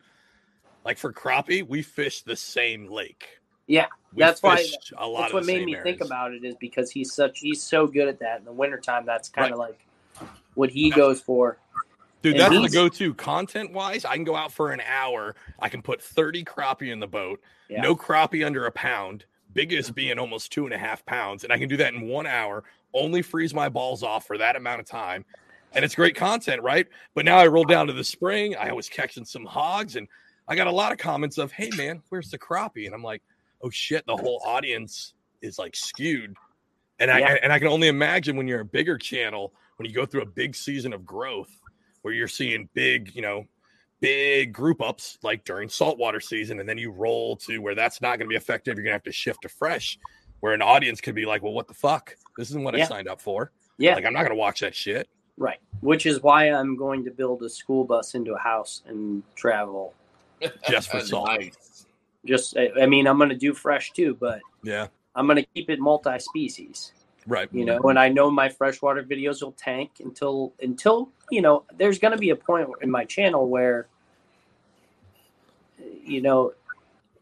like 0.84 0.98
for 0.98 1.14
crappie, 1.14 1.68
we 1.68 1.84
fished 1.84 2.26
the 2.26 2.36
same 2.36 2.90
lake. 2.90 3.28
Yeah, 3.68 3.86
that's 4.16 4.44
why- 4.44 4.66
a 4.98 5.08
lot 5.08 5.22
That's 5.22 5.32
of 5.32 5.36
what 5.36 5.46
made 5.46 5.66
me 5.66 5.76
think 5.82 6.02
about 6.02 6.34
it 6.34 6.44
is 6.44 6.56
because 6.56 6.92
he's 6.92 7.14
such 7.14 7.40
he's 7.40 7.62
so 7.62 7.88
good 7.88 8.08
at 8.08 8.20
that 8.20 8.40
in 8.40 8.46
the 8.46 8.52
wintertime. 8.52 9.06
That's 9.06 9.30
kind 9.30 9.52
of 9.52 9.60
like 9.60 9.86
what 10.56 10.70
he 10.70 10.90
goes 10.90 11.22
for. 11.22 11.58
Dude, 12.22 12.38
And 12.38 12.56
that's 12.56 12.72
the 12.72 12.78
go-to 12.78 13.14
content 13.16 13.74
wise. 13.74 14.06
I 14.06 14.16
can 14.16 14.24
go 14.24 14.36
out 14.36 14.54
for 14.54 14.72
an 14.72 14.82
hour. 14.88 15.36
I 15.60 15.68
can 15.68 15.82
put 15.82 16.02
30 16.02 16.46
crappie 16.46 16.90
in 16.90 17.02
the 17.02 17.08
boat. 17.08 17.42
Yeah. 17.68 17.82
No 17.82 17.98
crappie 17.98 18.46
under 18.46 18.66
a 18.66 18.72
pound. 18.72 19.26
Biggest 19.54 19.90
mm-hmm. 19.90 19.96
being 19.96 20.20
almost 20.20 20.52
two 20.52 20.64
and 20.64 20.74
a 20.74 20.78
half 20.78 21.06
pounds, 21.06 21.44
and 21.44 21.52
I 21.52 21.58
can 21.58 21.68
do 21.68 21.76
that 21.78 21.94
in 21.94 22.08
one 22.08 22.26
hour. 22.26 22.64
Only 22.94 23.22
freeze 23.22 23.54
my 23.54 23.68
balls 23.68 24.04
off 24.04 24.26
for 24.26 24.38
that 24.38 24.56
amount 24.56 24.80
of 24.80 24.86
time, 24.86 25.26
and 25.74 25.84
it's 25.84 25.96
great 25.96 26.16
content, 26.16 26.62
right? 26.64 26.88
But 27.14 27.26
now 27.26 27.40
I 27.40 27.48
roll 27.48 27.66
down 27.66 27.88
to 27.88 27.94
the 27.94 28.04
spring. 28.04 28.56
I 28.56 28.72
was 28.72 28.88
catching 28.88 29.26
some 29.26 29.46
hogs, 29.46 29.98
and 29.98 30.08
I 30.48 30.56
got 30.56 30.68
a 30.68 30.72
lot 30.72 30.92
of 30.92 31.00
comments 31.00 31.38
of, 31.38 31.52
"Hey, 31.52 31.70
man, 31.76 32.02
where's 32.10 32.32
the 32.32 32.40
crappie?" 32.40 32.86
And 32.86 32.96
I'm 32.96 33.04
like, 33.04 33.22
"Oh 33.64 33.70
shit!" 33.70 34.06
The 34.06 34.16
whole 34.18 34.42
audience 34.46 35.14
is 35.42 35.58
like 35.58 35.76
skewed, 35.76 36.36
and 37.00 37.10
I 37.10 37.20
Yeah. 37.20 37.38
and 37.42 37.52
I 37.52 37.60
can 37.60 37.68
only 37.70 37.88
imagine 37.88 38.36
when 38.36 38.48
you're 38.48 38.62
a 38.62 38.66
bigger 38.66 38.98
channel, 38.98 39.54
when 39.78 39.88
you 39.90 39.96
go 39.96 40.06
through 40.06 40.22
a 40.22 40.26
big 40.28 40.56
season 40.56 40.94
of 40.94 41.06
growth, 41.06 41.50
where 42.02 42.14
you're 42.14 42.28
seeing 42.28 42.70
big, 42.74 43.16
you 43.16 43.22
know, 43.22 43.46
big 44.00 44.54
group 44.54 44.82
ups 44.82 45.18
like 45.24 45.44
during 45.46 45.70
saltwater 45.70 46.20
season, 46.20 46.60
and 46.60 46.68
then 46.68 46.78
you 46.78 46.92
roll 46.92 47.36
to 47.38 47.60
where 47.60 47.74
that's 47.76 48.02
not 48.02 48.18
going 48.20 48.28
to 48.28 48.30
be 48.30 48.36
effective. 48.36 48.76
You're 48.76 48.84
going 48.84 48.92
to 48.92 48.96
have 48.96 49.04
to 49.04 49.12
shift 49.12 49.42
to 49.44 49.50
fresh, 49.50 49.98
where 50.42 50.54
an 50.54 50.62
audience 50.62 51.02
could 51.02 51.16
be 51.16 51.26
like, 51.26 51.42
"Well, 51.42 51.54
what 51.54 51.68
the 51.68 51.74
fuck? 51.74 52.16
This 52.38 52.50
isn't 52.50 52.64
what 52.64 52.76
I 52.76 52.84
signed 52.86 53.08
up 53.08 53.22
for. 53.22 53.52
Yeah, 53.78 53.96
Like, 53.96 54.06
I'm 54.06 54.14
not 54.14 54.20
going 54.20 54.32
to 54.32 54.36
watch 54.36 54.60
that 54.60 54.76
shit." 54.76 55.08
right. 55.38 55.58
Which 55.82 56.06
is 56.06 56.22
why 56.22 56.50
I'm 56.52 56.78
going 56.78 57.04
to 57.06 57.12
build 57.12 57.42
a 57.42 57.50
school 57.50 57.84
bus 57.86 58.14
into 58.14 58.34
a 58.36 58.38
house 58.38 58.84
and 58.86 59.24
travel. 59.36 59.94
Just 60.70 60.92
for 60.92 61.00
salt. 61.02 61.28
Nice. 61.28 61.73
Just, 62.26 62.58
I 62.58 62.72
I 62.82 62.86
mean, 62.86 63.08
I'm 63.08 63.18
going 63.18 63.30
to 63.30 63.36
do 63.36 63.54
fresh 63.54 63.92
too, 63.92 64.16
but 64.20 64.40
Yeah, 64.64 64.88
I'm 65.16 65.26
going 65.28 65.38
to 65.38 65.48
keep 65.54 65.70
it 65.70 65.80
multi-species. 65.80 66.94
right. 67.28 67.48
you 67.54 67.64
know 67.64 67.80
and 67.90 67.98
i 67.98 68.10
know 68.10 68.30
my 68.30 68.50
freshwater 68.50 69.02
videos 69.02 69.42
will 69.42 69.54
tank 69.54 69.90
until 70.04 70.52
until 70.62 71.08
you 71.32 71.42
know 71.42 71.64
there's 71.78 71.98
going 71.98 72.12
to 72.12 72.18
be 72.18 72.32
a 72.32 72.36
point 72.36 72.68
in 72.82 72.92
my 72.92 73.06
channel 73.06 73.48
where 73.48 73.88
you 76.04 76.22
know 76.22 76.52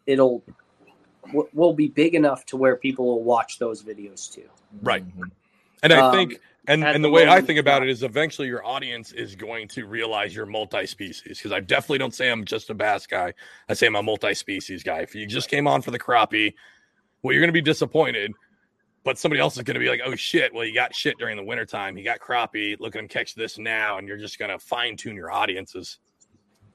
it'll 0.07 0.41
will 1.53 1.73
be 1.73 1.87
big 1.87 2.15
enough 2.15 2.45
to 2.47 2.57
where 2.57 2.75
people 2.75 3.05
will 3.05 3.23
watch 3.23 3.59
those 3.59 3.83
videos 3.83 4.31
too 4.33 4.49
Right. 4.81 5.03
And 5.83 5.91
I 5.93 5.99
Um, 5.99 6.15
think, 6.15 6.39
and, 6.67 6.83
and 6.83 7.03
the, 7.03 7.07
the 7.07 7.11
way 7.11 7.27
I 7.27 7.41
think 7.41 7.59
about 7.59 7.81
it 7.83 7.89
is 7.89 8.03
eventually 8.03 8.47
your 8.47 8.65
audience 8.65 9.11
is 9.13 9.35
going 9.35 9.67
to 9.69 9.85
realize 9.87 10.35
you're 10.35 10.45
multi-species 10.45 11.37
because 11.37 11.51
I 11.51 11.59
definitely 11.59 11.97
don't 11.97 12.13
say 12.13 12.29
I'm 12.29 12.45
just 12.45 12.69
a 12.69 12.73
bass 12.73 13.07
guy. 13.07 13.33
I 13.67 13.73
say 13.73 13.87
I'm 13.87 13.95
a 13.95 14.03
multi-species 14.03 14.83
guy. 14.83 14.99
If 14.99 15.15
you 15.15 15.25
just 15.25 15.49
came 15.49 15.67
on 15.67 15.81
for 15.81 15.91
the 15.91 15.99
crappie, 15.99 16.53
well, 17.23 17.33
you're 17.33 17.41
going 17.41 17.49
to 17.49 17.53
be 17.53 17.61
disappointed, 17.61 18.31
but 19.03 19.17
somebody 19.17 19.41
else 19.41 19.57
is 19.57 19.63
going 19.63 19.73
to 19.75 19.79
be 19.79 19.89
like, 19.89 20.01
oh 20.05 20.15
shit, 20.15 20.53
well, 20.53 20.63
you 20.63 20.73
got 20.73 20.93
shit 20.93 21.17
during 21.17 21.35
the 21.35 21.43
wintertime. 21.43 21.97
You 21.97 22.03
got 22.03 22.19
crappie. 22.19 22.79
Look 22.79 22.95
at 22.95 22.99
him 22.99 23.07
catch 23.07 23.33
this 23.33 23.57
now. 23.57 23.97
And 23.97 24.07
you're 24.07 24.17
just 24.17 24.37
going 24.37 24.51
to 24.51 24.59
fine 24.59 24.97
tune 24.97 25.15
your 25.15 25.31
audiences. 25.31 25.97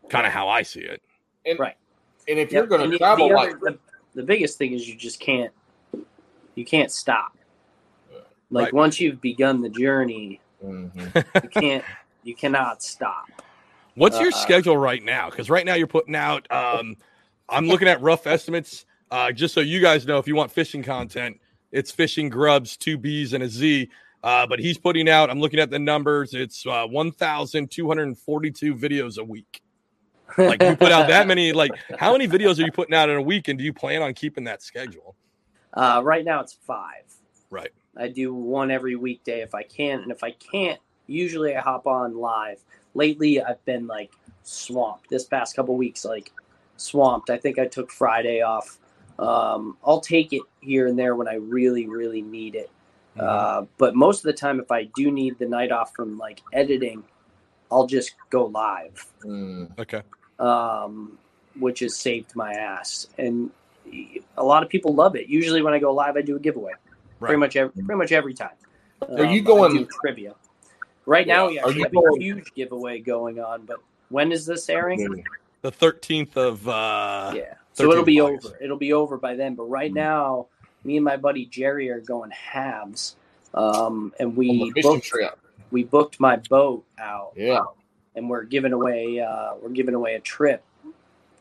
Kind 0.09 0.27
of 0.27 0.33
how 0.33 0.49
I 0.49 0.63
see 0.63 0.81
it. 0.81 1.01
And, 1.45 1.59
Right. 1.61 1.77
and 2.29 2.39
if 2.41 2.51
Yep, 2.51 2.53
you're 2.53 2.67
going 2.67 2.83
to 2.83 2.89
the- 2.89 2.99
travel 2.99 3.29
the, 3.29 3.35
like 3.35 3.61
the, 3.61 3.79
the 4.15 4.23
biggest 4.25 4.59
thing 4.59 4.73
is 4.73 4.89
you 4.89 4.97
just 4.97 5.21
can't 5.21 5.53
you 6.57 6.65
can't 6.65 6.91
stop 6.91 7.37
like 8.51 8.67
Right. 8.67 8.75
once 8.75 9.01
you've 9.01 9.21
begun 9.21 9.61
the 9.61 9.69
journey 9.71 10.41
Mhm. 10.65 11.43
you 11.43 11.49
can't 11.61 11.85
you 12.23 12.35
cannot 12.35 12.83
stop 12.83 13.27
What's 13.95 14.19
your 14.21 14.29
Uh, 14.29 14.33
schedule 14.37 14.77
right 14.77 15.03
now? 15.03 15.31
Because 15.31 15.49
right 15.49 15.65
now 15.65 15.73
you're 15.75 15.87
putting 15.87 16.15
out. 16.15 16.47
Um, 16.53 16.99
I'm 17.49 17.67
looking 17.67 17.89
at 17.89 17.99
rough 18.03 18.27
estimates. 18.27 18.85
Uh, 19.11 19.33
just 19.33 19.55
so 19.55 19.61
you 19.61 19.81
guys 19.81 20.07
know, 20.07 20.19
if 20.19 20.29
you 20.29 20.35
want 20.37 20.53
fishing 20.53 20.83
content, 20.83 21.41
it's 21.73 21.91
Fishing 21.91 22.31
Grubbz, 22.31 22.77
two 22.77 22.99
B's 22.99 23.33
and 23.33 23.43
a 23.43 23.49
Z. 23.49 23.89
Uh, 24.23 24.47
but 24.47 24.59
he's 24.59 24.77
putting 24.77 25.09
out. 25.09 25.31
I'm 25.31 25.41
looking 25.41 25.59
at 25.61 25.71
the 25.71 25.79
numbers. 25.79 26.35
It's 26.35 26.67
uh, 26.67 26.87
1,242 26.89 28.75
videos 28.75 29.17
a 29.19 29.25
week. 29.25 29.63
Like 30.37 30.63
you 30.63 30.77
put 30.77 30.93
out 30.93 31.09
that 31.09 31.27
many. 31.27 31.53
Like 31.55 31.71
how 31.99 32.13
many 32.13 32.29
videos 32.29 32.59
are 32.59 32.67
you 32.67 32.73
putting 32.73 32.95
out 32.95 33.09
in 33.09 33.17
a 33.17 33.23
week? 33.23 33.49
And 33.49 33.59
do 33.59 33.65
you 33.65 33.73
plan 33.73 34.03
on 34.03 34.13
keeping 34.13 34.45
that 34.45 34.63
schedule? 34.63 35.15
uh, 35.75 36.03
right 36.05 36.25
now 36.25 36.41
it's 36.41 36.53
five 36.67 37.05
Right. 37.51 37.71
I 37.97 38.09
do 38.09 38.35
one 38.35 38.71
every 38.71 38.97
weekday 38.97 39.41
if 39.41 39.55
I 39.55 39.63
can, 39.63 40.01
and 40.01 40.11
if 40.13 40.23
I 40.23 40.33
can't, 40.33 40.79
usually 41.07 41.57
I 41.57 41.61
hop 41.61 41.87
on 41.87 42.17
live. 42.17 42.61
Lately, 42.95 43.43
I've 43.43 43.65
been 43.65 43.87
like 43.87 44.13
swamped. 44.43 45.09
This 45.11 45.25
past 45.25 45.57
couple 45.57 45.77
weeks, 45.77 46.05
like 46.05 46.33
swamped. 46.77 47.31
I 47.31 47.39
think 47.39 47.59
I 47.59 47.67
took 47.67 47.91
Friday 47.91 48.43
off. 48.43 48.79
Um, 49.19 49.77
I'll 49.85 50.01
take 50.01 50.33
it 50.33 50.43
here 50.61 50.87
and 50.87 50.99
there 50.99 51.15
when 51.15 51.29
I 51.29 51.35
really, 51.35 51.87
really 51.87 52.23
need 52.23 52.55
it. 52.55 52.71
Uh, 53.19 53.65
but 53.79 53.95
most 53.95 54.19
of 54.19 54.25
the 54.25 54.33
time, 54.35 54.61
if 54.61 54.71
I 54.71 54.85
do 54.95 55.11
need 55.11 55.39
the 55.39 55.47
night 55.47 55.73
off 55.73 55.95
from 55.95 56.19
like 56.19 56.43
editing, 56.53 57.03
I'll 57.71 57.87
just 57.87 58.15
go 58.31 58.45
live, 58.47 59.07
Mm. 59.25 59.79
Okay. 59.79 60.03
um, 60.39 61.19
which 61.59 61.81
has 61.81 61.97
saved 61.97 62.37
my 62.37 62.53
ass. 62.53 63.09
And 63.17 63.51
a 64.37 64.45
lot 64.45 64.63
of 64.63 64.69
people 64.69 64.95
love 64.95 65.17
it. 65.17 65.29
Usually, 65.29 65.63
when 65.63 65.73
I 65.73 65.79
go 65.79 65.95
live, 65.95 66.17
I 66.17 66.21
do 66.23 66.37
a 66.37 66.39
giveaway 66.39 66.73
Right. 67.19 67.29
pretty 67.29 67.41
much 67.41 67.57
every, 67.57 67.73
pretty 67.83 67.99
much 67.99 68.13
every 68.13 68.35
time. 68.35 68.51
Are 69.09 69.25
you 69.25 69.43
going- 69.43 69.77
do 69.77 69.89
trivia? 70.03 70.35
Right 71.07 71.27
now, 71.27 71.49
we 71.49 71.55
Yeah. 71.57 71.63
Are 71.63 71.67
actually 71.69 71.83
have 71.85 71.93
going- 71.93 72.21
a 72.21 72.25
huge 72.25 72.55
giveaway 72.55 72.99
going 73.01 73.41
on. 73.41 73.65
But 73.65 73.79
when 74.09 74.33
is 74.33 74.45
this 74.47 74.69
airing? 74.69 75.25
The 75.63 75.71
13th 75.73 76.37
of. 76.37 76.67
Uh, 76.69 77.33
yeah, 77.35 77.55
so 77.73 77.91
it'll 77.91 78.05
be 78.05 78.19
of 78.21 78.27
August. 78.27 78.47
over. 78.49 78.59
It'll 78.61 78.77
be 78.77 78.93
over 78.93 79.17
by 79.17 79.35
then. 79.35 79.55
But 79.55 79.65
right 79.65 79.93
now, 79.93 80.47
me 80.85 80.97
and 80.97 81.05
my 81.05 81.17
buddy 81.17 81.47
Jerry 81.47 81.91
are 81.91 82.01
going 82.01 82.31
halves, 82.31 83.17
um, 83.55 84.13
and 84.21 84.37
we 84.37 84.71
booked 84.83 85.05
trip. 85.05 85.39
we 85.71 85.85
booked 85.85 86.21
my 86.21 86.37
boat 86.37 86.85
out, 86.99 87.33
Yeah. 87.37 87.65
and 88.15 88.29
we're 88.31 88.45
giving 88.45 88.73
away 88.73 89.19
uh, 89.21 89.55
we're 89.61 89.71
giving 89.71 89.95
away 89.95 90.15
a 90.15 90.21
trip 90.21 90.63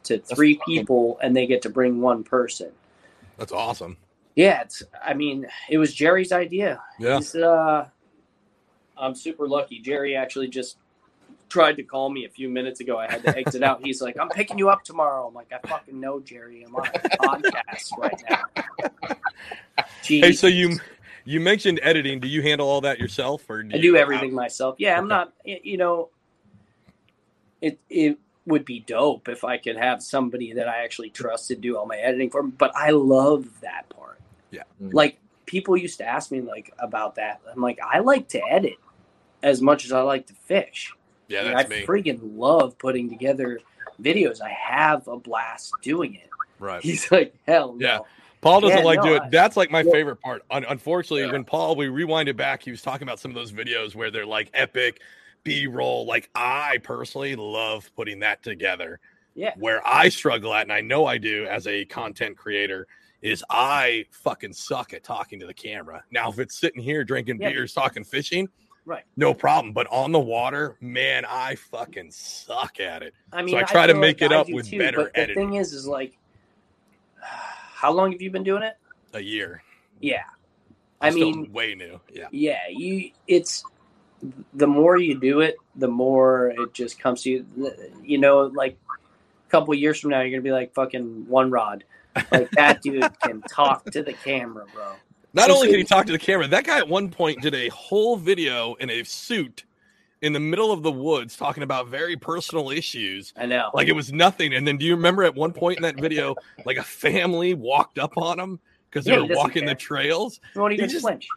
to 0.04 0.18
three 0.20 0.56
fucking- 0.56 0.76
people, 0.80 1.20
and 1.22 1.36
they 1.36 1.46
get 1.48 1.62
to 1.64 1.70
bring 1.70 2.02
one 2.02 2.24
person. 2.24 2.72
That's 3.38 3.52
awesome. 3.52 3.98
Yeah, 4.36 4.62
it's. 4.62 4.84
I 5.04 5.14
mean, 5.14 5.48
it 5.70 5.78
was 5.78 5.94
Jerry's 5.94 6.32
idea. 6.32 6.82
Yeah. 7.00 7.20
Uh, 7.36 7.88
I'm 8.98 9.16
super 9.16 9.48
lucky. 9.48 9.80
Jerry 9.80 10.16
actually 10.16 10.48
just 10.50 10.78
tried 11.48 11.78
to 11.78 11.84
call 11.84 12.10
me 12.10 12.26
a 12.26 12.30
few 12.30 12.50
minutes 12.50 12.80
ago. 12.82 12.98
I 12.98 13.10
had 13.10 13.24
to 13.24 13.38
exit 13.38 13.64
out. 13.64 13.82
He's 13.84 14.02
like, 14.02 14.18
"I'm 14.20 14.30
picking 14.30 14.58
you 14.58 14.70
up 14.70 14.84
tomorrow." 14.84 15.28
I'm 15.28 15.34
like, 15.34 15.52
"I 15.54 15.66
fucking 15.68 16.00
know, 16.00 16.20
Jerry. 16.20 16.64
I'm 16.64 16.76
on 16.76 16.88
a 16.88 16.92
podcast 17.18 17.98
right 17.98 18.24
now." 18.30 18.44
Jeez. 20.04 20.24
Hey, 20.24 20.32
so 20.34 20.48
you 20.48 20.78
you 21.24 21.40
mentioned 21.40 21.80
editing. 21.82 22.20
Do 22.20 22.28
you 22.28 22.42
handle 22.42 22.68
all 22.68 22.82
that 22.82 23.00
yourself, 23.00 23.50
or 23.50 23.60
I 23.72 23.76
you- 23.76 23.82
do 23.82 23.96
everything 23.98 24.34
myself. 24.34 24.76
Yeah, 24.80 24.98
I'm 24.98 25.08
not. 25.08 25.34
You 25.46 25.78
know, 25.78 26.10
it 27.62 27.80
it 27.90 28.18
would 28.46 28.66
be 28.66 28.80
dope 28.82 29.28
if 29.28 29.44
I 29.44 29.58
could 29.58 29.78
have 29.78 30.04
somebody 30.04 30.54
that 30.54 30.68
I 30.68 30.84
actually 30.84 31.10
trust 31.10 31.48
to 31.48 31.56
do 31.56 31.78
all 31.78 31.86
my 31.86 31.98
editing 31.98 32.30
for 32.30 32.44
me. 32.44 32.52
But 32.58 32.76
I 32.76 32.92
love 32.92 33.48
that 33.62 33.90
part. 33.90 34.20
Yeah. 34.56 34.64
Mhm. 34.82 34.94
Like 34.94 35.20
people 35.46 35.78
used 35.78 35.98
to 36.00 36.06
ask 36.06 36.32
me 36.32 36.42
like 36.42 36.74
about 36.80 37.16
that. 37.16 37.42
I'm 37.52 37.62
like, 37.62 37.80
I 37.84 38.00
like 38.00 38.28
to 38.30 38.42
edit 38.50 38.76
as 39.44 39.62
much 39.62 39.86
as 39.86 39.92
I 39.92 40.02
like 40.02 40.26
to 40.28 40.34
fish. 40.34 40.92
Yeah, 41.28 41.42
Like, 41.44 41.56
that's 41.58 41.72
I 41.72 41.80
me. 41.82 41.86
freaking 41.86 42.20
love 42.38 42.78
putting 42.78 43.10
together 43.10 43.60
videos. 44.02 44.42
I 44.42 44.50
have 44.50 45.08
a 45.08 45.18
blast 45.18 45.72
doing 45.82 46.16
it. 46.16 46.30
Right. 46.60 46.82
He's 46.84 47.12
like, 47.12 47.36
hell 47.48 47.74
no. 47.74 47.86
Yeah. 47.86 48.00
Paul 48.42 48.62
doesn't 48.62 48.78
Yeah, 48.80 48.84
like 48.84 49.00
no, 49.00 49.06
do 49.06 49.16
it. 49.16 49.24
That's 49.32 49.58
like 49.58 49.72
my 49.72 49.82
Yeah. 49.82 49.92
favorite 49.92 50.18
part. 50.22 50.44
Un- 50.52 50.66
unfortunately, 50.70 51.26
Yeah. 51.26 51.32
when 51.32 51.44
Paul 51.44 51.76
we 51.76 51.88
rewind 51.88 52.30
it 52.30 52.38
back, 52.38 52.62
he 52.64 52.70
was 52.72 52.82
talking 52.82 53.08
about 53.08 53.20
some 53.20 53.32
of 53.32 53.36
those 53.36 53.52
videos 53.52 53.96
where 53.96 54.12
they're 54.12 54.26
like 54.26 54.50
epic 54.54 55.02
B 55.44 55.68
roll. 55.68 56.06
Like 56.06 56.30
I 56.36 56.80
personally 56.84 57.36
love 57.36 57.90
putting 57.96 58.20
that 58.20 58.44
together. 58.44 59.00
Yeah. 59.36 59.54
Where 59.58 59.86
I 59.86 60.10
struggle 60.10 60.54
at, 60.54 60.62
and 60.64 60.72
I 60.72 60.82
know 60.82 61.06
I 61.06 61.18
do 61.18 61.46
as 61.46 61.68
a 61.68 61.86
content 61.86 62.38
creator, 62.38 62.88
is 63.26 63.44
I 63.50 64.06
fucking 64.12 64.54
suck 64.54 64.94
at 64.94 65.04
talking 65.04 65.40
to 65.40 65.48
the 65.48 65.54
camera. 65.54 66.04
Now, 66.12 66.30
if 66.30 66.40
it's 66.40 66.58
sitting 66.58 66.82
here 66.82 67.04
drinking 67.04 67.40
Yeah. 67.42 67.50
beers, 67.50 67.74
talking 67.74 68.04
fishing, 68.04 68.48
Right. 68.86 69.04
no 69.18 69.34
problem. 69.34 69.74
But 69.74 69.88
on 69.88 70.12
the 70.12 70.20
water, 70.20 70.78
man, 70.80 71.26
I 71.28 71.56
fucking 71.56 72.12
suck 72.12 72.80
at 72.80 73.02
it. 73.02 73.14
I 73.34 73.42
mean, 73.42 73.58
I 73.58 73.64
try 73.64 73.88
to 73.88 73.96
make 73.96 74.22
like 74.22 74.32
it 74.32 74.36
up 74.36 74.48
with 74.50 74.70
too, 74.70 74.78
better 74.78 74.98
but 74.98 75.14
the 75.14 75.20
editing. 75.20 75.50
thing 75.50 75.54
is, 75.56 75.74
is 75.74 75.88
like, 75.88 76.18
how 77.22 77.92
long 77.92 78.12
have 78.12 78.22
you 78.22 78.30
been 78.30 78.44
doing 78.44 78.64
it? 78.64 78.76
A 79.14 79.20
year. 79.22 79.64
Yeah. 80.00 80.24
I 81.02 81.10
mean, 81.12 81.52
way 81.52 81.76
new. 81.76 82.00
Yeah. 82.12 82.28
yeah, 82.32 82.60
you. 82.70 83.12
It's 83.28 83.64
the 84.54 84.66
more 84.68 84.98
you 84.98 85.20
do 85.20 85.42
it, 85.42 85.56
the 85.76 85.88
more 85.88 86.50
it 86.58 86.74
just 86.74 87.00
comes 87.00 87.24
to 87.24 87.30
you. 87.32 87.46
You 88.04 88.18
know, 88.18 88.44
like 88.44 88.78
a 89.48 89.50
couple 89.52 89.74
of 89.74 89.80
years 89.80 90.00
from 90.00 90.12
now, 90.12 90.22
you're 90.22 90.32
gonna 90.32 90.42
be 90.42 90.52
like 90.52 90.74
fucking 90.74 91.28
one 91.28 91.52
rod. 91.52 91.84
Like 92.32 92.50
that 92.52 92.82
dude 92.82 93.04
can 93.22 93.42
talk 93.44 93.86
to 93.92 94.02
the 94.04 94.14
camera, 94.14 94.66
bro. 94.74 94.94
Not 95.34 95.50
only 95.50 95.68
can 95.70 95.78
he 95.78 95.84
talk 95.84 96.06
to 96.06 96.12
the 96.14 96.20
camera, 96.20 96.48
that 96.48 96.64
guy 96.66 96.78
at 96.78 96.88
one 96.88 97.10
point 97.10 97.42
did 97.42 97.54
a 97.54 97.68
whole 97.70 98.16
video 98.16 98.76
in 98.76 98.90
a 98.90 99.04
suit 99.04 99.66
in 100.22 100.32
the 100.32 100.40
middle 100.40 100.72
of 100.72 100.82
the 100.82 100.92
woods 100.92 101.36
talking 101.36 101.62
about 101.64 101.88
very 101.88 102.16
personal 102.16 102.70
issues. 102.72 103.34
I 103.36 103.46
know. 103.46 103.70
Like 103.74 103.88
it 103.90 103.94
was 103.96 104.14
nothing. 104.14 104.54
And 104.54 104.66
then 104.66 104.78
do 104.78 104.86
you 104.86 104.96
remember 104.96 105.24
at 105.24 105.36
one 105.36 105.52
point 105.52 105.78
in 105.78 105.84
that 105.84 106.00
video, 106.00 106.36
like 106.66 106.78
a 106.78 106.84
family 106.84 107.54
walked 107.54 108.00
up 108.00 108.18
on 108.18 108.40
him 108.40 108.60
because 108.90 109.04
they 109.06 109.12
Yeah, 109.12 109.20
were 109.24 109.36
walking 109.36 109.66
the 109.66 109.76
trails? 109.76 110.40
you 110.56 110.62
won't 110.62 110.74
even 110.74 110.86
he 110.88 110.92
just- 110.94 111.04
flinch. 111.04 111.28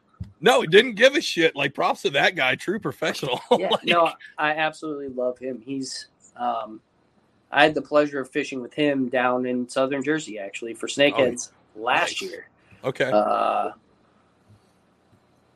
No, 0.41 0.61
he 0.61 0.69
didn't 0.69 0.95
give 0.95 1.17
a 1.17 1.21
shit. 1.21 1.57
Like 1.57 1.75
props 1.75 2.03
to 2.03 2.11
that 2.11 2.37
guy, 2.37 2.55
true 2.55 2.79
professional. 2.79 3.41
Yeah, 3.59 3.71
Like, 3.71 3.85
no, 3.85 4.13
I 4.39 4.51
absolutely 4.53 5.09
love 5.09 5.39
him. 5.39 5.61
He's. 5.65 6.07
um 6.37 6.81
I 7.51 7.63
had 7.65 7.75
the 7.75 7.83
pleasure 7.83 8.21
of 8.21 8.31
fishing 8.31 8.61
with 8.61 8.75
him 8.75 9.09
down 9.09 9.47
in 9.47 9.69
southern 9.69 10.03
Jersey, 10.03 10.39
actually, 10.39 10.75
for 10.75 10.87
snakeheads 10.87 11.51
last 11.77 12.21
nice. 12.21 12.23
year. 12.23 12.49
Okay. 12.85 13.11
Uh, 13.13 13.71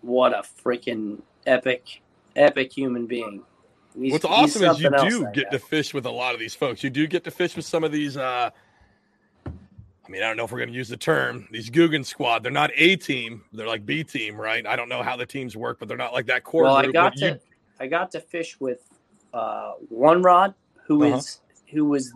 what 0.01 0.32
a 0.32 0.43
freaking 0.64 1.20
epic, 1.47 2.03
epic 2.36 2.72
human 2.72 3.07
being. 3.07 3.43
He's- 3.97 4.12
What's 4.12 4.24
awesome 4.24 4.64
is 4.64 4.80
you 4.80 4.90
do 4.90 5.24
get 5.32 5.45
guy. 5.45 5.51
to 5.51 5.59
fish 5.59 5.93
with 5.93 6.07
a 6.07 6.11
lot 6.11 6.32
of 6.34 6.40
these 6.40 6.55
folks. 6.55 6.82
You 6.82 6.90
do 6.90 7.07
get 7.07 7.24
to 7.24 7.30
fish 7.30 7.57
with 7.57 7.66
some 7.66 7.84
of 7.84 7.93
these. 7.93 8.16
uh 8.16 8.51
I 9.47 10.11
mean, 10.11 10.22
I 10.22 10.26
don't 10.26 10.36
know 10.36 10.45
if 10.45 10.51
we're 10.51 10.59
going 10.59 10.70
to 10.70 10.74
use 10.74 10.88
the 10.88 10.97
term 10.97 11.47
these 11.53 11.70
Googan 11.70 12.05
Squad. 12.05 12.43
They're 12.43 12.51
not 12.51 12.70
A 12.74 12.97
team. 12.97 13.45
They're 13.53 13.68
like 13.68 13.86
B 13.86 14.03
team, 14.03 14.38
right? 14.38 14.66
I 14.66 14.74
don't 14.76 14.88
know 14.88 15.03
how 15.03 15.16
the 15.16 15.24
teams 15.24 15.57
work, 15.57 15.78
but 15.78 15.86
they're 15.88 15.97
not 15.97 16.12
like 16.12 16.26
that 16.26 16.43
core 16.43 16.64
Well, 16.64 16.74
I 16.74 16.86
got 16.86 17.14
to, 17.18 17.28
you- 17.28 17.38
I 17.78 17.86
got 17.86 18.11
to 18.12 18.20
fish 18.20 18.59
with 18.61 18.80
uh, 19.32 19.72
one 19.88 20.20
rod, 20.22 20.55
who 20.86 21.05
is 21.05 21.12
Uh-huh. 21.12 21.41
Who 21.73 21.87
was 21.87 22.12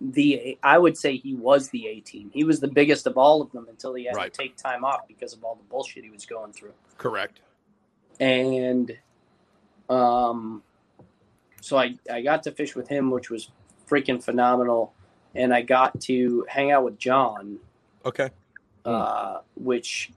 the 0.00 0.58
I 0.62 0.78
would 0.78 0.96
say 0.96 1.16
he 1.16 1.34
was 1.34 1.68
the 1.70 1.86
A 1.88 2.00
team. 2.00 2.30
He 2.32 2.44
was 2.44 2.60
the 2.60 2.68
biggest 2.68 3.06
of 3.06 3.18
all 3.18 3.42
of 3.42 3.52
them 3.52 3.66
until 3.68 3.94
he 3.94 4.04
had 4.04 4.14
Right. 4.14 4.32
to 4.32 4.42
take 4.42 4.56
time 4.56 4.84
off 4.84 5.06
because 5.08 5.32
of 5.34 5.44
all 5.44 5.56
the 5.56 5.64
bullshit 5.64 6.04
he 6.04 6.10
was 6.10 6.24
going 6.26 6.52
through. 6.52 6.72
correct. 6.96 7.40
and 8.18 8.96
um 9.88 10.62
so 11.60 11.76
I 11.76 11.96
I 12.10 12.22
got 12.22 12.42
to 12.44 12.52
fish 12.52 12.74
with 12.74 12.88
him 12.88 13.10
which 13.10 13.28
was 13.30 13.50
freaking 13.88 14.22
phenomenal 14.22 14.94
and 15.34 15.52
I 15.52 15.62
got 15.62 16.00
to 16.02 16.46
hang 16.48 16.70
out 16.70 16.84
with 16.84 16.98
Jon 16.98 17.58
Okay. 18.04 18.30
uh 18.84 19.40
which 19.56 20.10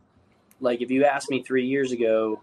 like 0.61 0.81
if 0.81 0.89
you 0.91 1.03
asked 1.05 1.29
me 1.29 1.41
3 1.43 1.65
years 1.65 1.91
ago 1.91 2.41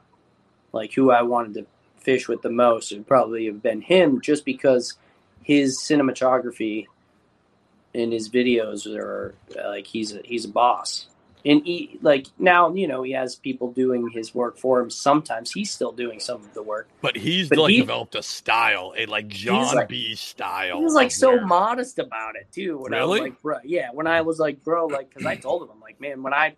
like 0.72 0.92
who 0.92 1.10
I 1.10 1.22
wanted 1.22 1.54
to 1.54 1.66
fish 1.96 2.28
with 2.28 2.42
the 2.42 2.50
most 2.50 2.92
it 2.92 2.96
would 2.98 3.06
probably 3.06 3.46
have 3.46 3.62
been 3.62 3.80
him 3.80 4.20
just 4.20 4.44
because 4.44 4.94
his 5.42 5.78
cinematography 5.78 6.86
in 7.94 8.12
his 8.12 8.28
videos 8.28 8.86
are 8.96 9.34
uh, 9.58 9.68
like 9.68 9.86
he's 9.86 10.14
a, 10.14 10.20
he's 10.24 10.44
a 10.44 10.48
boss 10.48 11.06
and 11.44 11.64
he 11.66 11.98
like 12.02 12.26
now 12.38 12.72
you 12.72 12.86
know 12.86 13.02
he 13.02 13.12
has 13.12 13.34
people 13.34 13.72
doing 13.72 14.08
his 14.10 14.34
work 14.34 14.56
for 14.58 14.78
him 14.80 14.90
sometimes 14.90 15.50
he's 15.50 15.70
still 15.70 15.90
doing 15.90 16.20
some 16.20 16.36
of 16.36 16.52
the 16.54 16.62
work 16.62 16.86
But 17.00 17.16
he's 17.16 17.48
But 17.48 17.58
like 17.58 17.70
he- 17.72 17.80
developed 17.80 18.14
a 18.14 18.22
style, 18.22 18.92
a 18.96 19.06
like 19.06 19.26
Jon 19.28 19.74
like- 19.74 19.88
B 19.88 20.14
style. 20.14 20.76
he 20.78 20.84
was 20.84 20.94
like 20.94 21.10
so 21.10 21.30
where- 21.30 21.46
modest 21.46 21.98
about 21.98 22.36
it 22.36 22.46
too 22.52 22.78
when 22.78 22.94
i 22.94 23.00
was 23.04 23.18
Really? 23.18 23.30
like 23.30 23.42
bro 23.42 23.56
yeah 23.64 23.88
when 23.92 24.06
i 24.06 24.20
was 24.20 24.38
like 24.38 24.62
bro 24.62 24.86
like 24.86 25.08
because 25.08 25.24
i 25.26 25.34
told 25.34 25.62
him 25.62 25.68
i'm 25.72 25.80
like 25.80 26.00
man 26.00 26.22
when 26.22 26.34
i 26.34 26.54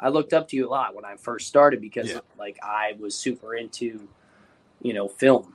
i 0.00 0.08
looked 0.08 0.32
up 0.32 0.48
to 0.48 0.56
you 0.56 0.68
a 0.68 0.70
lot 0.70 0.94
when 0.94 1.04
i 1.04 1.16
first 1.16 1.48
started 1.48 1.80
because 1.82 2.08
Yeah. 2.10 2.20
like 2.38 2.58
i 2.62 2.94
was 2.98 3.14
super 3.14 3.54
into 3.56 4.08
you 4.80 4.94
know 4.94 5.08
film 5.08 5.54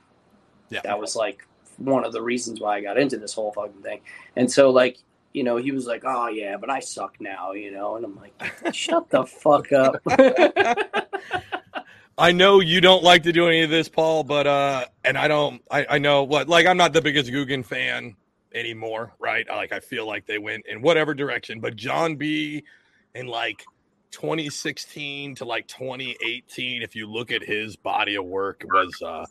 Yeah. 0.70 0.82
that 0.84 1.00
was 1.00 1.16
like 1.16 1.44
one 1.78 2.04
of 2.04 2.12
the 2.12 2.22
reasons 2.22 2.60
why 2.60 2.76
i 2.76 2.80
got 2.80 2.98
into 2.98 3.16
this 3.16 3.34
whole 3.34 3.52
fucking 3.52 3.82
thing 3.82 4.00
and 4.36 4.50
so 4.50 4.70
like 4.70 4.98
you 5.32 5.44
know 5.44 5.56
he 5.56 5.72
was 5.72 5.86
like 5.86 6.02
oh 6.04 6.28
yeah 6.28 6.56
but 6.56 6.70
i 6.70 6.80
suck 6.80 7.16
now 7.20 7.52
you 7.52 7.70
know 7.70 7.96
and 7.96 8.04
i'm 8.04 8.16
like 8.16 8.34
shut 8.74 9.08
the 9.10 9.24
fuck 9.24 9.72
up 9.72 9.96
I 12.18 12.32
know 12.32 12.58
you 12.58 12.80
don't 12.80 13.04
like 13.04 13.22
to 13.22 13.32
do 13.32 13.46
any 13.46 13.62
of 13.62 13.70
this, 13.70 13.88
Paul, 13.88 14.24
but 14.24 14.46
uh, 14.46 14.86
and 15.04 15.16
I 15.16 15.28
don't. 15.28 15.62
I, 15.70 15.86
I 15.88 15.98
know 15.98 16.24
what. 16.24 16.48
Like, 16.48 16.66
I'm 16.66 16.76
not 16.76 16.92
the 16.92 17.00
biggest 17.00 17.30
Googan 17.30 17.64
fan 17.64 18.16
anymore, 18.52 19.12
right? 19.20 19.46
Like, 19.48 19.70
I 19.70 19.78
feel 19.78 20.04
like 20.04 20.26
they 20.26 20.38
went 20.38 20.66
in 20.66 20.82
whatever 20.82 21.14
direction. 21.14 21.60
But 21.60 21.76
Jon 21.76 22.16
B. 22.16 22.64
in 23.14 23.28
like 23.28 23.64
2016 24.10 25.36
to 25.36 25.44
like 25.44 25.68
2018, 25.68 26.82
if 26.82 26.96
you 26.96 27.06
look 27.06 27.30
at 27.30 27.42
his 27.42 27.76
body 27.76 28.16
of 28.16 28.24
work, 28.24 28.64
was 28.64 29.00
uh, 29.00 29.24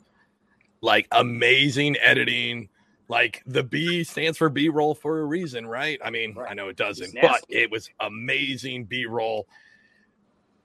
like 0.82 1.08
amazing 1.12 1.98
editing. 1.98 2.70
Like 3.10 3.42
the 3.46 3.64
B 3.64 4.04
stands 4.04 4.38
for 4.38 4.50
B 4.50 4.70
roll 4.70 4.94
for 4.94 5.22
a 5.22 5.26
reason, 5.26 5.66
right? 5.66 6.00
I 6.04 6.10
mean, 6.10 6.34
Right. 6.34 6.52
I 6.52 6.54
know 6.54 6.68
it 6.68 6.76
doesn't, 6.76 7.16
but 7.22 7.44
it 7.50 7.72
was 7.72 7.90
amazing 8.00 8.86
B 8.86 9.06
roll 9.06 9.48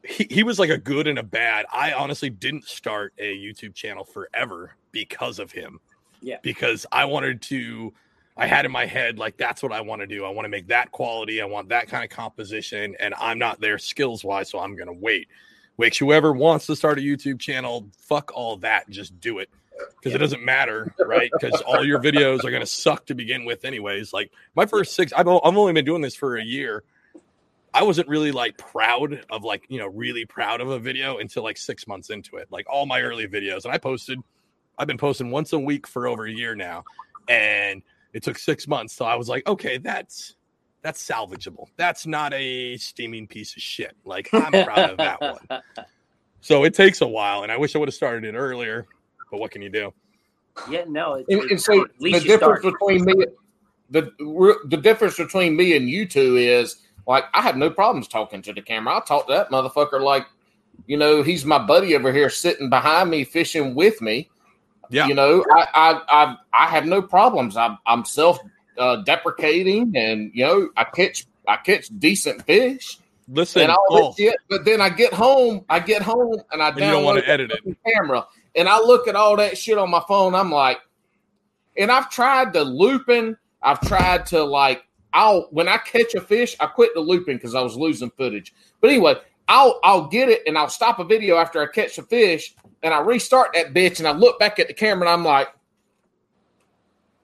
he, 0.05 0.27
he 0.31 0.43
was 0.43 0.59
like 0.59 0.71
a 0.71 0.79
good 0.79 1.07
and 1.07 1.19
a 1.19 1.23
bad. 1.23 1.67
I 1.73 1.93
honestly 1.93 2.31
didn't 2.31 2.65
start 2.65 3.15
a 3.19 3.37
YouTube 3.37 3.75
channel 3.75 4.05
forever 4.05 4.75
because 4.91 5.39
of 5.39 5.53
him. 5.53 5.81
Yeah. 6.21 6.39
Because 6.43 6.87
I 6.93 7.05
wanted 7.05 7.43
to, 7.43 7.93
I 8.37 8.47
had 8.47 8.65
in 8.65 8.73
my 8.73 8.87
head, 8.87 9.19
like, 9.19 9.37
that's 9.37 9.63
what 9.63 9.73
I 9.73 9.81
want 9.81 10.01
to 10.01 10.07
do. 10.07 10.25
I 10.25 10.31
want 10.31 10.45
to 10.45 10.49
make 10.49 10.69
that 10.69 10.91
quality. 10.93 11.41
I 11.41 11.45
want 11.45 11.69
that 11.69 11.89
kind 11.89 12.05
of 12.05 12.11
composition. 12.11 12.97
And 13.01 13.15
I'm 13.19 13.39
not 13.39 13.61
there 13.61 13.79
skills 13.79 14.25
wise. 14.25 14.51
So 14.51 14.59
I'm 14.59 14.75
going 14.77 14.87
to 14.87 14.93
wait. 14.93 15.29
Which 15.77 15.99
whoever 15.99 16.33
wants 16.33 16.67
to 16.67 16.77
start 16.77 16.99
a 16.99 17.03
YouTube 17.03 17.41
channel, 17.41 17.89
fuck 17.97 18.31
all 18.35 18.57
that. 18.59 18.89
Just 18.91 19.19
do 19.21 19.39
it. 19.39 19.49
Because 19.97 20.15
it 20.15 20.19
doesn't 20.19 20.45
matter, 20.45 20.95
right? 21.07 21.31
Because 21.33 21.61
all 21.63 21.85
your 21.85 22.01
videos 22.01 22.45
are 22.45 22.51
going 22.51 22.61
to 22.61 22.67
suck 22.67 23.07
to 23.07 23.15
begin 23.15 23.45
with, 23.45 23.65
anyways. 23.65 24.13
Like 24.13 24.33
my 24.55 24.67
first 24.67 24.95
six, 24.95 25.13
I've, 25.13 25.29
I've 25.29 25.57
only 25.57 25.73
been 25.73 25.85
doing 25.85 26.03
this 26.03 26.15
for 26.15 26.37
a 26.37 26.45
year. 26.45 26.83
I 27.75 27.85
wasn't 27.85 28.09
really 28.09 28.33
like 28.33 28.59
proud 28.59 29.25
of 29.31 29.45
like, 29.45 29.65
you 29.69 29.79
know, 29.79 29.87
really 29.87 30.25
proud 30.25 30.61
of 30.61 30.69
a 30.69 30.79
video 30.79 31.19
until 31.19 31.43
like 31.43 31.57
six 31.57 31.87
months 31.87 32.11
into 32.11 32.37
it. 32.37 32.49
Like 32.51 32.67
all 32.69 32.85
my 32.85 33.01
early 33.01 33.27
videos. 33.27 33.65
And 33.65 33.73
I 33.73 33.79
posted, 33.79 34.19
I've 34.79 34.89
been 34.89 34.99
posting 34.99 35.31
once 35.31 35.53
a 35.53 35.59
week 35.59 35.87
for 35.87 36.07
over 36.07 36.27
a 36.27 36.33
year 36.33 36.55
now. 36.55 36.85
And 37.29 37.83
it 38.13 38.23
took 38.23 38.39
six 38.39 38.69
months. 38.69 38.93
So 38.93 39.05
I 39.05 39.15
was 39.15 39.29
like, 39.29 39.47
okay, 39.47 39.79
that's 39.79 40.35
that's 40.83 41.03
salvageable. 41.03 41.69
That's 41.77 42.07
not 42.07 42.35
a 42.35 42.77
steaming 42.77 43.29
piece 43.29 43.57
of 43.57 43.63
shit. 43.63 43.97
Like 44.05 44.29
I'm 44.33 44.51
proud 44.51 44.91
of 44.91 44.97
that 44.99 45.21
one. 45.21 45.63
So 46.45 46.65
it 46.65 46.75
takes 46.75 47.01
a 47.01 47.07
while, 47.07 47.45
and 47.45 47.53
I 47.53 47.57
wish 47.57 47.77
I 47.77 47.79
would 47.79 47.87
have 47.87 47.95
started 47.95 48.25
it 48.25 48.37
earlier. 48.37 48.89
But 49.33 49.39
what 49.41 49.51
can 49.51 49.63
you 49.63 49.71
do? 49.71 49.93
yeah 50.71 50.85
no 50.87 51.15
it, 51.15 51.25
And, 51.31 51.43
it- 51.45 51.51
and 51.53 51.61
so 51.61 51.87
the 51.99 52.21
difference 52.21 52.61
start. 52.61 52.63
between 52.63 53.05
me, 53.07 53.25
the 53.91 54.13
the 54.67 54.77
difference 54.77 55.17
between 55.17 55.57
me 55.57 55.75
and 55.77 55.89
you 55.89 56.07
two 56.07 56.37
is 56.37 56.77
like 57.07 57.25
I 57.35 57.41
have 57.43 57.57
no 57.57 57.71
problems 57.71 58.07
talking 58.07 58.43
to 58.43 58.53
the 58.53 58.61
camera. 58.63 58.95
I'll 58.95 59.03
talk 59.03 59.27
to 59.29 59.33
that 59.33 59.51
motherfucker 59.51 60.01
like, 60.01 60.27
you 60.87 60.97
know, 60.99 61.23
he's 61.23 61.45
my 61.47 61.59
buddy 61.59 61.97
over 61.97 62.13
here 62.13 62.29
sitting 62.31 62.69
behind 62.71 63.11
me 63.11 63.25
fishing 63.25 63.75
with 63.75 64.01
me. 64.03 64.29
Yeah. 64.91 65.07
You 65.07 65.15
know, 65.15 65.43
I 65.51 65.67
I 65.75 66.01
I, 66.09 66.37
I 66.53 66.67
have 66.69 66.85
no 66.85 67.01
problems. 67.01 67.57
I'm 67.57 67.79
I'm 67.87 68.05
self 68.05 68.39
uh, 68.77 68.97
deprecating, 68.97 69.93
and 69.97 70.31
you 70.35 70.45
know, 70.47 70.69
I 70.77 70.85
catch 70.85 71.25
I 71.49 71.57
catch 71.57 71.89
decent 71.99 72.45
fish 72.45 72.99
Listen, 73.29 73.63
and 73.63 73.71
all 73.73 73.87
Paul, 73.89 74.13
this 74.13 74.17
shit. 74.29 74.37
But 74.51 74.67
then 74.67 74.83
I 74.83 74.91
get 74.91 75.15
home, 75.15 75.65
I 75.71 75.81
get 75.81 76.03
home, 76.03 76.37
and 76.53 76.63
I 76.63 76.69
And 76.69 76.77
you 76.81 76.83
don't 76.91 77.05
wanna 77.05 77.23
edit 77.25 77.51
it. 77.53 77.61
the 77.65 77.75
camera, 77.91 78.27
and 78.55 78.69
I 78.69 78.79
look 78.79 79.09
at 79.09 79.17
all 79.17 79.37
that 79.37 79.57
shit 79.57 79.79
on 79.79 79.91
my 79.91 80.03
phone. 80.07 80.35
I'm 80.35 80.51
like, 80.51 80.79
and 81.77 81.91
I've 81.91 82.11
tried 82.11 82.53
the 82.53 82.65
looping. 82.65 83.37
I've 83.63 83.81
tried 83.81 84.27
to 84.27 84.43
like, 84.43 84.85
I'll 85.13 85.49
when 85.51 85.69
I 85.69 85.79
catch 85.79 86.15
a 86.15 86.21
fish, 86.21 86.57
I 86.61 86.67
quit 86.67 86.95
the 86.95 87.01
looping 87.01 87.37
because 87.37 87.55
I 87.55 87.61
was 87.61 87.77
losing 87.77 88.11
footage. 88.11 88.53
But 88.81 88.91
anyway, 88.91 89.17
I'll 89.49 89.81
I'll 89.83 90.07
get 90.09 90.29
it 90.29 90.43
and 90.47 90.57
I'll 90.57 90.69
stop 90.69 90.99
a 90.99 91.05
video 91.05 91.37
after 91.37 91.63
I 91.63 91.67
catch 91.67 91.99
a 91.99 92.03
fish, 92.03 92.55
and 92.83 92.93
I 92.93 93.01
restart 93.01 93.53
that 93.55 93.75
bitch, 93.75 93.99
and 93.99 94.09
I 94.09 94.13
look 94.13 94.39
back 94.39 94.59
at 94.59 94.69
the 94.69 94.75
camera, 94.75 95.09
and 95.09 95.21
I'm 95.21 95.25
like. 95.25 95.49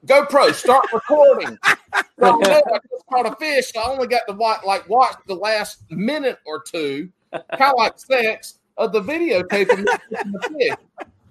GoPro, 0.05 0.53
start 0.53 0.85
recording. 0.93 1.57
So 1.65 1.99
I 2.21 2.31
know 2.31 2.63
I 2.73 2.79
just 2.89 3.05
caught 3.09 3.25
a 3.25 3.35
fish. 3.35 3.73
So 3.73 3.81
I 3.81 3.89
only 3.89 4.07
got 4.07 4.21
to 4.29 4.33
watch, 4.33 4.63
like 4.65 4.87
watch 4.87 5.15
the 5.27 5.35
last 5.35 5.83
minute 5.91 6.39
or 6.45 6.61
two, 6.61 7.09
kind 7.33 7.73
of 7.73 7.77
like 7.77 7.99
sex 7.99 8.59
of 8.77 8.93
the 8.93 9.01
videotape 9.01 9.69
of 9.69 9.85
the 9.85 10.49
fish. 10.57 10.75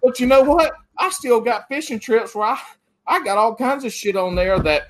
But 0.03 0.21
you 0.21 0.27
know 0.27 0.43
what? 0.43 0.73
I 0.99 1.11
still 1.11 1.41
got 1.41 1.69
fishing 1.69 1.99
trips 1.99 2.35
where 2.35 2.47
I, 2.47 2.61
I 3.07 3.25
got 3.25 3.39
all 3.39 3.55
kinds 3.55 3.85
of 3.85 3.93
shit 3.93 4.17
on 4.17 4.35
there 4.35 4.59
that 4.61 4.89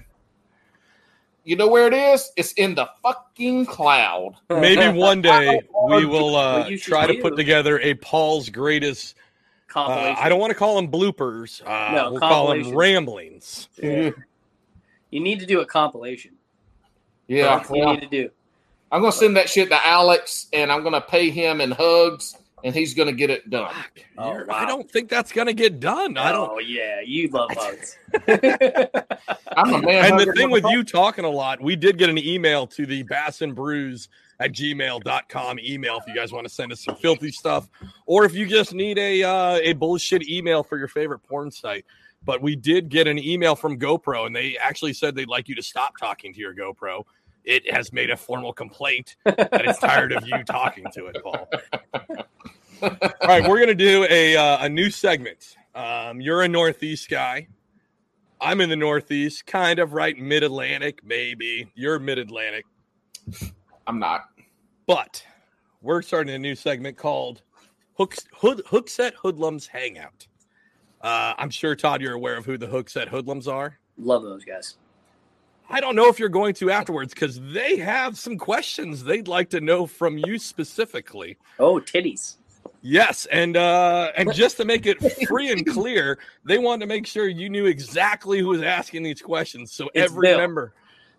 you 1.45 1.57
know 1.57 1.69
where 1.69 1.87
it 1.87 1.95
is? 1.95 2.31
It's 2.37 2.53
in 2.53 2.75
the 2.75 2.91
fucking 3.03 3.67
cloud. 3.67 4.35
maybe 4.51 4.87
one 4.99 5.23
day 5.23 5.61
we 5.89 6.05
will 6.05 6.37
uh, 6.37 6.61
What 6.61 6.71
you 6.71 6.77
should 6.77 6.93
try 6.93 7.07
to 7.07 7.23
put 7.23 7.37
together 7.37 7.81
a 7.81 7.95
Paul's 7.95 8.51
greatest. 8.51 9.15
Uh. 9.75 10.15
I 10.19 10.29
don't 10.29 10.41
want 10.41 10.51
to 10.51 10.59
call 10.59 10.77
them 10.77 10.91
bloopers. 10.91 11.63
Uh, 11.65 11.95
No, 11.95 12.11
we'll 12.13 12.21
call 12.21 12.49
them 12.49 12.75
ramblings. 12.75 13.69
Yeah. 13.77 14.11
You 15.11 15.21
need 15.21 15.41
to 15.41 15.47
do 15.47 15.61
a 15.61 15.65
compilation. 15.65 16.33
Yeah, 17.29 17.57
That's 17.57 17.71
what 17.71 17.79
you 17.79 17.87
need 17.95 18.01
to 18.01 18.25
do. 18.25 18.31
I'm 18.93 19.01
gonna 19.01 19.11
send 19.11 19.39
that 19.39 19.49
shit 19.49 19.71
to 19.71 19.87
Alex, 19.87 20.49
and 20.53 20.71
I'm 20.71 20.83
gonna 20.83 21.01
pay 21.01 21.31
him 21.31 21.63
in 21.63 21.71
hugs, 21.71 22.37
and 22.65 22.75
he's 22.75 22.95
gonna 22.95 23.13
get 23.13 23.31
it 23.31 23.49
done. 23.51 23.73
Fuck, 23.73 24.01
Oh, 24.19 24.31
wow. 24.45 24.45
I 24.51 24.67
don't 24.67 24.91
think 24.91 25.09
that's 25.09 25.33
gonna 25.33 25.53
get 25.53 25.81
done. 25.81 26.17
I 26.17 26.33
don't. 26.33 26.51
Oh 26.51 26.59
yeah, 26.59 27.01
you 27.05 27.29
love 27.29 27.51
hugs. 27.53 27.99
I'm 29.57 29.75
a 29.75 29.83
man. 29.83 30.13
and 30.13 30.21
the 30.21 30.33
thing 30.37 30.51
with 30.51 30.65
motherfucker. 30.65 30.73
you 30.73 30.85
talking 30.85 31.25
a 31.25 31.31
lot, 31.31 31.61
we 31.61 31.77
did 31.77 31.99
get 31.99 32.09
an 32.11 32.19
email 32.19 32.67
to 32.69 32.87
the 32.87 33.03
bass 33.05 33.43
and 33.43 33.55
brews 33.55 34.09
at 34.41 34.53
gmail.com 34.53 35.59
email 35.59 35.97
if 35.99 36.05
you 36.07 36.15
guys 36.15 36.33
want 36.33 36.47
to 36.47 36.53
send 36.53 36.71
us 36.71 36.85
some 36.85 36.95
filthy 36.97 37.31
stuff 37.33 37.69
or 38.07 38.25
if 38.25 38.35
you 38.35 38.47
just 38.47 38.73
need 38.73 38.97
a 38.99 39.23
uh, 39.25 39.59
a 39.63 39.73
bullshit 39.73 40.29
email 40.29 40.63
for 40.63 40.79
your 40.79 40.89
favorite 40.89 41.21
porn 41.21 41.51
site. 41.51 41.85
But 42.25 42.43
we 42.43 42.57
did 42.57 42.89
get 42.89 43.07
an 43.07 43.19
email 43.19 43.55
from 43.55 43.79
GoPro 43.79 44.27
and 44.27 44.35
they 44.35 44.57
actually 44.59 44.93
said 44.93 45.15
they'd 45.15 45.29
like 45.29 45.49
you 45.49 45.55
to 45.55 45.63
stop 45.63 45.97
talking 45.99 46.33
to 46.35 46.41
your 46.41 46.55
GoPro. 46.55 47.05
It 47.45 47.73
has 47.73 47.93
made 47.93 48.11
a 48.11 48.17
formal 48.17 48.53
complaint 48.53 49.17
that 49.25 49.65
it's 49.65 49.79
tired 49.79 50.13
of 50.13 50.27
you 50.27 50.43
talking 50.45 50.85
to 50.93 51.07
it, 51.07 51.17
Paul. 51.23 51.49
All 52.83 52.91
right, 53.27 53.47
we're 53.49 53.59
gonna 53.59 53.75
do 53.75 54.07
a 54.09 54.37
uh, 54.37 54.65
a 54.65 54.69
new 54.69 54.91
segment. 54.91 55.57
Um, 55.75 56.21
you're 56.21 56.43
a 56.43 56.49
Northeast 56.49 57.09
guy. 57.09 57.49
I'm 58.41 58.61
in 58.61 58.69
the 58.69 58.77
Northeast, 58.77 59.47
kind 59.47 59.79
of 59.79 59.93
right 59.95 60.17
mid 60.17 60.43
Atlantic, 60.43 61.01
maybe. 61.05 61.71
You're 61.75 61.99
mid 61.99 62.19
Atlantic, 62.19 62.65
I'm 63.87 63.99
not. 63.99 64.27
but 64.87 65.25
we're 65.83 66.03
starting 66.03 66.35
a 66.35 66.39
new 66.39 66.55
segment 66.55 66.97
called 66.97 67.43
Hooks 67.95 68.27
Hood 68.35 68.63
Hookset 68.67 69.15
Hoodlums 69.15 69.67
Hangout. 69.67 70.27
Uh, 71.01 71.35
I'm 71.39 71.51
sure 71.51 71.75
Todd, 71.77 72.01
you're 72.01 72.15
aware 72.15 72.37
of 72.37 72.45
who 72.45 72.59
the 72.59 72.67
Hookset 72.67 73.09
Hoodlums 73.09 73.47
are. 73.49 73.79
love 73.99 74.23
those 74.23 74.45
guys. 74.45 74.77
I 75.71 75.81
don't 75.81 75.95
know 75.97 76.09
if 76.09 76.19
you're 76.19 76.29
going 76.31 76.55
to 76.55 76.71
afterwards 76.71 77.13
because 77.13 77.39
they 77.53 77.77
have 77.77 78.17
some 78.17 78.39
questions 78.39 79.05
they'd 79.05 79.29
like 79.29 79.51
to 79.51 79.61
know 79.61 79.87
from 79.87 80.17
you 80.17 80.39
specifically. 80.39 81.37
Oh, 81.59 81.75
titties. 81.79 82.37
Yes, 82.81 83.27
and 83.27 83.57
uh 83.57 84.13
and 84.17 84.33
just 84.33 84.57
to 84.59 84.65
make 84.65 84.87
it 84.87 84.99
free 85.29 85.51
and 85.51 85.67
clear, 85.67 86.19
they 86.45 86.59
wanted 86.59 86.81
to 86.81 86.87
make 86.87 87.07
sure 87.07 87.27
you 87.29 87.49
knew 87.49 87.67
exactly 87.67 88.39
who 88.39 88.49
was 88.49 88.63
asking 88.63 89.03
these 89.03 89.21
questions. 89.21 89.73
So 89.73 89.91
It's 89.95 90.11
every 90.13 90.29
Bill. 90.29 90.39
member. 90.39 90.75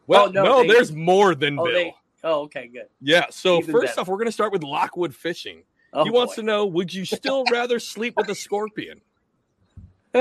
Well, 0.08 0.28
Oh, 0.28 0.32
no, 0.32 0.44
no, 0.44 0.62
they- 0.62 0.70
there's 0.70 0.92
more 0.94 1.36
than 1.36 1.60
Oh, 1.60 1.66
Bill. 1.66 1.74
they. 1.74 1.96
Oh, 2.24 2.42
okay, 2.44 2.68
good. 2.68 2.88
Yeah. 3.02 3.26
So 3.30 3.60
Even 3.60 3.72
first 3.74 3.88
better. 3.88 4.02
off, 4.02 4.08
we're 4.08 4.18
gonna 4.18 4.32
start 4.32 4.52
with 4.52 4.64
Lockwood 4.64 5.14
Fishing. 5.14 5.64
Oh, 5.94 6.04
he 6.04 6.10
wants 6.12 6.34
boy. 6.36 6.42
to 6.42 6.46
know: 6.46 6.66
Would 6.66 6.94
you 6.94 7.04
still 7.06 7.44
rather 7.52 7.80
sleep 7.80 8.14
with 8.18 8.30
a 8.30 8.36
scorpion? 8.36 9.02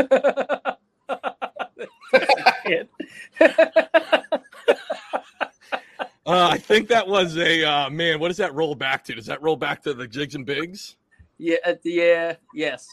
Uh, 6.26 6.46
I 6.50 6.58
think 6.58 6.88
that 6.88 7.08
was 7.08 7.38
a 7.38 7.64
uh, 7.64 7.88
man. 7.90 8.20
What 8.20 8.28
does 8.28 8.36
that 8.36 8.52
roll 8.54 8.74
back 8.74 9.02
to? 9.04 9.14
Does 9.14 9.24
that 9.26 9.40
roll 9.42 9.56
back 9.56 9.82
to 9.84 9.94
the 9.94 10.06
Jigs 10.06 10.34
and 10.34 10.44
Bigs? 10.44 10.96
Yeah, 11.38 11.56
uh, 11.64 11.74
yeah, 11.84 12.34
yes, 12.54 12.88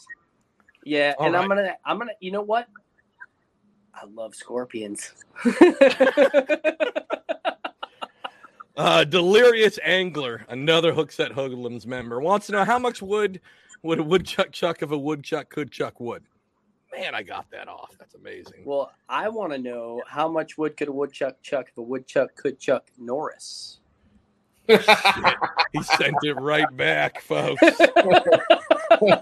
yeah. 0.84 1.14
All 1.18 1.26
and 1.26 1.36
I'm 1.36 1.48
gonna, 1.48 1.76
I'm 1.84 1.98
gonna. 1.98 2.12
You 2.20 2.32
know 2.32 2.42
what? 2.42 2.68
I 3.94 4.04
love 4.06 4.34
scorpions. 4.34 5.12
Uh, 8.76 9.04
Delirious 9.04 9.78
Angler, 9.82 10.44
another 10.50 10.92
Hookset 10.92 11.32
Hoodlums 11.32 11.86
member, 11.86 12.20
wants 12.20 12.46
to 12.46 12.52
know 12.52 12.64
how 12.64 12.78
much 12.78 13.00
wood 13.00 13.40
would 13.82 13.98
a 13.98 14.02
woodchuck 14.02 14.52
chuck 14.52 14.82
if 14.82 14.90
a 14.90 14.98
woodchuck 14.98 15.48
could 15.48 15.72
chuck 15.72 15.98
wood. 15.98 16.22
Man, 16.94 17.14
I 17.14 17.22
got 17.22 17.50
that 17.52 17.68
off. 17.68 17.96
That's 17.98 18.14
amazing. 18.14 18.64
well, 18.66 18.92
I 19.08 19.30
want 19.30 19.52
to 19.52 19.58
know 19.58 20.02
how 20.06 20.28
much 20.28 20.58
wood 20.58 20.76
could 20.76 20.88
a 20.88 20.92
woodchuck 20.92 21.42
chuck 21.42 21.68
if 21.70 21.78
a 21.78 21.82
woodchuck 21.82 22.34
could 22.36 22.58
chuck 22.58 22.90
Norris? 22.98 23.80
He 25.72 25.82
sent 25.82 26.16
it 26.22 26.34
right 26.34 26.74
back, 26.76 27.20
folks. 27.20 27.62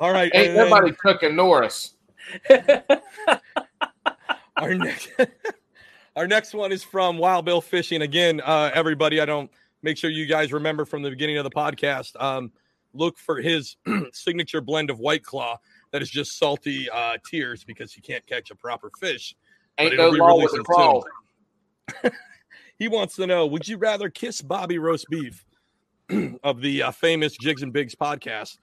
All 0.01 0.13
right, 0.13 0.31
Ain't 0.35 0.51
and 0.51 0.57
then 0.57 0.71
nobody 0.71 0.93
cooking 0.93 1.35
Norris. 1.35 1.95
our 4.57 4.75
next 4.75 5.11
our 6.15 6.29
next 6.29 6.55
one 6.55 6.71
is 6.71 6.85
from 6.85 7.19
Wild 7.19 7.45
Bill 7.45 7.61
Fishing. 7.61 8.03
Again, 8.03 8.41
uh, 8.41 8.71
everybody, 8.73 9.21
I 9.21 9.25
don't 9.25 9.51
make 9.83 9.97
sure 9.97 10.11
you 10.11 10.27
guys 10.27 10.53
remember 10.53 10.85
from 10.85 11.03
the 11.03 11.11
beginning 11.11 11.39
of 11.39 11.45
the 11.45 11.51
podcast. 11.51 12.21
Um, 12.23 12.53
look 12.93 13.19
for 13.19 13.41
his 13.41 13.77
signature 14.13 14.61
blend 14.61 14.91
of 14.91 15.01
White 15.01 15.25
Claw 15.25 15.59
that 15.91 16.03
is 16.03 16.11
just 16.11 16.39
salty 16.39 16.89
uh, 16.91 17.17
tears 17.29 17.65
because 17.65 17.97
you 17.97 18.03
can't 18.03 18.25
catch 18.27 18.51
a 18.51 18.55
proper 18.55 18.91
fish. 19.01 19.35
Ain't 19.79 19.97
no 19.97 20.11
law 20.11 20.37
with 20.37 20.53
the 20.53 20.63
crawl. 20.63 21.05
He 22.79 22.89
wants 22.89 23.17
to 23.17 23.27
know: 23.27 23.47
Would 23.47 23.69
you 23.69 23.77
rather 23.77 24.11
kiss 24.11 24.41
Bobby 24.41 24.79
Roast 24.79 25.07
Beef 25.11 25.45
of 26.43 26.61
the 26.61 26.83
uh, 26.85 26.91
famous 26.91 27.37
Jigs 27.37 27.63
and 27.63 27.73
Bigs 27.73 27.95
podcast, 27.95 28.59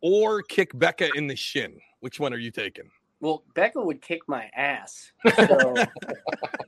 or 0.00 0.42
kick 0.42 0.76
Becca 0.78 1.10
in 1.14 1.26
the 1.26 1.36
shin? 1.36 1.78
Which 2.00 2.18
one 2.18 2.32
are 2.32 2.38
you 2.38 2.50
taking? 2.50 2.90
well, 3.20 3.44
Becca 3.54 3.80
would 3.80 4.00
kick 4.00 4.22
my 4.26 4.50
ass, 4.56 5.12
so 5.36 5.76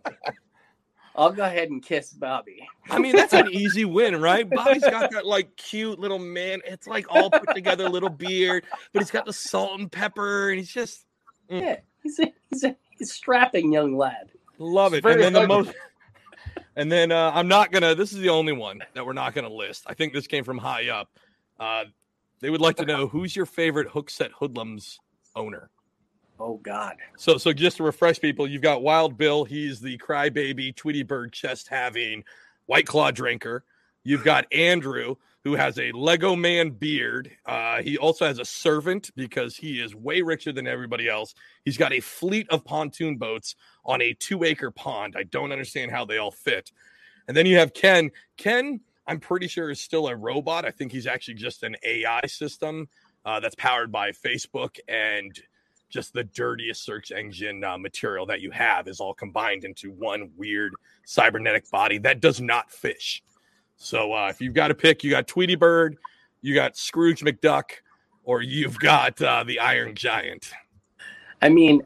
I'll 1.17 1.33
go 1.33 1.45
ahead 1.45 1.71
and 1.71 1.83
kiss 1.83 2.13
Bobby. 2.13 2.69
I 2.91 2.99
mean, 2.99 3.17
that's 3.17 3.33
an 3.33 3.49
easy 3.51 3.85
win, 3.85 4.21
right? 4.21 4.49
Bobby's 4.49 4.83
got 4.83 5.11
that 5.13 5.27
like 5.27 5.57
cute 5.57 5.99
little 5.99 6.19
man. 6.19 6.61
It's 6.67 6.87
like 6.87 7.07
all 7.09 7.31
put 7.31 7.55
together 7.55 7.89
little 7.89 8.11
beard, 8.11 8.65
but 8.93 9.01
he's 9.01 9.11
got 9.11 9.25
the 9.25 9.33
salt 9.33 9.81
and 9.81 9.91
pepper, 9.91 10.51
and 10.51 10.59
he's 10.59 10.73
just 10.73 11.07
Yeah, 11.49 11.77
he's 12.03 12.19
a, 12.19 12.33
he's 12.51 12.65
a, 12.65 12.77
he's 12.99 13.13
strapping 13.13 13.73
young 13.73 13.97
lad. 13.97 14.31
love 14.59 14.93
it. 14.93 14.99
It's 14.99 15.03
very 15.03 15.25
And 15.25 15.35
then 15.35 15.43
the 15.43 15.49
most, 15.49 15.73
and 16.77 16.91
then 16.91 17.13
uh, 17.13 17.33
I'm 17.35 17.49
not 17.49 17.73
gonna. 17.73 17.95
This 17.95 18.13
is 18.13 18.19
the 18.19 18.29
only 18.29 18.53
one 18.53 18.81
that 18.95 19.05
we're 19.05 19.13
not 19.13 19.35
gonna 19.35 19.53
list. 19.53 19.85
I 19.87 19.95
think 19.95 20.13
this 20.13 20.27
came 20.27 20.45
from 20.45 20.59
high 20.59 20.89
up. 20.89 21.09
Uh, 21.59 21.85
they 22.41 22.51
would 22.51 22.61
like 22.61 22.77
to 22.77 22.85
know 22.85 23.07
who's 23.07 23.37
your 23.37 23.47
favorite 23.47 23.89
Hookset 23.89 24.31
Hoodlums 24.33 24.99
owner. 25.37 25.71
Oh 26.41 26.57
God. 26.57 26.97
So, 27.17 27.39
so 27.39 27.53
just 27.53 27.77
to 27.77 27.85
refresh 27.85 28.21
people, 28.21 28.49
you've 28.49 28.63
got 28.63 28.83
Wild 28.83 29.17
Bill. 29.17 29.45
He's 29.45 29.81
the 29.81 29.97
crybaby, 29.99 30.75
Tweety 30.75 31.05
Bird 31.05 31.33
chest 31.33 31.69
having 31.69 32.25
White 32.67 32.87
Claw 32.87 33.13
drinker. 33.13 33.65
You've 34.03 34.25
got 34.25 34.53
Andrew, 34.53 35.15
who 35.45 35.55
has 35.55 35.79
a 35.79 35.91
Lego 35.93 36.37
man 36.37 36.71
beard. 36.71 37.31
Uh, 37.47 37.83
he 37.83 37.99
also 37.99 38.27
has 38.27 38.39
a 38.39 38.45
servant 38.45 39.11
because 39.17 39.57
he 39.57 39.81
is 39.81 39.95
way 39.95 40.23
richer 40.23 40.53
than 40.53 40.67
everybody 40.67 41.09
else. 41.09 41.35
He's 41.65 41.77
got 41.77 41.93
a 41.93 42.01
fleet 42.01 42.49
of 42.51 42.65
pontoon 42.65 43.17
boats 43.17 43.57
on 43.85 44.01
a 44.01 44.15
two 44.15 44.45
acre 44.45 44.71
pond. 44.71 45.15
I 45.17 45.25
don't 45.25 45.53
understand 45.53 45.91
how 45.91 46.05
they 46.05 46.19
all 46.19 46.31
fit. 46.31 46.71
And 47.27 47.37
then 47.37 47.47
you 47.47 47.59
have 47.59 47.75
Ken. 47.75 48.11
Ken, 48.37 48.81
I'm 49.07 49.19
pretty 49.19 49.49
sure, 49.49 49.71
is 49.71 49.81
still 49.81 50.09
a 50.09 50.17
robot. 50.17 50.65
I 50.65 50.71
think 50.71 50.93
he's 50.93 51.07
actually 51.07 51.35
just 51.35 51.63
an 51.65 51.77
AI 51.83 52.27
system 52.27 52.89
uh, 53.25 53.41
that's 53.41 53.55
powered 53.57 53.91
by 53.91 54.13
Facebook 54.13 54.79
and 54.89 55.39
just 55.89 56.13
the 56.13 56.25
dirtiest 56.25 56.85
search 56.85 57.13
engine 57.13 57.63
uh, 57.63 57.77
material 57.77 58.27
that 58.27 58.41
you 58.41 58.51
have 58.51 58.89
is 58.89 58.99
all 58.99 59.13
combined 59.13 59.65
into 59.65 59.91
one 59.91 60.31
weird 60.37 60.73
cybernetic 61.05 61.71
body 61.71 61.99
that 61.99 62.21
does 62.21 62.41
not 62.41 62.71
fish. 62.71 63.23
So 63.83 64.13
uh, 64.13 64.29
if 64.29 64.41
you've 64.41 64.55
got 64.55 64.69
to 64.69 64.77
pick, 64.77 65.03
you 65.03 65.11
got 65.11 65.27
Tweety 65.27 65.57
Bird, 65.57 65.99
you 66.41 66.55
got 66.55 66.77
Scrooge 66.77 67.21
McDuck, 67.23 67.65
or 68.23 68.41
you've 68.41 68.79
got 68.79 69.21
uh, 69.21 69.43
the 69.43 69.59
Iron 69.59 69.97
Giant. 69.97 70.53
I 71.43 71.49
mean, 71.49 71.83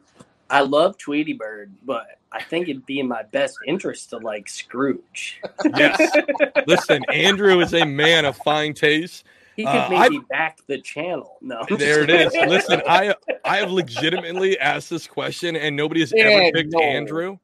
I 0.50 0.60
love 0.60 0.98
Tweety 0.98 1.32
Bird, 1.32 1.72
but 1.86 2.18
I 2.32 2.42
think 2.42 2.68
it'd 2.68 2.84
be 2.84 3.00
in 3.00 3.08
my 3.08 3.22
best 3.22 3.56
interest 3.66 4.10
to 4.10 4.18
like 4.18 4.46
Scrooge. 4.46 5.40
Yes. 5.74 6.14
Listen, 6.66 7.02
Andrew 7.10 7.60
is 7.60 7.72
a 7.72 7.86
man 7.86 8.26
of 8.26 8.36
fine 8.36 8.74
taste. 8.74 9.24
He 9.56 9.64
could 9.64 9.70
Uh, 9.70 9.88
maybe 9.88 10.20
back 10.28 10.58
the 10.66 10.78
channel. 10.82 11.38
No, 11.40 11.64
There 11.78 12.02
it 12.02 12.10
is. 12.10 12.34
Listen, 12.46 12.82
I 12.86 13.14
I 13.42 13.56
have 13.56 13.70
legitimately 13.70 14.58
asked 14.58 14.90
this 14.90 15.06
question, 15.06 15.56
and 15.56 15.74
nobody 15.74 16.00
has 16.00 16.12
Yeah, 16.14 16.24
ever 16.24 16.52
picked 16.52 16.72
no. 16.72 16.80
Andrew. 16.80 17.38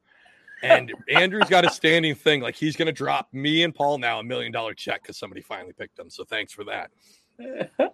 And 0.63 0.93
Andrew's 1.09 1.49
got 1.49 1.65
a 1.65 1.69
standing 1.69 2.15
thing. 2.15 2.41
Like 2.41 2.55
he's 2.55 2.75
going 2.75 2.85
to 2.85 2.93
drop 2.93 3.27
me 3.33 3.63
and 3.63 3.75
Paul 3.75 3.97
now 3.97 4.19
a 4.19 4.23
million 4.23 4.51
dollar 4.51 4.73
check 4.73 5.03
because 5.03 5.17
somebody 5.17 5.41
finally 5.41 5.73
picked 5.73 5.99
him. 5.99 6.09
So 6.09 6.23
thanks 6.23 6.53
for 6.53 6.63
that. 6.63 6.89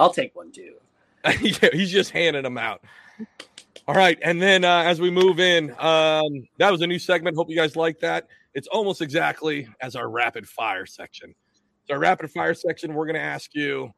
I'll 0.00 0.12
take 0.12 0.34
one 0.34 0.52
too. 0.52 0.74
Yeah, 1.40 1.70
he's 1.72 1.90
just 1.90 2.10
handing 2.10 2.42
them 2.42 2.58
out. 2.58 2.84
All 3.88 3.94
right, 3.94 4.18
and 4.22 4.40
then 4.42 4.64
uh, 4.64 4.82
as 4.82 5.00
we 5.00 5.10
move 5.10 5.40
in, 5.40 5.70
um, 5.78 6.46
that 6.58 6.70
was 6.70 6.82
a 6.82 6.86
new 6.86 6.98
segment. 6.98 7.36
Hope 7.36 7.48
you 7.48 7.56
guys 7.56 7.76
like 7.76 7.98
that. 8.00 8.28
It's 8.52 8.68
almost 8.68 9.00
exactly 9.00 9.68
as 9.80 9.96
our 9.96 10.10
rapid 10.10 10.46
fire 10.46 10.84
section. 10.84 11.34
So 11.86 11.94
our 11.94 12.00
rapid 12.00 12.30
fire 12.30 12.54
section, 12.54 12.94
we're 12.94 13.06
going 13.06 13.16
to 13.16 13.22
ask 13.22 13.54
you 13.54 13.90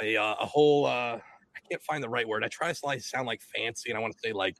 a 0.00 0.16
uh, 0.16 0.34
a 0.40 0.46
whole. 0.46 0.86
Uh, 0.86 1.18
I 1.18 1.68
can't 1.68 1.82
find 1.82 2.02
the 2.02 2.08
right 2.08 2.26
word. 2.26 2.44
I 2.44 2.48
try 2.48 2.72
to 2.72 3.00
sound 3.00 3.26
like 3.26 3.40
fancy, 3.40 3.90
and 3.90 3.98
I 3.98 4.00
want 4.00 4.14
to 4.14 4.18
say 4.20 4.32
like 4.32 4.56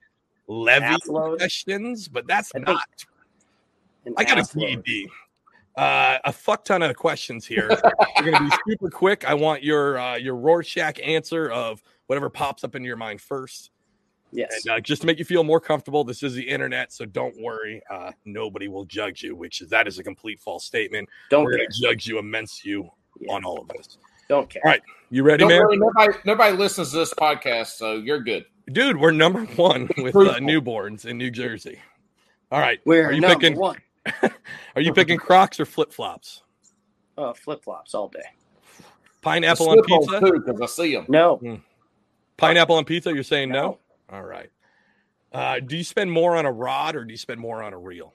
levy 0.53 0.85
Ass 0.85 0.99
questions, 1.07 2.09
but 2.09 2.27
that's 2.27 2.53
I 2.55 2.59
not. 2.61 2.83
I 4.17 4.25
got 4.25 4.39
a 4.39 4.41
ass 4.41 4.55
Uh, 5.77 6.19
a 6.25 6.33
fuck 6.33 6.65
ton 6.65 6.83
of 6.83 6.95
questions 6.97 7.47
here. 7.47 7.69
We're 8.21 8.31
gonna 8.33 8.51
be 8.51 8.57
super 8.69 8.91
quick. 8.91 9.25
I 9.29 9.35
want 9.35 9.63
your 9.63 9.99
uh, 9.99 10.17
your 10.17 10.37
Rorschach 10.37 10.99
answer 11.03 11.51
of 11.51 11.83
whatever 12.07 12.29
pops 12.29 12.65
up 12.65 12.75
into 12.75 12.87
your 12.87 12.97
mind 12.97 13.21
first. 13.21 13.71
Yes. 14.35 14.65
And 14.67 14.75
uh, 14.77 14.81
just 14.81 15.03
to 15.03 15.07
make 15.07 15.19
you 15.19 15.25
feel 15.27 15.45
more 15.45 15.61
comfortable, 15.61 16.05
this 16.05 16.23
is 16.23 16.35
the 16.35 16.43
internet, 16.43 16.91
so 16.93 17.05
don't 17.05 17.35
worry. 17.41 17.83
Uh, 17.91 18.13
nobody 18.25 18.67
will 18.67 18.87
judge 18.87 19.23
you, 19.23 19.37
which 19.37 19.61
is 19.61 19.69
that 19.69 19.87
is 19.87 19.99
a 19.99 20.03
complete 20.03 20.41
false 20.41 20.65
statement. 20.65 21.07
Don't 21.31 21.45
We're 21.45 21.51
care. 21.53 21.59
going 21.59 21.69
to 21.71 21.83
judge 21.83 22.07
you, 22.07 22.19
immense 22.19 22.65
you 22.65 22.89
Yeah. 23.21 23.35
on 23.35 23.45
all 23.45 23.61
of 23.61 23.69
this. 23.69 23.99
Don't 24.31 24.49
care. 24.49 24.63
All 24.65 24.71
right. 24.71 24.81
You 25.11 25.23
ready, 25.23 25.41
Don't 25.41 25.51
man? 25.51 25.61
worry, 25.61 25.77
nobody, 25.77 26.19
nobody 26.25 26.57
listens 26.57 26.93
to 26.93 26.97
this 26.97 27.13
podcast, 27.13 27.73
so 27.77 27.97
you're 27.97 28.21
good. 28.23 28.47
Dude, 28.71 28.97
we're 28.97 29.11
number 29.11 29.45
one 29.57 29.89
with 29.99 30.15
uh, 30.15 30.39
newborns 30.39 31.05
in 31.05 31.19
New 31.19 31.31
Jersey. 31.31 31.79
All 32.51 32.61
right. 32.61 32.81
We're 32.85 33.07
are 33.09 33.13
you 33.13 33.21
number 33.21 33.39
picking? 33.39 33.59
one. 33.59 33.77
Are 34.75 34.83
you 34.83 34.93
picking 34.93 35.17
Crocs 35.17 35.61
or 35.61 35.65
flip 35.65 35.93
flops? 35.93 36.43
Uh, 37.17 37.33
Flip 37.33 37.63
flops 37.63 37.95
all 37.95 38.09
day. 38.09 38.25
Pineapple 39.21 39.71
on 39.71 39.81
pizza. 39.83 40.21
because 40.21 40.61
I 40.61 40.67
see 40.67 40.93
them. 40.93 41.05
No. 41.09 41.61
Pineapple 42.37 42.75
on 42.77 42.85
pizza. 42.85 43.13
You're 43.15 43.23
saying 43.23 43.51
no? 43.51 43.79
No. 44.11 44.17
All 44.17 44.25
right. 44.25 44.51
Uh, 45.33 45.61
do 45.61 45.77
you 45.77 45.85
spend 45.85 46.11
more 46.11 46.37
on 46.37 46.47
a 46.47 46.51
rod 46.53 46.97
or 46.97 47.05
do 47.05 47.13
you 47.13 47.17
spend 47.19 47.39
more 47.39 47.63
on 47.63 47.73
a 47.73 47.79
reel? 47.79 48.13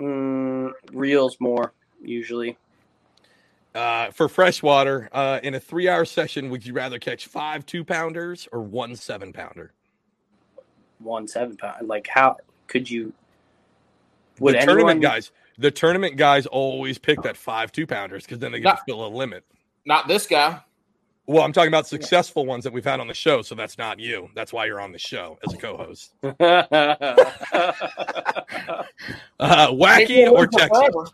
Mm, 0.00 0.70
reels 0.92 1.36
more 1.40 1.74
usually. 2.02 2.56
Uh, 3.74 4.10
for 4.10 4.28
freshwater, 4.28 5.08
uh, 5.12 5.40
in 5.42 5.54
a 5.54 5.60
three 5.60 5.88
hour 5.88 6.04
session, 6.04 6.50
would 6.50 6.66
you 6.66 6.72
rather 6.72 6.98
catch 6.98 7.26
five 7.26 7.64
two 7.66 7.84
pounders 7.84 8.48
or 8.52 8.62
one 8.62 8.96
seven 8.96 9.32
pounder? 9.32 9.72
One 10.98 11.28
seven 11.28 11.56
pound. 11.56 11.86
Like 11.86 12.08
how 12.08 12.36
could 12.66 12.90
you? 12.90 13.12
Would 14.40 14.54
the 14.54 14.58
anyone? 14.58 14.76
tournament 14.76 15.02
guys, 15.02 15.30
the 15.58 15.70
tournament 15.70 16.16
guys 16.16 16.46
always 16.46 16.98
pick 16.98 17.22
that 17.22 17.36
five 17.36 17.72
two 17.72 17.86
pounders 17.86 18.24
because 18.24 18.38
then 18.38 18.52
they 18.52 18.60
get 18.60 18.76
to 18.76 18.82
fill 18.86 19.06
a 19.06 19.08
limit. 19.08 19.44
Not 19.84 20.08
this 20.08 20.26
guy. 20.26 20.60
Well, 21.26 21.42
I'm 21.42 21.52
talking 21.52 21.68
about 21.68 21.86
successful 21.86 22.46
ones 22.46 22.64
that 22.64 22.72
we've 22.72 22.84
had 22.84 23.00
on 23.00 23.06
the 23.06 23.12
show, 23.12 23.42
so 23.42 23.54
that's 23.54 23.76
not 23.76 24.00
you. 24.00 24.30
That's 24.34 24.50
why 24.50 24.64
you're 24.64 24.80
on 24.80 24.92
the 24.92 24.98
show 24.98 25.38
as 25.46 25.52
a 25.52 25.58
co-host. 25.58 26.14
Uh, 29.40 29.68
wacky 29.68 30.28
or 30.28 30.40
live 30.40 30.50
Texas? 30.50 31.12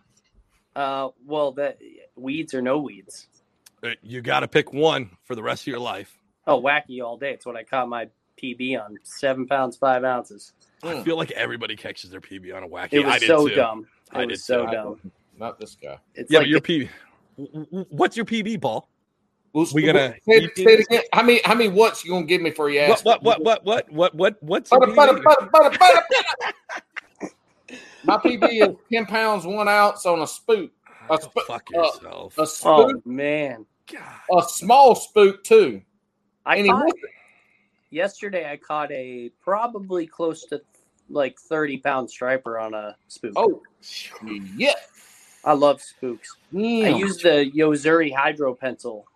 uh, 0.77 1.09
well, 1.27 1.53
that 1.53 1.79
weeds 2.17 2.55
or 2.55 2.63
no 2.63 2.79
weeds. 2.79 3.29
Uh, 3.83 3.91
You 4.03 4.21
got 4.23 4.41
to 4.41 4.49
pick 4.49 4.73
one 4.73 5.11
for 5.25 5.35
the 5.35 5.43
rest 5.43 5.63
of 5.63 5.67
your 5.69 5.79
life. 5.79 6.19
Oh, 6.47 6.61
wacky 6.61 7.03
all 7.03 7.17
day. 7.17 7.33
It's 7.33 7.47
what 7.47 7.57
I 7.57 7.63
caught 7.65 7.89
my 7.89 8.09
PB 8.43 8.79
on. 8.83 8.97
Seven 9.03 9.47
pounds 9.47 9.77
five 9.77 10.05
ounces. 10.05 10.53
I 10.83 10.95
Mm. 10.95 11.05
feel 11.05 11.17
like 11.17 11.31
everybody 11.33 11.77
catches 11.77 12.11
their 12.11 12.21
PB 12.21 12.53
on 12.55 12.63
a 12.63 12.69
wacky. 12.69 12.95
It 12.95 13.05
I 13.07 13.13
was 13.13 13.21
did 13.21 13.27
so 13.29 13.49
too. 13.49 13.55
dumb. 13.55 13.87
It 14.13 14.17
I 14.17 14.25
was 14.27 14.39
did 14.39 14.41
so 14.45 14.67
too. 14.67 14.73
dumb. 14.73 15.13
Not 15.39 15.59
this 15.59 15.75
guy. 15.75 15.99
It's 16.15 16.31
Yeah, 16.31 16.41
like 16.41 16.47
but 16.47 16.51
your 16.51 16.61
PB. 16.61 16.89
w- 17.39 17.65
w- 17.67 17.87
What's 17.91 18.17
your 18.17 18.27
PB, 18.27 18.61
Paul? 18.61 18.89
Well, 19.53 19.67
We 19.73 19.83
gonna 19.83 20.15
say, 20.29 20.49
say 20.57 20.65
it 20.65 20.81
again. 20.81 21.03
How 21.13 21.23
many? 21.23 21.41
How 21.45 21.55
many? 21.55 21.71
What's 21.71 22.05
you 22.05 22.11
gonna 22.11 22.27
give 22.27 22.43
me 22.43 22.51
for 22.51 22.69
your 22.71 22.85
ass? 22.93 23.05
What, 23.05 23.23
what, 23.23 23.43
what, 23.45 23.65
what, 23.65 23.65
what, 23.65 23.93
what, 23.93 24.15
what, 24.15 24.43
what's 24.43 24.71
your 24.73 24.81
Butter, 24.81 24.95
butter, 24.95 25.13
PB? 25.15 25.23
butter, 25.25 25.47
butter, 25.53 25.79
butter, 25.79 26.03
butter. 26.11 26.55
My 28.05 28.17
PB 28.19 28.49
is 28.71 28.77
ten 28.93 29.07
pounds 29.07 29.47
one 29.47 29.69
ounce 29.69 30.05
on 30.07 30.21
a 30.21 30.27
spook. 30.27 30.71
A, 31.11 31.13
Oh, 31.13 31.19
sp- 31.21 31.47
fuck 31.47 31.69
uh, 31.75 31.79
yourself. 31.79 32.39
a 32.39 32.43
oh 32.43 32.45
spook, 32.45 33.07
man. 33.07 33.67
God. 33.93 34.03
a 34.39 34.43
small 34.49 34.95
spook 34.95 35.45
too. 35.45 35.83
I 36.47 36.57
And 36.57 36.67
he 36.67 36.73
caught, 36.73 36.93
yesterday. 37.91 38.51
I 38.51 38.57
caught 38.57 38.91
a 38.93 39.31
probably 39.41 40.07
close 40.07 40.45
to 40.47 40.61
like 41.11 41.39
thirty 41.39 41.79
pound 41.79 42.11
striper 42.11 42.59
on 42.59 42.75
a 42.75 42.97
spook. 43.09 43.33
Oh, 43.37 43.63
yeah. 44.57 44.73
I 45.45 45.53
love 45.53 45.83
spooks. 45.83 46.37
I 46.55 46.89
use 46.89 47.19
the 47.19 47.51
Yo-Zuri 47.53 48.15
Hydro 48.15 48.55
Pencil. 48.55 49.07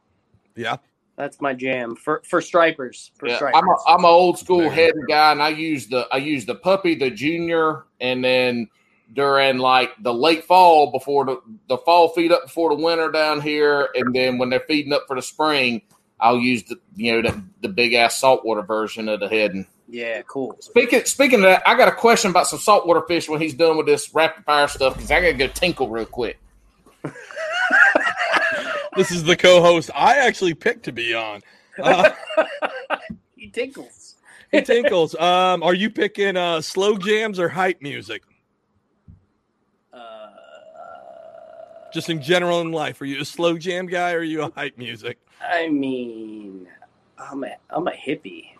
Yeah. 0.57 0.77
That's 1.17 1.41
my 1.41 1.55
jam 1.55 1.97
for 1.97 2.23
for 2.29 2.41
stripers. 2.43 3.11
For 3.17 3.29
Yeah, 3.29 3.37
stripers. 3.37 3.61
I'm 3.63 3.69
a 3.69 3.77
I'm 3.89 4.05
an 4.05 4.11
old 4.11 4.39
school 4.39 4.61
Very 4.61 4.75
head 4.75 4.95
guy, 5.09 5.33
and 5.33 5.43
I 5.43 5.49
use 5.49 5.87
the 5.89 6.07
I 6.13 6.19
use 6.19 6.45
the 6.45 6.55
puppy, 6.55 6.95
the 6.95 7.11
junior, 7.11 7.87
and 8.01 8.23
then 8.23 8.69
during 9.13 9.59
like 9.59 9.91
the 10.03 10.13
late 10.13 10.45
fall 10.45 10.91
before 10.91 11.25
the 11.25 11.41
the 11.69 11.79
fall 11.79 12.09
feed 12.11 12.33
up 12.33 12.45
before 12.45 12.75
the 12.75 12.83
winter 12.83 13.11
down 13.11 13.41
here, 13.41 13.89
and 13.95 14.15
then 14.15 14.39
when 14.39 14.51
they're 14.51 14.65
feeding 14.69 14.93
up 14.93 15.05
for 15.07 15.17
the 15.17 15.23
spring, 15.23 15.83
I'll 16.21 16.39
use 16.39 16.65
the 16.65 16.79
you 16.97 17.13
know 17.13 17.31
the, 17.31 17.43
the 17.63 17.69
big 17.69 17.95
ass 17.95 18.19
saltwater 18.19 18.63
version 18.63 19.09
of 19.09 19.21
the 19.21 19.29
heading. 19.29 19.67
yeah, 19.89 20.23
cool. 20.23 20.57
Speaking 20.61 21.05
speaking 21.05 21.41
of 21.41 21.43
that, 21.43 21.63
I 21.67 21.77
got 21.77 21.89
a 21.89 21.93
question 21.93 22.31
about 22.31 22.47
some 22.47 22.59
saltwater 22.59 23.03
fish 23.07 23.29
when 23.29 23.41
he's 23.41 23.55
done 23.55 23.77
with 23.77 23.87
this 23.87 24.15
rapid 24.15 24.45
fire 24.45 24.69
stuff 24.69 24.95
because 24.95 25.11
I 25.11 25.21
gotta 25.21 25.35
go 25.35 25.49
tinkle 25.49 25.89
real 25.89 26.07
quick. 26.07 26.39
This 28.99 29.13
is 29.13 29.23
the 29.23 29.37
co-host 29.37 29.93
I 29.95 30.17
actually 30.17 30.55
picked 30.55 30.87
to 30.87 30.93
be 30.93 31.15
on. 31.15 31.41
Uh, 31.81 32.11
he 33.37 33.49
tinkles. 33.49 34.17
He 34.51 34.61
Tinkles, 34.61 35.15
um, 35.15 35.63
are 35.63 35.75
you 35.75 35.89
picking 35.89 36.37
uh, 36.37 36.61
slow 36.63 36.97
jams 36.97 37.39
or 37.39 37.49
hype 37.49 37.81
music? 37.81 38.23
Uh, 39.93 40.31
Just 41.93 42.11
in 42.11 42.21
general 42.21 42.61
in 42.61 42.71
life, 42.71 43.01
are 43.01 43.07
you 43.07 43.21
a 43.21 43.25
slow 43.25 43.57
jam 43.57 43.87
guy 43.87 44.13
or 44.13 44.19
are 44.19 44.23
you 44.23 44.43
a 44.43 44.51
hype 44.51 44.77
music? 44.77 45.19
I 45.41 45.69
mean, 45.69 46.69
I'm 47.19 47.45
a 47.45 47.57
I'm 47.71 47.89
a 47.89 47.93
hippie. 47.93 48.51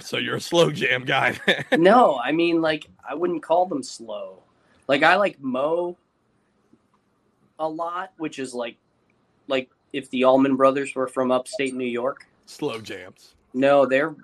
So 0.00 0.18
you're 0.18 0.36
a 0.36 0.40
slow 0.40 0.70
jam 0.70 1.04
guy. 1.04 1.38
no, 1.78 2.18
I 2.18 2.32
mean 2.32 2.60
like 2.60 2.86
I 3.08 3.14
wouldn't 3.14 3.42
call 3.42 3.66
them 3.66 3.82
slow. 3.82 4.42
Like 4.88 5.02
I 5.02 5.16
like 5.16 5.40
Mo 5.40 5.96
a 7.58 7.68
lot, 7.68 8.12
which 8.18 8.38
is 8.38 8.54
like 8.54 8.76
like 9.48 9.70
if 9.92 10.10
the 10.10 10.24
Allman 10.24 10.56
Brothers 10.56 10.94
were 10.94 11.06
from 11.06 11.30
upstate 11.30 11.74
New 11.74 11.84
York. 11.84 12.26
slow 12.46 12.80
jams. 12.80 13.34
No, 13.54 13.86
they're 13.86 14.14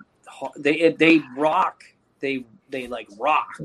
they 0.57 0.89
they 0.91 1.21
rock. 1.37 1.83
They 2.19 2.45
they 2.69 2.87
like 2.87 3.07
rock, 3.17 3.57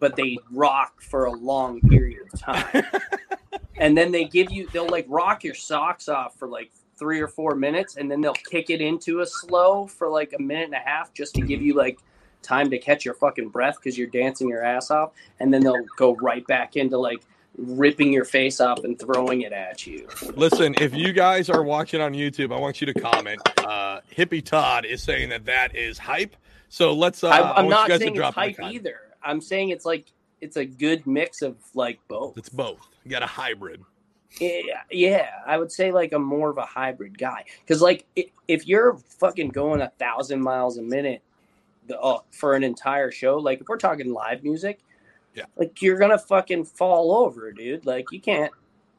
but 0.00 0.16
they 0.16 0.38
rock 0.50 1.00
for 1.00 1.26
a 1.26 1.32
long 1.32 1.80
period 1.82 2.22
of 2.32 2.40
time. 2.40 2.84
and 3.76 3.96
then 3.96 4.10
they 4.10 4.24
give 4.24 4.50
you 4.50 4.66
they'll 4.72 4.88
like 4.88 5.06
rock 5.08 5.44
your 5.44 5.54
socks 5.54 6.08
off 6.08 6.36
for 6.36 6.48
like 6.48 6.72
three 6.96 7.20
or 7.20 7.28
four 7.28 7.54
minutes, 7.54 7.96
and 7.96 8.10
then 8.10 8.20
they'll 8.20 8.34
kick 8.34 8.70
it 8.70 8.80
into 8.80 9.20
a 9.20 9.26
slow 9.26 9.86
for 9.86 10.08
like 10.08 10.34
a 10.38 10.42
minute 10.42 10.64
and 10.64 10.74
a 10.74 10.78
half 10.78 11.14
just 11.14 11.34
to 11.34 11.40
give 11.40 11.62
you 11.62 11.74
like 11.74 11.98
time 12.42 12.70
to 12.70 12.78
catch 12.78 13.04
your 13.04 13.14
fucking 13.14 13.48
breath 13.48 13.76
because 13.76 13.96
you're 13.96 14.08
dancing 14.08 14.48
your 14.48 14.64
ass 14.64 14.90
off, 14.90 15.12
and 15.38 15.52
then 15.52 15.62
they'll 15.62 15.84
go 15.96 16.14
right 16.16 16.46
back 16.46 16.76
into 16.76 16.98
like 16.98 17.22
ripping 17.56 18.12
your 18.12 18.24
face 18.24 18.60
off 18.60 18.84
and 18.84 18.98
throwing 18.98 19.42
it 19.42 19.52
at 19.52 19.86
you. 19.86 20.08
Listen, 20.34 20.74
if 20.80 20.94
you 20.94 21.12
guys 21.12 21.50
are 21.50 21.62
watching 21.62 22.00
on 22.00 22.12
YouTube, 22.12 22.54
I 22.54 22.58
want 22.58 22.80
you 22.80 22.86
to 22.92 22.94
comment. 22.94 23.40
Uh, 23.58 24.00
Hippie 24.16 24.44
Todd 24.44 24.84
is 24.84 25.02
saying 25.02 25.30
that 25.30 25.44
that 25.46 25.74
is 25.74 25.98
hype. 25.98 26.36
So 26.68 26.92
let's. 26.92 27.24
Uh, 27.24 27.28
I, 27.28 27.38
I, 27.38 27.40
want 27.40 27.58
I'm 27.58 27.64
you 27.64 27.70
not 27.70 27.88
guys 27.88 27.98
to 27.98 28.04
saying 28.04 28.12
it's 28.12 28.18
drop 28.18 28.36
in 28.36 28.42
hype 28.42 28.60
either. 28.72 29.00
I'm 29.22 29.40
saying 29.40 29.70
it's 29.70 29.84
like 29.84 30.06
it's 30.40 30.56
a 30.56 30.64
good 30.64 31.06
mix 31.06 31.42
of 31.42 31.56
like 31.74 32.00
both. 32.08 32.38
It's 32.38 32.48
both. 32.48 32.80
You 33.04 33.10
got 33.10 33.22
a 33.22 33.26
hybrid. 33.26 33.82
Yeah, 34.38 34.60
yeah, 34.90 35.28
I 35.44 35.58
would 35.58 35.72
say 35.72 35.90
like 35.90 36.12
I'm 36.12 36.22
more 36.24 36.50
of 36.50 36.58
a 36.58 36.64
hybrid 36.64 37.18
guy 37.18 37.44
because 37.60 37.82
like 37.82 38.06
if 38.46 38.66
you're 38.66 38.96
fucking 39.18 39.48
going 39.48 39.80
a 39.80 39.88
thousand 39.98 40.40
miles 40.40 40.78
a 40.78 40.82
minute 40.82 41.20
the, 41.88 41.98
uh, 42.00 42.20
for 42.30 42.54
an 42.54 42.62
entire 42.62 43.10
show, 43.10 43.38
like 43.38 43.60
if 43.60 43.68
we're 43.68 43.76
talking 43.76 44.12
live 44.12 44.44
music, 44.44 44.78
Yeah. 45.34 45.46
like 45.56 45.82
you're 45.82 45.98
gonna 45.98 46.16
fucking 46.18 46.64
fall 46.66 47.12
over, 47.12 47.50
dude. 47.50 47.84
Like 47.86 48.06
you 48.12 48.20
can't. 48.20 48.52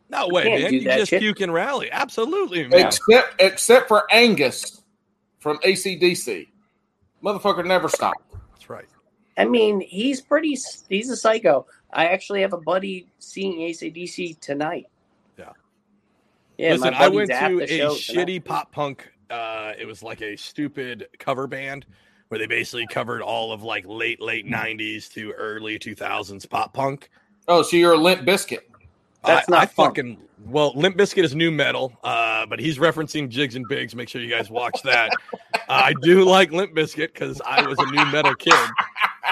No 0.10 0.28
way, 0.28 0.44
can't 0.44 0.62
man. 0.64 0.72
do 0.72 0.76
You 0.78 0.84
that 0.90 0.98
just 0.98 1.10
shit. 1.12 1.22
puke 1.22 1.40
and 1.40 1.54
rally. 1.54 1.90
Absolutely, 1.90 2.68
man. 2.68 2.88
Except 2.88 3.42
except 3.42 3.88
for 3.88 4.06
Angus 4.12 4.82
from 5.40 5.60
ACDC. 5.60 6.50
Motherfucker 7.24 7.66
never 7.66 7.88
stopped. 7.88 8.26
That's 8.52 8.70
right. 8.70 8.86
I 9.38 9.46
mean, 9.46 9.82
he's 9.82 10.22
pretty. 10.22 10.58
He's 10.90 11.10
a 11.10 11.16
psycho. 11.16 11.66
I 11.94 12.08
actually 12.08 12.42
have 12.42 12.54
a 12.54 12.58
buddy 12.58 13.08
seeing 13.20 13.60
ACDC 13.60 14.40
tonight. 14.40 14.88
Yeah. 15.38 15.52
Yeah, 16.58 16.74
Listen, 16.74 16.94
my 16.94 17.00
I 17.06 17.08
went 17.08 17.30
to 17.30 17.60
a 17.62 17.68
show 17.68 17.96
tonight. 17.96 18.28
shitty 18.28 18.46
pop 18.46 18.72
punk. 18.72 19.12
Uh, 19.30 19.74
it 19.78 19.86
was 19.86 20.04
like 20.04 20.22
a 20.22 20.36
stupid 20.36 21.08
cover 21.18 21.48
band 21.48 21.86
where 22.28 22.40
they 22.40 22.48
basically 22.48 22.88
covered 22.88 23.22
all 23.22 23.52
of 23.52 23.64
like 23.64 23.86
late 23.88 24.22
late 24.22 24.46
'90s 24.46 25.12
to 25.14 25.32
early 25.32 25.80
2000s 25.80 26.50
pop 26.50 26.74
punk. 26.74 27.10
Oh, 27.48 27.62
so 27.62 27.78
you're 27.78 27.94
a 27.94 27.98
Limp 27.98 28.22
Bizkit. 28.22 28.60
That's 29.24 29.48
I, 29.50 29.52
not 29.52 29.62
I 29.64 29.66
fucking 29.68 30.18
well, 30.46 30.74
Limp 30.76 30.98
Bizkit 30.98 31.24
is 31.24 31.36
nu 31.36 31.52
metal, 31.52 31.94
uh, 32.04 32.46
but 32.48 32.60
he's 32.60 32.80
referencing 32.80 33.30
Jigs 33.30 33.56
and 33.56 33.68
Bigs. 33.68 33.94
Make 33.96 34.10
sure 34.10 34.22
you 34.22 34.30
guys 34.30 34.50
watch 34.50 34.82
that. 34.84 35.12
uh, 35.34 35.38
I 35.70 35.94
do 36.02 36.24
like 36.24 36.52
Limp 36.52 36.74
Bizkit 36.74 37.14
because 37.14 37.40
I 37.46 37.66
was 37.68 37.78
a 37.80 37.86
nu 37.92 38.06
metal 38.12 38.34
kid. 38.36 38.54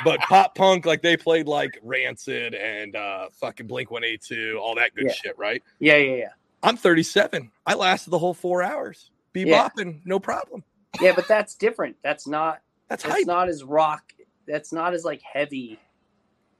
But 0.06 0.20
pop 0.22 0.56
punk, 0.56 0.86
like 0.86 1.02
they 1.02 1.18
played 1.18 1.48
like 1.48 1.78
Rancid 1.84 2.54
and 2.54 2.96
uh, 2.96 3.30
fucking 3.34 3.68
Blink 3.68 3.92
One 3.92 4.04
Eight 4.04 4.22
Two, 4.22 4.60
all 4.62 4.76
that 4.76 4.94
good 4.96 5.06
Yeah. 5.08 5.12
shit, 5.14 5.38
right? 5.38 5.62
Yeah, 5.80 5.98
yeah, 5.98 6.16
yeah. 6.16 6.30
I'm 6.62 6.78
37. 6.78 7.52
I 7.66 7.74
lasted 7.74 8.12
the 8.12 8.20
whole 8.20 8.34
four 8.34 8.62
hours. 8.64 9.12
Be 9.34 9.42
Yeah. 9.42 9.68
bopping, 9.68 10.02
no 10.06 10.20
problem. 10.20 10.64
Yeah, 11.02 11.14
but 11.16 11.28
that's 11.28 11.56
different. 11.56 11.96
That's 12.04 12.28
not. 12.28 12.62
That's 12.88 13.04
That's 13.04 13.16
hype. 13.16 13.28
not 13.28 13.50
as 13.50 13.64
rock. 13.64 14.14
That's 14.48 14.72
not 14.74 14.94
as 14.94 15.04
like 15.04 15.22
heavy 15.22 15.80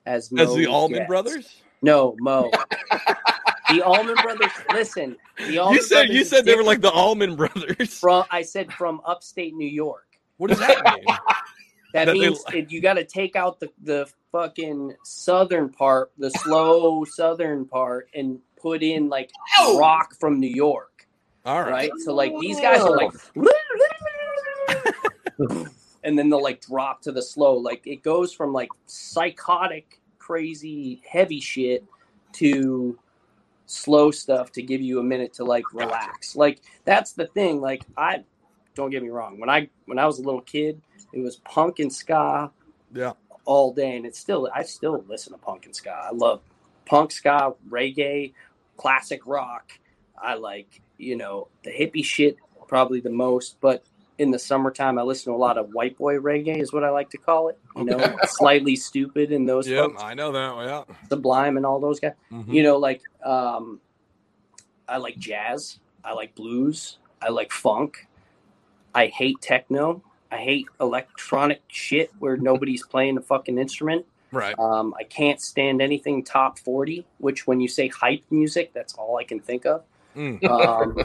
as 0.06 0.32
As 0.38 0.54
the 0.54 0.66
Mo 0.66 0.72
Allman. 0.72 1.08
Brothers. 1.08 1.62
No, 1.82 2.16
Mo. 2.20 2.52
the 3.70 3.82
Allman 3.82 4.16
Brothers. 4.16 4.52
Listen, 4.74 5.16
the 5.38 5.60
Allman 5.60 5.76
You 5.78 5.84
said 5.84 6.10
you 6.10 6.24
said 6.24 6.46
they 6.46 6.56
were 6.56 6.64
like 6.64 6.82
the 6.82 6.92
Allman 6.92 7.36
Brothers. 7.36 7.98
From 8.00 8.26
I 8.32 8.42
said 8.42 8.72
from 8.74 9.02
upstate 9.06 9.54
New 9.56 9.68
York. 9.70 10.06
What 10.38 10.50
does 10.50 10.60
that 10.60 10.84
mean? 10.84 11.06
That, 11.92 12.06
That 12.06 12.14
they- 12.14 12.20
means 12.20 12.44
it, 12.54 12.72
you 12.72 12.82
got 12.82 12.94
to 12.96 13.04
take 13.04 13.36
out 13.36 13.60
the 13.60 13.70
the 13.82 14.08
fucking 14.32 14.94
southern 15.04 15.70
part, 15.70 16.12
the 16.20 16.30
slow 16.30 17.04
southern 17.04 17.66
part, 17.66 18.10
and 18.14 18.40
put 18.62 18.84
in 18.84 19.10
like 19.10 19.32
Oh. 19.58 19.80
rock 19.80 20.14
from 20.20 20.40
New 20.40 20.54
York, 20.54 21.08
All 21.46 21.60
right. 21.64 21.72
right? 21.72 21.92
So 22.06 22.14
like 22.14 22.34
these 22.40 22.60
guys 22.60 22.82
are 22.82 22.96
like, 22.96 23.12
oh! 23.38 23.50
and 26.04 26.18
then 26.18 26.30
they'll 26.30 26.44
like 26.44 26.62
drop 26.62 27.02
to 27.04 27.12
the 27.12 27.24
slow. 27.24 27.56
Like 27.56 27.88
it 27.88 28.04
goes 28.04 28.34
from 28.34 28.54
like 28.54 28.70
psychotic, 28.86 29.99
crazy, 30.30 31.02
heavy 31.10 31.40
shit 31.40 31.84
to 32.34 33.00
slow 33.66 34.12
stuff 34.12 34.52
to 34.52 34.62
give 34.62 34.80
you 34.80 35.00
a 35.00 35.04
minute 35.04 35.34
to 35.34 35.44
like 35.44 35.74
relax. 35.74 36.36
Like 36.36 36.62
that's 36.86 37.14
the 37.14 37.26
thing. 37.26 37.62
Like 37.62 37.84
I 37.98 38.24
don't 38.76 38.92
get 38.92 39.02
me 39.02 39.10
wrong. 39.10 39.40
When 39.40 39.50
I 39.50 39.70
when 39.86 39.98
I 39.98 40.06
was 40.06 40.20
a 40.20 40.22
little 40.22 40.42
kid, 40.42 40.82
it 41.14 41.20
was 41.20 41.38
punk 41.38 41.80
and 41.80 41.92
ska 41.92 42.52
Yeah. 42.94 43.14
all 43.46 43.74
day, 43.74 43.98
and 43.98 44.06
it's 44.06 44.20
still 44.20 44.48
I 44.54 44.62
still 44.64 45.04
listen 45.08 45.34
to 45.34 45.40
punk 45.40 45.66
and 45.66 45.76
ska. 45.76 45.90
I 45.90 46.12
love 46.12 46.42
punk, 46.86 47.12
ska, 47.12 47.56
reggae, 47.68 48.34
classic 48.78 49.26
rock. 49.26 49.72
I 50.22 50.36
like 50.36 50.80
you 51.00 51.16
know 51.16 51.48
the 51.64 51.72
hippie 51.72 52.06
shit 52.06 52.38
probably 52.68 53.00
the 53.00 53.10
most, 53.10 53.58
but 53.62 53.84
in 54.20 54.32
the 54.32 54.38
summertime 54.38 55.00
I 55.00 55.02
listen 55.02 55.32
to 55.32 55.36
a 55.36 55.40
lot 55.40 55.58
of 55.58 55.74
white 55.74 55.98
boy 55.98 56.18
reggae 56.18 56.62
is 56.62 56.72
what 56.72 56.84
I 56.84 56.90
like 56.90 57.10
to 57.12 57.18
call 57.18 57.48
it. 57.48 57.58
You 57.76 57.86
know, 57.86 58.18
Slightly 58.28 58.76
Stoopid 58.76 59.34
and 59.34 59.48
those 59.48 59.68
Yeah, 59.68 59.88
I 59.98 60.14
know 60.14 60.32
that. 60.34 60.66
Yeah. 60.66 60.96
Sublime 61.08 61.58
and 61.58 61.66
all 61.66 61.80
those 61.80 62.00
guys. 62.00 62.14
Mhm. 62.32 62.54
You 62.54 62.64
know, 62.64 62.78
like 62.78 63.02
um, 63.24 63.80
I 64.88 64.98
like 64.98 65.18
jazz. 65.18 65.80
I 66.04 66.14
like 66.14 66.36
blues. 66.36 66.98
I 67.22 67.30
like 67.30 67.52
funk. 67.52 68.08
I 68.94 69.08
hate 69.08 69.42
techno. 69.42 70.04
I 70.32 70.38
hate 70.38 70.68
electronic 70.80 71.62
shit 71.68 72.12
where 72.20 72.38
nobody's 72.38 72.86
playing 72.86 73.18
a 73.18 73.22
fucking 73.22 73.58
instrument. 73.58 74.06
Right. 74.32 74.58
Um, 74.60 74.94
I 75.00 75.04
can't 75.04 75.42
stand 75.42 75.82
anything 75.82 76.24
top 76.24 76.60
40, 76.60 77.06
which 77.18 77.48
when 77.48 77.60
you 77.60 77.68
say 77.68 77.88
hype 77.88 78.24
music, 78.30 78.74
that's 78.74 78.94
all 78.94 79.18
I 79.18 79.24
can 79.24 79.40
think 79.40 79.66
of. 79.66 79.84
Mm. 80.16 80.44
Um, 80.44 81.04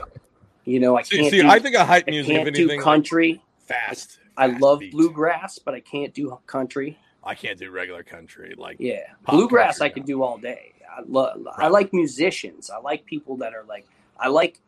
you 0.64 0.80
know, 0.80 0.96
I 0.96 1.02
can't 1.02 1.30
see 1.30 1.42
do, 1.42 1.48
I 1.48 1.58
think 1.58 1.74
a 1.76 1.84
hype 1.84 2.04
I 2.08 2.10
music, 2.10 2.32
if 2.34 2.44
can't 2.44 2.54
do 2.54 2.62
anything, 2.62 2.78
like, 2.80 2.84
country. 2.84 3.42
fast. 3.58 4.18
I 4.36 4.48
fast 4.48 4.60
love 4.62 4.80
beats. 4.80 4.94
bluegrass, 4.94 5.58
but 5.58 5.74
I 5.74 5.80
can't 5.80 6.12
do 6.14 6.36
country. 6.46 6.98
I 7.22 7.34
can't 7.34 7.58
do 7.58 7.70
regular 7.70 8.02
country. 8.02 8.54
Like, 8.56 8.76
Yeah, 8.80 9.04
bluegrass 9.28 9.80
I 9.80 9.88
could 9.88 10.04
do 10.04 10.22
all 10.22 10.38
day. 10.38 10.72
I 10.90 11.00
love. 11.08 11.46
I 11.56 11.68
like 11.68 11.92
musicians. 11.92 12.70
I 12.70 12.78
like 12.78 13.04
people 13.06 13.36
that 13.38 13.54
are 13.54 13.64
like. 13.64 13.86
I 14.18 14.28
like. 14.28 14.60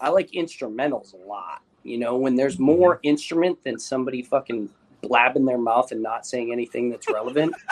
I 0.00 0.08
like 0.08 0.30
instrumentals 0.32 1.12
a 1.14 1.26
lot. 1.28 1.62
You 1.84 1.98
know, 1.98 2.16
when 2.16 2.34
there's 2.36 2.58
more 2.58 2.96
Mm-hmm. 2.96 3.06
instrument 3.08 3.64
than 3.64 3.78
somebody 3.78 4.22
fucking 4.22 4.68
blabbing 5.02 5.44
their 5.46 5.58
mouth 5.58 5.92
and 5.92 6.02
not 6.02 6.26
saying 6.26 6.52
anything 6.52 6.90
that's 6.90 7.08
relevant. 7.08 7.54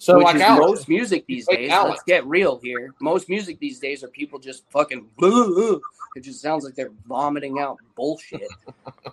So 0.00 0.16
which 0.16 0.24
like 0.24 0.36
is 0.36 0.40
Alex, 0.40 0.66
most 0.66 0.88
music 0.88 1.26
these 1.26 1.46
Like 1.46 1.58
days. 1.58 1.70
Alex. 1.70 1.90
Let's 1.90 2.02
get 2.04 2.26
real 2.26 2.58
here. 2.62 2.94
Most 3.02 3.28
music 3.28 3.58
these 3.58 3.78
days 3.78 4.02
are 4.02 4.08
people 4.08 4.38
just 4.38 4.64
fucking. 4.70 5.06
It 6.16 6.22
just 6.22 6.40
sounds 6.42 6.64
like 6.64 6.74
they're 6.74 6.90
vomiting 7.06 7.60
out 7.60 7.78
bullshit. 7.94 8.48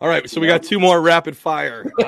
all 0.00 0.08
right. 0.08 0.30
So 0.30 0.40
we 0.40 0.46
got 0.46 0.62
two 0.62 0.78
more 0.78 1.00
rapid 1.00 1.36
fire. 1.36 1.90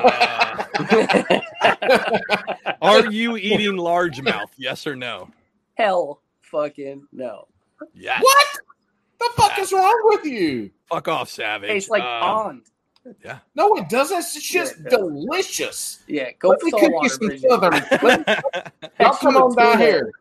Uh, 1.59 2.75
are 2.83 3.11
you 3.11 3.37
eating 3.37 3.73
largemouth? 3.77 4.49
Yes 4.57 4.87
or 4.87 4.95
no? 4.95 5.29
Hell, 5.75 6.21
fucking 6.43 7.07
no. 7.13 7.49
Yes. 7.95 8.23
what 8.23 8.47
the 9.19 9.31
fuck 9.43 9.59
is 9.59 9.73
wrong 9.73 9.99
with 10.05 10.25
you? 10.25 10.71
Fuck 10.89 11.09
off, 11.09 11.29
savage. 11.29 11.69
Tastes 11.71 11.91
like 11.91 12.03
Uh, 12.03 12.21
pond. 12.21 12.63
Yeah. 13.25 13.39
No, 13.55 13.75
it 13.77 13.89
doesn't. 13.89 14.19
It's 14.19 14.41
just 14.43 14.77
Yeah. 14.85 14.91
delicious. 14.91 16.03
Yeah, 16.07 16.31
go 16.39 16.51
Let 16.51 16.63
me 16.63 16.71
cook 16.71 16.93
you 17.03 17.09
some 17.09 17.19
Bridget. 17.29 17.51
southern. 17.51 17.73
Let 18.03 18.19
me- 18.19 18.25
Y'all 19.01 19.15
come 19.15 19.37
on 19.37 19.55
down 19.55 19.79
here. 19.79 20.13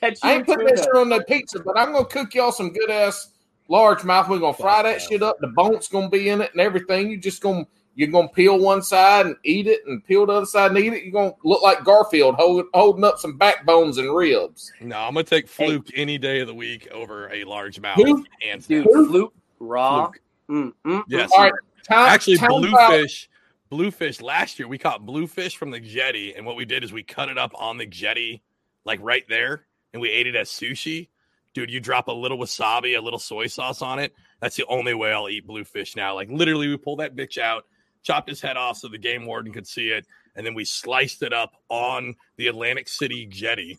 Catch 0.00 0.22
you 0.22 0.30
I 0.30 0.32
a 0.32 0.36
ain't 0.36 0.46
putting 0.46 0.64
tuna. 0.64 0.76
that 0.76 0.84
shit 0.84 0.94
on 0.94 1.08
no 1.08 1.20
pizza, 1.22 1.60
but 1.60 1.78
I'm 1.78 1.92
gonna 1.92 2.04
cook 2.04 2.34
y'all 2.34 2.52
some 2.52 2.72
good 2.72 2.90
ass 2.90 3.32
largemouth. 3.68 4.28
We're 4.28 4.38
gonna 4.38 4.54
fry 4.54 4.82
that 4.82 5.02
shit 5.02 5.22
up. 5.22 5.38
The 5.40 5.48
bone's 5.48 5.88
gonna 5.88 6.08
be 6.08 6.28
in 6.28 6.40
it 6.40 6.52
and 6.52 6.60
everything. 6.60 7.10
You 7.10 7.16
just 7.18 7.42
gonna 7.42 7.66
you're 7.94 8.08
gonna 8.10 8.28
peel 8.28 8.58
one 8.60 8.80
side 8.80 9.26
and 9.26 9.34
eat 9.44 9.66
it, 9.66 9.80
and 9.86 10.04
peel 10.04 10.24
the 10.24 10.32
other 10.34 10.46
side 10.46 10.70
and 10.70 10.78
eat 10.78 10.92
it. 10.92 11.02
You're 11.02 11.12
gonna 11.12 11.34
look 11.42 11.62
like 11.62 11.82
Garfield 11.84 12.36
hold, 12.36 12.66
holding 12.72 13.02
up 13.02 13.18
some 13.18 13.36
backbones 13.36 13.98
and 13.98 14.14
ribs. 14.14 14.72
no, 14.80 14.98
I'm 14.98 15.14
gonna 15.14 15.24
take 15.24 15.50
Hey. 15.50 15.66
fluke 15.66 15.88
any 15.94 16.16
day 16.16 16.40
of 16.40 16.46
the 16.46 16.54
week 16.54 16.86
over 16.92 17.26
a 17.28 17.44
largemouth. 17.44 17.96
Who? 17.96 18.24
Hands 18.40 18.64
Dude, 18.64 18.84
down. 18.86 19.06
fluke 19.08 19.34
raw. 19.58 20.04
Fluke. 20.06 20.20
Mm, 20.50 20.72
mm, 20.86 21.04
Yes. 21.08 21.30
mm, 21.32 21.36
All 21.36 21.42
right, 21.44 21.52
time, 21.88 22.08
Actually, 22.08 22.38
out. 22.40 22.48
bluefish. 22.48 23.28
Bluefish 23.70 24.20
last 24.22 24.58
year 24.58 24.66
we 24.66 24.78
caught 24.78 25.04
bluefish 25.04 25.56
from 25.56 25.70
the 25.70 25.80
jetty, 25.80 26.34
and 26.34 26.46
what 26.46 26.56
we 26.56 26.64
did 26.64 26.82
is 26.84 26.92
we 26.92 27.02
cut 27.02 27.28
it 27.28 27.36
up 27.36 27.52
on 27.54 27.76
the 27.76 27.86
jetty, 27.86 28.42
like 28.84 28.98
right 29.02 29.24
there, 29.28 29.66
and 29.92 30.00
we 30.00 30.08
ate 30.10 30.26
it 30.26 30.34
as 30.34 30.48
sushi. 30.48 31.08
Dude, 31.52 31.70
you 31.70 31.80
drop 31.80 32.08
a 32.08 32.12
little 32.12 32.38
wasabi, 32.38 32.96
a 32.96 33.00
little 33.00 33.18
soy 33.18 33.46
sauce 33.46 33.82
on 33.82 33.98
it. 33.98 34.14
That's 34.40 34.56
the 34.56 34.64
only 34.66 34.94
way 34.94 35.12
I'll 35.12 35.28
eat 35.28 35.46
bluefish 35.46 35.96
now. 35.96 36.14
Like 36.14 36.30
literally, 36.30 36.68
we 36.68 36.76
pulled 36.78 37.00
that 37.00 37.14
bitch 37.14 37.36
out, 37.36 37.64
chopped 38.02 38.28
his 38.28 38.40
head 38.40 38.56
off 38.56 38.78
so 38.78 38.88
the 38.88 38.96
game 38.98 39.26
warden 39.26 39.52
could 39.52 39.66
see 39.66 39.88
it, 39.90 40.06
and 40.36 40.46
then 40.46 40.54
we 40.54 40.64
sliced 40.64 41.22
it 41.22 41.32
up 41.34 41.52
on 41.68 42.14
the 42.36 42.46
Atlantic 42.46 42.88
City 42.88 43.26
jetty, 43.26 43.78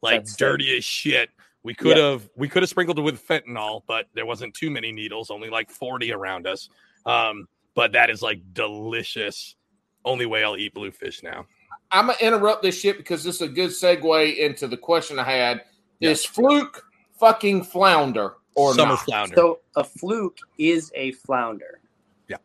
like 0.00 0.20
That's 0.22 0.30
sick. 0.32 0.38
dirty 0.38 0.76
as 0.76 0.84
shit. 0.84 1.30
We 1.62 1.74
could 1.74 1.96
have 1.96 2.28
we 2.34 2.48
could 2.48 2.62
have 2.64 2.70
sprinkled 2.70 2.98
it 2.98 3.02
with 3.02 3.24
fentanyl, 3.24 3.82
but 3.86 4.06
there 4.14 4.26
wasn't 4.26 4.54
too 4.54 4.68
many 4.70 4.90
needles, 4.90 5.30
only 5.30 5.48
like 5.48 5.70
40 5.70 6.12
around 6.12 6.48
us. 6.48 6.68
Um, 7.06 7.48
but 7.74 7.92
that 7.92 8.10
is 8.10 8.22
like 8.22 8.40
delicious. 8.52 9.56
Only 10.04 10.26
way 10.26 10.44
I'll 10.44 10.56
eat 10.56 10.74
bluefish 10.74 11.22
now. 11.22 11.46
I'm 11.90 12.06
gonna 12.06 12.18
interrupt 12.20 12.62
this 12.62 12.78
shit 12.78 12.96
because 12.96 13.22
this 13.22 13.36
is 13.36 13.42
a 13.42 13.48
good 13.48 13.70
segue 13.70 14.36
into 14.38 14.66
the 14.66 14.76
question 14.76 15.18
I 15.18 15.24
had. 15.24 15.62
Is 16.00 16.24
fluke 16.24 16.84
fucking 17.20 17.64
flounder 17.64 18.34
or 18.56 18.74
Summer 18.74 18.94
not? 18.94 19.04
flounder. 19.04 19.34
So 19.36 19.60
a 19.76 19.84
fluke 19.84 20.38
is 20.58 20.90
a 20.94 21.12
flounder. 21.12 21.80
Yeah. 22.28 22.38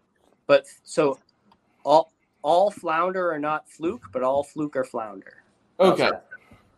But 0.46 0.66
so 0.84 1.18
all 1.84 2.12
all 2.44 2.70
flounder 2.70 3.32
are 3.32 3.40
not 3.40 3.70
fluke, 3.70 4.04
but 4.12 4.22
all 4.22 4.44
fluke 4.44 4.76
are 4.76 4.84
flounder. 4.84 5.44
Okay, 5.80 6.10
that? 6.10 6.26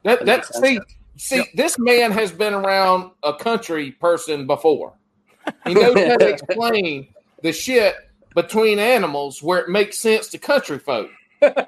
that 0.03 0.19
That 0.19 0.25
that 0.25 0.45
sense. 0.45 0.65
see 0.65 0.79
see 1.17 1.49
this 1.55 1.77
man 1.77 2.11
has 2.11 2.31
been 2.31 2.53
around 2.53 3.11
a 3.23 3.33
country 3.33 3.91
person 3.91 4.47
before. 4.47 4.93
He 5.65 5.73
knows 5.73 5.97
how 5.97 6.17
to 6.17 6.27
explain 6.33 7.07
the 7.43 7.51
shit 7.53 7.95
between 8.35 8.79
animals 8.79 9.41
where 9.41 9.59
it 9.59 9.69
makes 9.69 9.99
sense 9.99 10.27
to 10.29 10.37
country 10.37 10.79
folk. 10.79 11.09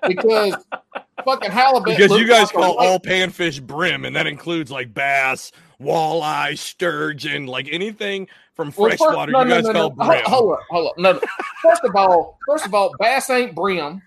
because 0.08 0.56
fucking 1.26 1.52
halibut. 1.52 1.98
Because 1.98 2.20
you 2.20 2.28
guys 2.28 2.54
like 2.54 2.66
call 2.66 2.78
all 2.78 3.00
panfish 3.00 3.62
brim, 3.62 4.06
and 4.06 4.16
that 4.16 4.28
includes 4.28 4.70
like 4.70 4.94
bass, 4.94 5.52
walleye, 5.82 6.58
sturgeon, 6.58 7.46
like 7.48 7.68
anything 7.72 8.28
from 8.56 8.74
Well, 8.76 8.90
first- 8.90 9.02
freshwater. 9.04 9.32
no, 9.32 9.40
you 9.42 9.46
no, 9.48 9.56
guys 9.56 9.64
no, 9.66 9.74
call 9.74 9.90
no. 9.90 10.06
brim. 10.06 10.22
Hold, 10.26 10.26
hold 10.26 10.54
up, 10.54 10.60
hold 10.70 10.88
up. 10.90 10.98
No, 10.98 11.12
no. 11.14 11.20
First 11.62 11.84
of 11.86 11.96
all, 11.96 12.38
first 12.48 12.66
of 12.66 12.74
all, 12.74 12.92
bass 13.00 13.30
ain't 13.30 13.56
brim. 13.56 14.02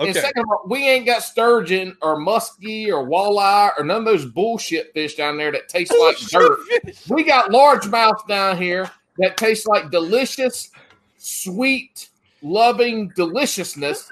Okay. 0.00 0.10
And 0.10 0.16
second 0.16 0.42
of 0.44 0.50
all, 0.50 0.62
we 0.68 0.88
ain't 0.88 1.06
got 1.06 1.24
sturgeon 1.24 1.96
or 2.02 2.16
muskie 2.20 2.86
or 2.88 3.04
walleye 3.08 3.70
or 3.76 3.82
none 3.84 3.98
of 3.98 4.04
those 4.04 4.24
bullshit 4.26 4.92
fish 4.92 5.16
down 5.16 5.36
there 5.36 5.50
that 5.50 5.68
taste 5.68 5.92
like 5.98 6.16
dirt. 6.18 6.56
We 7.08 7.24
got 7.24 7.50
largemouth 7.50 8.24
down 8.28 8.58
here 8.58 8.88
that 9.16 9.36
tastes 9.36 9.66
like 9.66 9.90
delicious, 9.90 10.70
sweet, 11.18 12.08
loving 12.42 13.12
deliciousness 13.14 14.10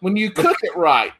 when 0.00 0.16
you 0.16 0.30
cook 0.30 0.56
it 0.62 0.76
right. 0.76 1.12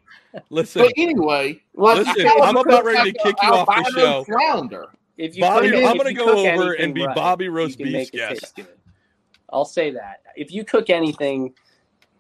Listen, 0.50 0.82
But 0.82 0.92
anyway, 0.96 1.60
like 1.74 2.06
Listen, 2.06 2.30
I'm 2.42 2.56
about 2.56 2.84
ready 2.84 3.12
to 3.12 3.18
kick 3.18 3.36
you 3.42 3.48
off 3.48 3.66
the 3.66 3.90
show. 3.92 4.24
Flounder. 4.24 4.88
If 5.16 5.36
you 5.36 5.42
Bobby, 5.42 5.70
cook 5.70 5.84
I'm 5.84 5.96
gonna 5.96 6.12
go 6.12 6.46
over 6.46 6.72
and 6.74 6.94
be 6.94 7.04
right, 7.04 7.14
Bobby 7.14 7.48
roast 7.48 7.80
you 7.80 7.86
beef's 7.86 8.10
guest. 8.10 8.60
I'll 9.52 9.64
say 9.64 9.90
that. 9.90 10.20
If 10.36 10.52
you 10.52 10.64
cook 10.64 10.88
anything 10.90 11.52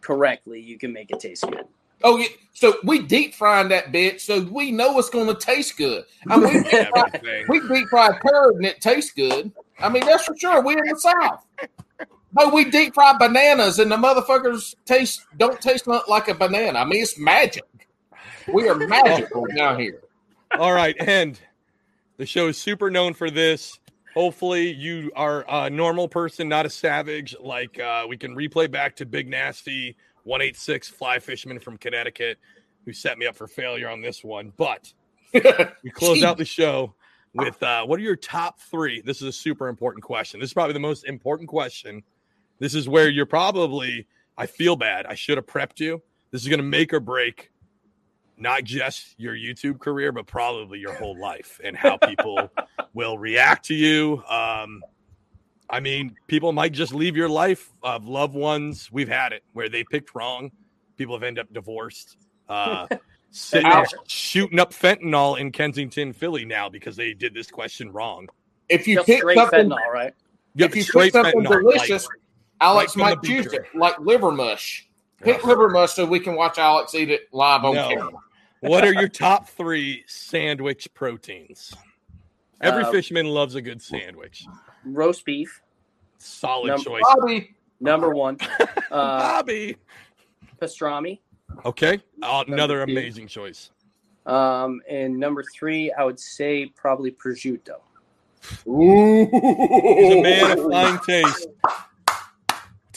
correctly, 0.00 0.60
you 0.60 0.78
can 0.78 0.92
make 0.92 1.10
it 1.10 1.20
taste 1.20 1.44
good. 1.48 1.66
Oh, 2.02 2.16
yeah. 2.16 2.28
So 2.52 2.74
we 2.82 3.02
deep 3.02 3.34
frying 3.34 3.68
that 3.68 3.92
bitch, 3.92 4.20
so 4.20 4.40
we 4.40 4.72
know 4.72 4.98
it's 4.98 5.10
going 5.10 5.26
to 5.26 5.34
taste 5.34 5.76
good. 5.76 6.04
I 6.28 6.38
mean, 6.38 6.54
we 6.54 6.62
deep 6.62 6.88
fry, 6.88 7.10
Everything. 7.12 7.44
we 7.48 7.68
deep 7.68 7.88
fry 7.88 8.18
turd 8.18 8.56
and 8.56 8.66
it 8.66 8.80
tastes 8.80 9.12
good. 9.12 9.52
I 9.78 9.88
mean, 9.88 10.04
that's 10.04 10.24
for 10.24 10.36
sure. 10.36 10.62
We're 10.62 10.78
in 10.78 10.90
the 10.92 10.98
south. 10.98 11.44
But 12.32 12.52
we 12.52 12.70
deep 12.70 12.94
fry 12.94 13.16
bananas 13.18 13.78
and 13.78 13.90
the 13.90 13.96
motherfuckers 13.96 14.74
taste 14.84 15.24
don't 15.36 15.60
taste 15.60 15.86
like 15.86 16.28
a 16.28 16.34
banana. 16.34 16.78
I 16.78 16.84
mean, 16.84 17.02
it's 17.02 17.18
magic. 17.18 17.64
We 18.52 18.68
are 18.68 18.74
magical 18.74 19.46
down 19.56 19.80
here. 19.80 20.02
All 20.58 20.72
right, 20.72 20.96
and 21.00 21.40
the 22.16 22.26
show 22.26 22.48
is 22.48 22.58
super 22.58 22.90
known 22.90 23.14
for 23.14 23.30
this. 23.30 23.78
Hopefully, 24.14 24.72
you 24.72 25.12
are 25.14 25.44
a 25.48 25.70
normal 25.70 26.08
person, 26.08 26.48
not 26.48 26.66
a 26.66 26.70
savage. 26.70 27.36
Like 27.40 27.78
uh, 27.78 28.06
we 28.08 28.16
can 28.16 28.34
replay 28.34 28.70
back 28.70 28.96
to 28.96 29.06
Big 29.06 29.28
Nasty 29.28 29.96
one 30.24 30.42
eight 30.42 30.56
six 30.56 30.88
fly 30.88 31.18
fisherman 31.18 31.58
from 31.58 31.78
Connecticut, 31.78 32.38
who 32.84 32.92
set 32.92 33.18
me 33.18 33.26
up 33.26 33.36
for 33.36 33.46
failure 33.46 33.88
on 33.88 34.00
this 34.00 34.24
one. 34.24 34.52
But 34.56 34.92
we 35.32 35.90
close 35.90 36.22
out 36.22 36.38
the 36.38 36.44
show 36.44 36.94
with 37.34 37.62
uh, 37.62 37.84
what 37.84 37.98
are 37.98 38.02
your 38.02 38.16
top 38.16 38.60
three? 38.60 39.00
This 39.00 39.22
is 39.22 39.28
a 39.28 39.32
super 39.32 39.68
important 39.68 40.02
question. 40.04 40.40
This 40.40 40.50
is 40.50 40.54
probably 40.54 40.74
the 40.74 40.80
most 40.80 41.04
important 41.04 41.48
question. 41.48 42.02
This 42.60 42.74
is 42.74 42.88
where 42.88 43.08
you're 43.08 43.26
probably. 43.26 44.06
I 44.38 44.46
feel 44.46 44.76
bad. 44.76 45.06
I 45.06 45.14
should 45.16 45.36
have 45.36 45.46
prepped 45.46 45.80
you. 45.80 46.00
This 46.30 46.42
is 46.42 46.48
going 46.48 46.60
to 46.60 46.64
make 46.64 46.94
or 46.94 47.00
break 47.00 47.50
not 48.40 48.64
just 48.64 49.14
your 49.18 49.34
YouTube 49.34 49.78
career, 49.78 50.12
but 50.12 50.26
probably 50.26 50.78
your 50.78 50.94
whole 50.94 51.18
life 51.18 51.60
and 51.62 51.76
how 51.76 51.98
people 51.98 52.50
will 52.94 53.18
react 53.18 53.66
to 53.66 53.74
you. 53.74 54.22
Um, 54.28 54.82
I 55.68 55.80
mean, 55.80 56.16
people 56.26 56.52
might 56.52 56.72
just 56.72 56.94
leave 56.94 57.16
your 57.16 57.28
life 57.28 57.70
of 57.82 58.08
loved 58.08 58.34
ones. 58.34 58.88
We've 58.90 59.08
had 59.08 59.32
it 59.32 59.44
where 59.52 59.68
they 59.68 59.84
picked 59.84 60.14
wrong. 60.14 60.50
People 60.96 61.14
have 61.14 61.22
ended 61.22 61.44
up 61.44 61.52
divorced. 61.52 62.16
Uh, 62.48 62.86
sitting 63.30 63.66
Ouch. 63.66 63.92
shooting 64.06 64.58
up 64.58 64.72
fentanyl 64.72 65.38
in 65.38 65.52
Kensington, 65.52 66.12
Philly 66.12 66.44
now 66.44 66.68
because 66.68 66.96
they 66.96 67.12
did 67.12 67.34
this 67.34 67.50
question 67.50 67.92
wrong. 67.92 68.28
If 68.68 68.88
you 68.88 68.96
Just 68.96 69.06
pick 69.06 69.22
something, 69.34 69.68
fentanyl, 69.68 69.92
right? 69.92 70.14
Yeah, 70.54 70.66
if 70.66 70.74
you 70.74 70.82
straight 70.82 71.12
pick 71.12 71.24
something 71.24 71.44
fentanyl, 71.44 71.64
like- 71.64 71.86
delicious, 71.86 72.08
Alex 72.60 72.96
right 72.96 73.10
might 73.16 73.22
the 73.22 73.28
choose 73.28 73.52
it, 73.52 73.62
like 73.74 73.98
liver 74.00 74.30
mush. 74.30 74.86
Pick 75.22 75.38
Ugh. 75.40 75.46
liver 75.46 75.68
mush 75.68 75.92
so 75.94 76.04
we 76.06 76.20
can 76.20 76.34
watch 76.34 76.58
Alex 76.58 76.94
eat 76.94 77.10
it 77.10 77.22
live 77.32 77.64
on 77.64 77.74
No. 77.74 77.88
camera. 77.88 78.10
what 78.60 78.84
are 78.84 78.92
your 78.92 79.08
top 79.08 79.48
three 79.48 80.04
sandwich 80.06 80.88
proteins? 80.94 81.74
Every 82.60 82.84
Um, 82.84 82.92
fisherman 82.92 83.26
loves 83.26 83.54
a 83.54 83.62
good 83.62 83.80
sandwich. 83.80 84.44
Roast 84.84 85.24
beef, 85.24 85.62
Solid 86.18 86.68
Number- 86.68 86.84
choice. 86.84 87.02
Bobby, 87.14 87.54
number 87.80 88.10
one. 88.10 88.36
Uh, 88.90 89.20
Bobby. 89.20 89.76
pastrami. 90.60 91.20
Okay. 91.64 92.00
Uh, 92.22 92.44
another 92.48 92.84
two. 92.84 92.92
amazing 92.92 93.26
choice. 93.28 93.70
Um, 94.26 94.82
and 94.88 95.16
number 95.18 95.42
three, 95.54 95.90
I 95.92 96.04
would 96.04 96.18
say 96.20 96.66
probably 96.76 97.12
prosciutto. 97.12 97.76
Ooh. 98.66 99.28
He's 99.30 100.12
a 100.16 100.22
man 100.22 100.58
of 100.58 100.64
fine 100.70 100.98
taste. 101.00 101.46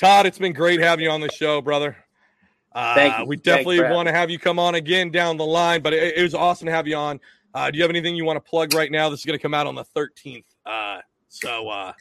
Todd, 0.03 0.25
it's 0.25 0.37
been 0.37 0.51
great 0.51 0.81
having 0.81 1.05
you 1.05 1.11
on 1.11 1.21
the 1.21 1.31
show, 1.31 1.61
brother. 1.61 1.95
Uh, 2.73 2.93
Thank 2.93 3.19
you. 3.19 3.25
We 3.25 3.37
definitely 3.37 3.79
want 3.79 4.09
to 4.09 4.13
have 4.13 4.29
you 4.29 4.37
come 4.37 4.59
on 4.59 4.75
again 4.75 5.11
down 5.11 5.37
the 5.37 5.45
line, 5.45 5.81
but 5.81 5.93
it, 5.93 6.17
it 6.17 6.21
was 6.21 6.35
awesome 6.35 6.65
to 6.65 6.73
have 6.73 6.89
you 6.89 6.97
on. 6.97 7.21
Uh, 7.53 7.71
do 7.71 7.77
you 7.77 7.83
have 7.85 7.89
anything 7.89 8.13
you 8.13 8.25
want 8.25 8.35
to 8.35 8.49
plug 8.49 8.73
right 8.73 8.91
now? 8.91 9.09
This 9.09 9.21
is 9.21 9.25
going 9.25 9.39
to 9.39 9.41
come 9.41 9.53
out 9.53 9.65
on 9.65 9.75
the 9.75 9.85
13th. 9.95 10.43
Uh, 10.65 10.99
so, 11.29 11.69
uh, 11.69 11.93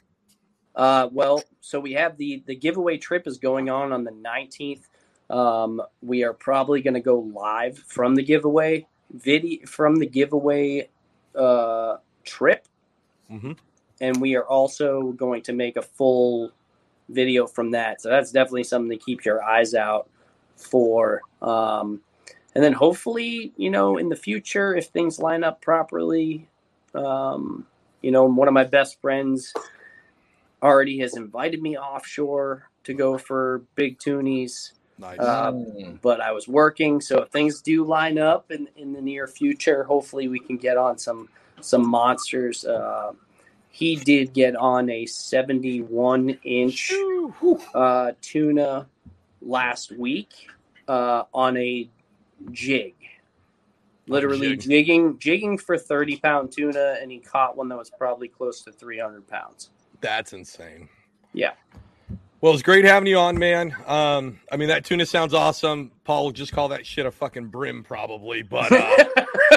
Uh, 0.75 1.07
well, 1.13 1.43
so 1.61 1.79
we 1.79 1.93
have 1.93 2.17
the 2.17 2.43
the 2.45 2.55
giveaway 2.55 2.97
trip 2.97 3.25
is 3.25 3.37
going 3.37 3.69
on 3.69 3.93
on 3.93 4.03
the 4.03 4.11
19th. 4.11 4.81
Um, 5.29 5.81
we 6.01 6.25
are 6.25 6.33
probably 6.33 6.81
going 6.81 6.95
to 6.95 6.99
go 6.99 7.19
live 7.19 7.77
from 7.87 8.15
the 8.15 8.23
giveaway 8.23 8.85
video 9.13 9.65
from 9.65 9.95
the 9.95 10.07
giveaway 10.07 10.89
uh, 11.39 11.95
trip, 12.25 12.67
mhm. 13.31 13.57
and 14.01 14.19
we 14.19 14.35
are 14.35 14.45
also 14.45 15.13
going 15.13 15.41
to 15.43 15.53
make 15.53 15.77
a 15.77 15.81
full 15.81 16.51
video 17.09 17.47
from 17.47 17.71
that. 17.71 18.01
So 18.01 18.09
that's 18.09 18.31
definitely 18.31 18.63
something 18.63 18.97
to 18.97 19.03
keep 19.03 19.25
your 19.25 19.43
eyes 19.43 19.73
out 19.73 20.09
for. 20.55 21.21
Um, 21.41 22.01
and 22.55 22.63
then 22.63 22.73
hopefully, 22.73 23.51
you 23.57 23.69
know, 23.69 23.97
in 23.97 24.09
the 24.09 24.15
future, 24.15 24.75
if 24.75 24.87
things 24.87 25.19
line 25.19 25.43
up 25.43 25.61
properly, 25.61 26.47
um, 26.93 27.65
you 28.01 28.11
know, 28.11 28.25
one 28.25 28.47
of 28.47 28.53
my 28.53 28.63
best 28.63 29.01
friends 29.01 29.53
already 30.61 30.99
has 30.99 31.15
invited 31.15 31.61
me 31.61 31.77
offshore 31.77 32.69
to 32.83 32.93
go 32.93 33.17
for 33.17 33.63
big 33.75 33.97
toonies, 33.97 34.73
nice. 34.97 35.17
Mm. 35.17 35.99
but 36.01 36.21
I 36.21 36.31
was 36.31 36.47
working. 36.47 37.01
So 37.01 37.21
if 37.23 37.29
things 37.29 37.61
do 37.61 37.83
line 37.83 38.17
up 38.17 38.51
in, 38.51 38.67
in 38.75 38.93
the 38.93 39.01
near 39.01 39.27
future, 39.27 39.83
hopefully 39.83 40.27
we 40.27 40.39
can 40.39 40.57
get 40.57 40.77
on 40.77 40.97
some 40.97 41.29
some 41.61 41.87
monsters. 41.87 42.65
Uh, 42.65 43.13
he 43.73 43.95
did 43.95 44.33
get 44.33 44.55
on 44.55 44.87
a 44.91 45.03
71 45.07 46.29
inch 46.43 46.93
uh, 47.73 48.11
tuna 48.21 48.87
last 49.41 49.91
week 49.91 50.29
uh, 50.87 51.23
on 51.33 51.57
a 51.57 51.89
jig. 52.51 52.93
Literally 54.07 54.49
jig. 54.57 54.61
jigging, 54.61 55.17
jigging 55.17 55.57
for 55.57 55.75
30 55.75 56.17
pound 56.17 56.51
tuna, 56.51 56.97
and 57.01 57.11
he 57.11 57.17
caught 57.17 57.57
one 57.57 57.67
that 57.69 57.77
was 57.77 57.89
probably 57.89 58.27
close 58.27 58.61
to 58.61 58.71
300 58.71 59.27
pounds. 59.27 59.71
That's 60.01 60.33
insane. 60.33 60.87
Yeah. 61.33 61.53
Well, 62.41 62.53
it's 62.53 62.61
great 62.61 62.85
having 62.85 63.07
you 63.07 63.17
on, 63.17 63.39
man. 63.39 63.75
Um, 63.87 64.39
I 64.51 64.57
mean, 64.57 64.67
that 64.67 64.85
tuna 64.85 65.07
sounds 65.07 65.33
awesome. 65.33 65.91
Paul 66.03 66.27
would 66.27 66.35
just 66.35 66.51
call 66.51 66.67
that 66.67 66.85
shit 66.85 67.07
a 67.07 67.11
fucking 67.11 67.47
brim, 67.47 67.83
probably. 67.83 68.43
But 68.43 68.71
uh, 68.71 69.05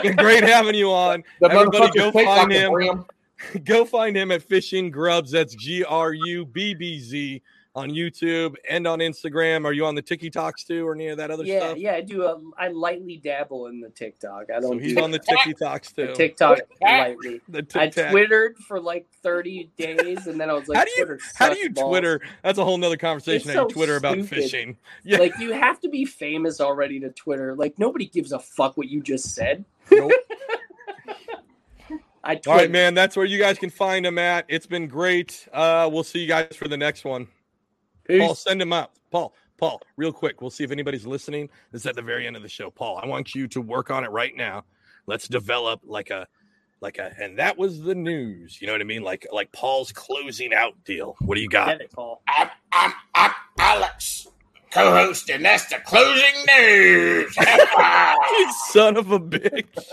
great 0.17 0.43
having 0.43 0.75
you 0.75 0.91
on. 0.91 1.23
The 1.41 1.51
Everybody 1.51 1.99
go 1.99 2.13
find 2.13 2.51
like 2.51 2.63
a 2.63 2.71
him. 2.71 3.05
Brim. 3.53 3.63
Go 3.65 3.85
find 3.85 4.17
him 4.17 4.31
at 4.31 4.43
Fishing 4.43 4.93
Grubbz. 4.93 5.31
That's 5.31 5.55
G 5.55 5.85
R 5.85 6.13
U 6.13 6.45
B 6.47 6.75
B 6.75 6.99
Z 7.01 7.43
on 7.77 7.91
YouTube 7.91 8.55
and 8.69 8.87
on 8.87 9.01
Instagram. 9.01 9.67
Are 9.67 9.73
you 9.73 9.85
on 9.85 9.95
the 9.95 10.03
TikToks 10.03 10.67
too, 10.67 10.89
or 10.89 10.95
any 10.95 11.09
of 11.09 11.19
that 11.19 11.31
other 11.31 11.45
yeah, 11.45 11.59
stuff? 11.59 11.77
yeah, 11.77 11.93
yeah, 11.93 11.99
I 11.99 12.01
do. 12.01 12.25
A, 12.25 12.41
I 12.57 12.69
lightly 12.69 13.19
dabble 13.19 13.67
in 13.67 13.81
the 13.81 13.91
TikTok. 13.91 14.47
I 14.51 14.61
don't 14.61 14.83
he's 14.83 14.95
do 14.95 15.03
on 15.03 15.11
the 15.11 15.21
TikToks 15.21 15.95
the 15.95 16.07
too. 16.07 16.15
TikTok 16.15 16.59
lightly. 16.81 17.43
The 17.49 17.65
I 17.75 17.89
twittered 17.89 18.57
for 18.57 18.81
like 18.81 19.07
30 19.23 19.71
days, 19.77 20.27
and 20.27 20.41
then 20.41 20.49
I 20.49 20.55
was 20.55 20.69
like, 20.69 20.79
how 20.79 20.85
do 20.85 20.91
you 20.97 21.05
Twitter 21.05 21.21
how 21.35 21.49
do 21.51 21.59
you 21.59 21.71
balls. 21.71 21.91
Twitter? 21.91 22.21
That's 22.43 22.59
a 22.59 22.65
whole 22.65 22.79
nother 22.79 22.97
conversation. 22.97 23.51
It's 23.51 23.57
How 23.57 23.69
so 23.69 23.75
Twitter 23.75 23.97
about 23.97 24.15
stupid. 24.15 24.29
fishing? 24.31 24.77
Yeah. 25.05 25.19
Like 25.19 25.39
you 25.39 25.53
have 25.53 25.79
to 25.81 25.89
be 25.89 26.05
famous 26.05 26.61
already 26.61 26.99
to 27.01 27.11
Twitter. 27.11 27.55
Like 27.55 27.79
nobody 27.79 28.07
gives 28.07 28.33
a 28.33 28.39
fuck 28.41 28.77
what 28.77 28.89
you 28.89 29.03
just 29.03 29.35
said. 29.35 29.65
Nope. 29.91 30.11
I 32.27 32.35
tweet. 32.35 32.47
All 32.49 32.57
right, 32.57 32.71
man. 32.71 32.95
That's 32.95 33.17
where 33.17 33.25
you 33.25 33.39
guys 33.39 33.57
can 33.57 33.71
find 33.71 34.05
him 34.05 34.19
at. 34.19 34.47
It's 34.49 34.67
been 34.67 34.89
great. 34.89 35.47
Uh, 35.53 35.89
we'll 35.93 36.03
see 36.03 36.19
you 36.19 36.27
guys 36.27 36.57
for 36.57 36.67
the 36.67 36.77
next 36.77 37.05
one. 37.05 37.29
Paul, 38.09 38.35
send 38.35 38.61
him 38.61 38.73
out. 38.73 38.91
Paul, 39.13 39.33
Paul, 39.59 39.81
real 39.97 40.13
quick. 40.13 40.41
We'll 40.41 40.51
see 40.51 40.65
if 40.65 40.73
anybody's 40.73 41.07
listening. 41.07 41.49
This 41.71 41.83
is 41.83 41.87
at 41.87 41.95
the 41.95 42.03
very 42.03 42.27
end 42.27 42.35
of 42.35 42.43
the 42.43 42.49
show. 42.49 42.69
Paul, 42.71 42.99
I 43.03 43.07
want 43.07 43.35
you 43.35 43.47
to 43.49 43.61
work 43.61 43.93
on 43.93 44.03
it 44.03 44.11
right 44.11 44.35
now. 44.37 44.65
Let's 45.07 45.29
develop 45.29 45.83
like 45.85 46.11
a 46.11 46.27
like 46.81 46.99
a 46.99 47.13
and 47.21 47.39
that 47.39 47.57
was 47.57 47.81
the 47.81 47.95
news. 47.95 48.61
You 48.61 48.67
know 48.67 48.75
what 48.75 48.81
I 48.81 48.85
mean? 48.85 49.03
Like 49.03 49.27
like 49.33 49.53
Paul's 49.53 49.93
closing 49.93 50.53
out 50.53 50.75
deal. 50.85 51.15
What 51.21 51.37
do 51.37 51.41
you 51.41 51.49
got? 51.49 51.69
Get 51.69 51.83
it, 51.83 51.93
Paul. 51.93 52.23
I'm, 52.29 52.51
I'm, 52.73 52.93
I'm 53.15 53.31
Alex, 53.59 54.27
co-host, 54.73 55.31
and 55.31 55.45
that's 55.45 55.67
the 55.67 55.79
closing 55.85 56.35
news. 56.59 57.37
You 58.29 58.53
son 58.69 58.97
of 58.97 59.13
a 59.13 59.21
bitch. 59.21 59.67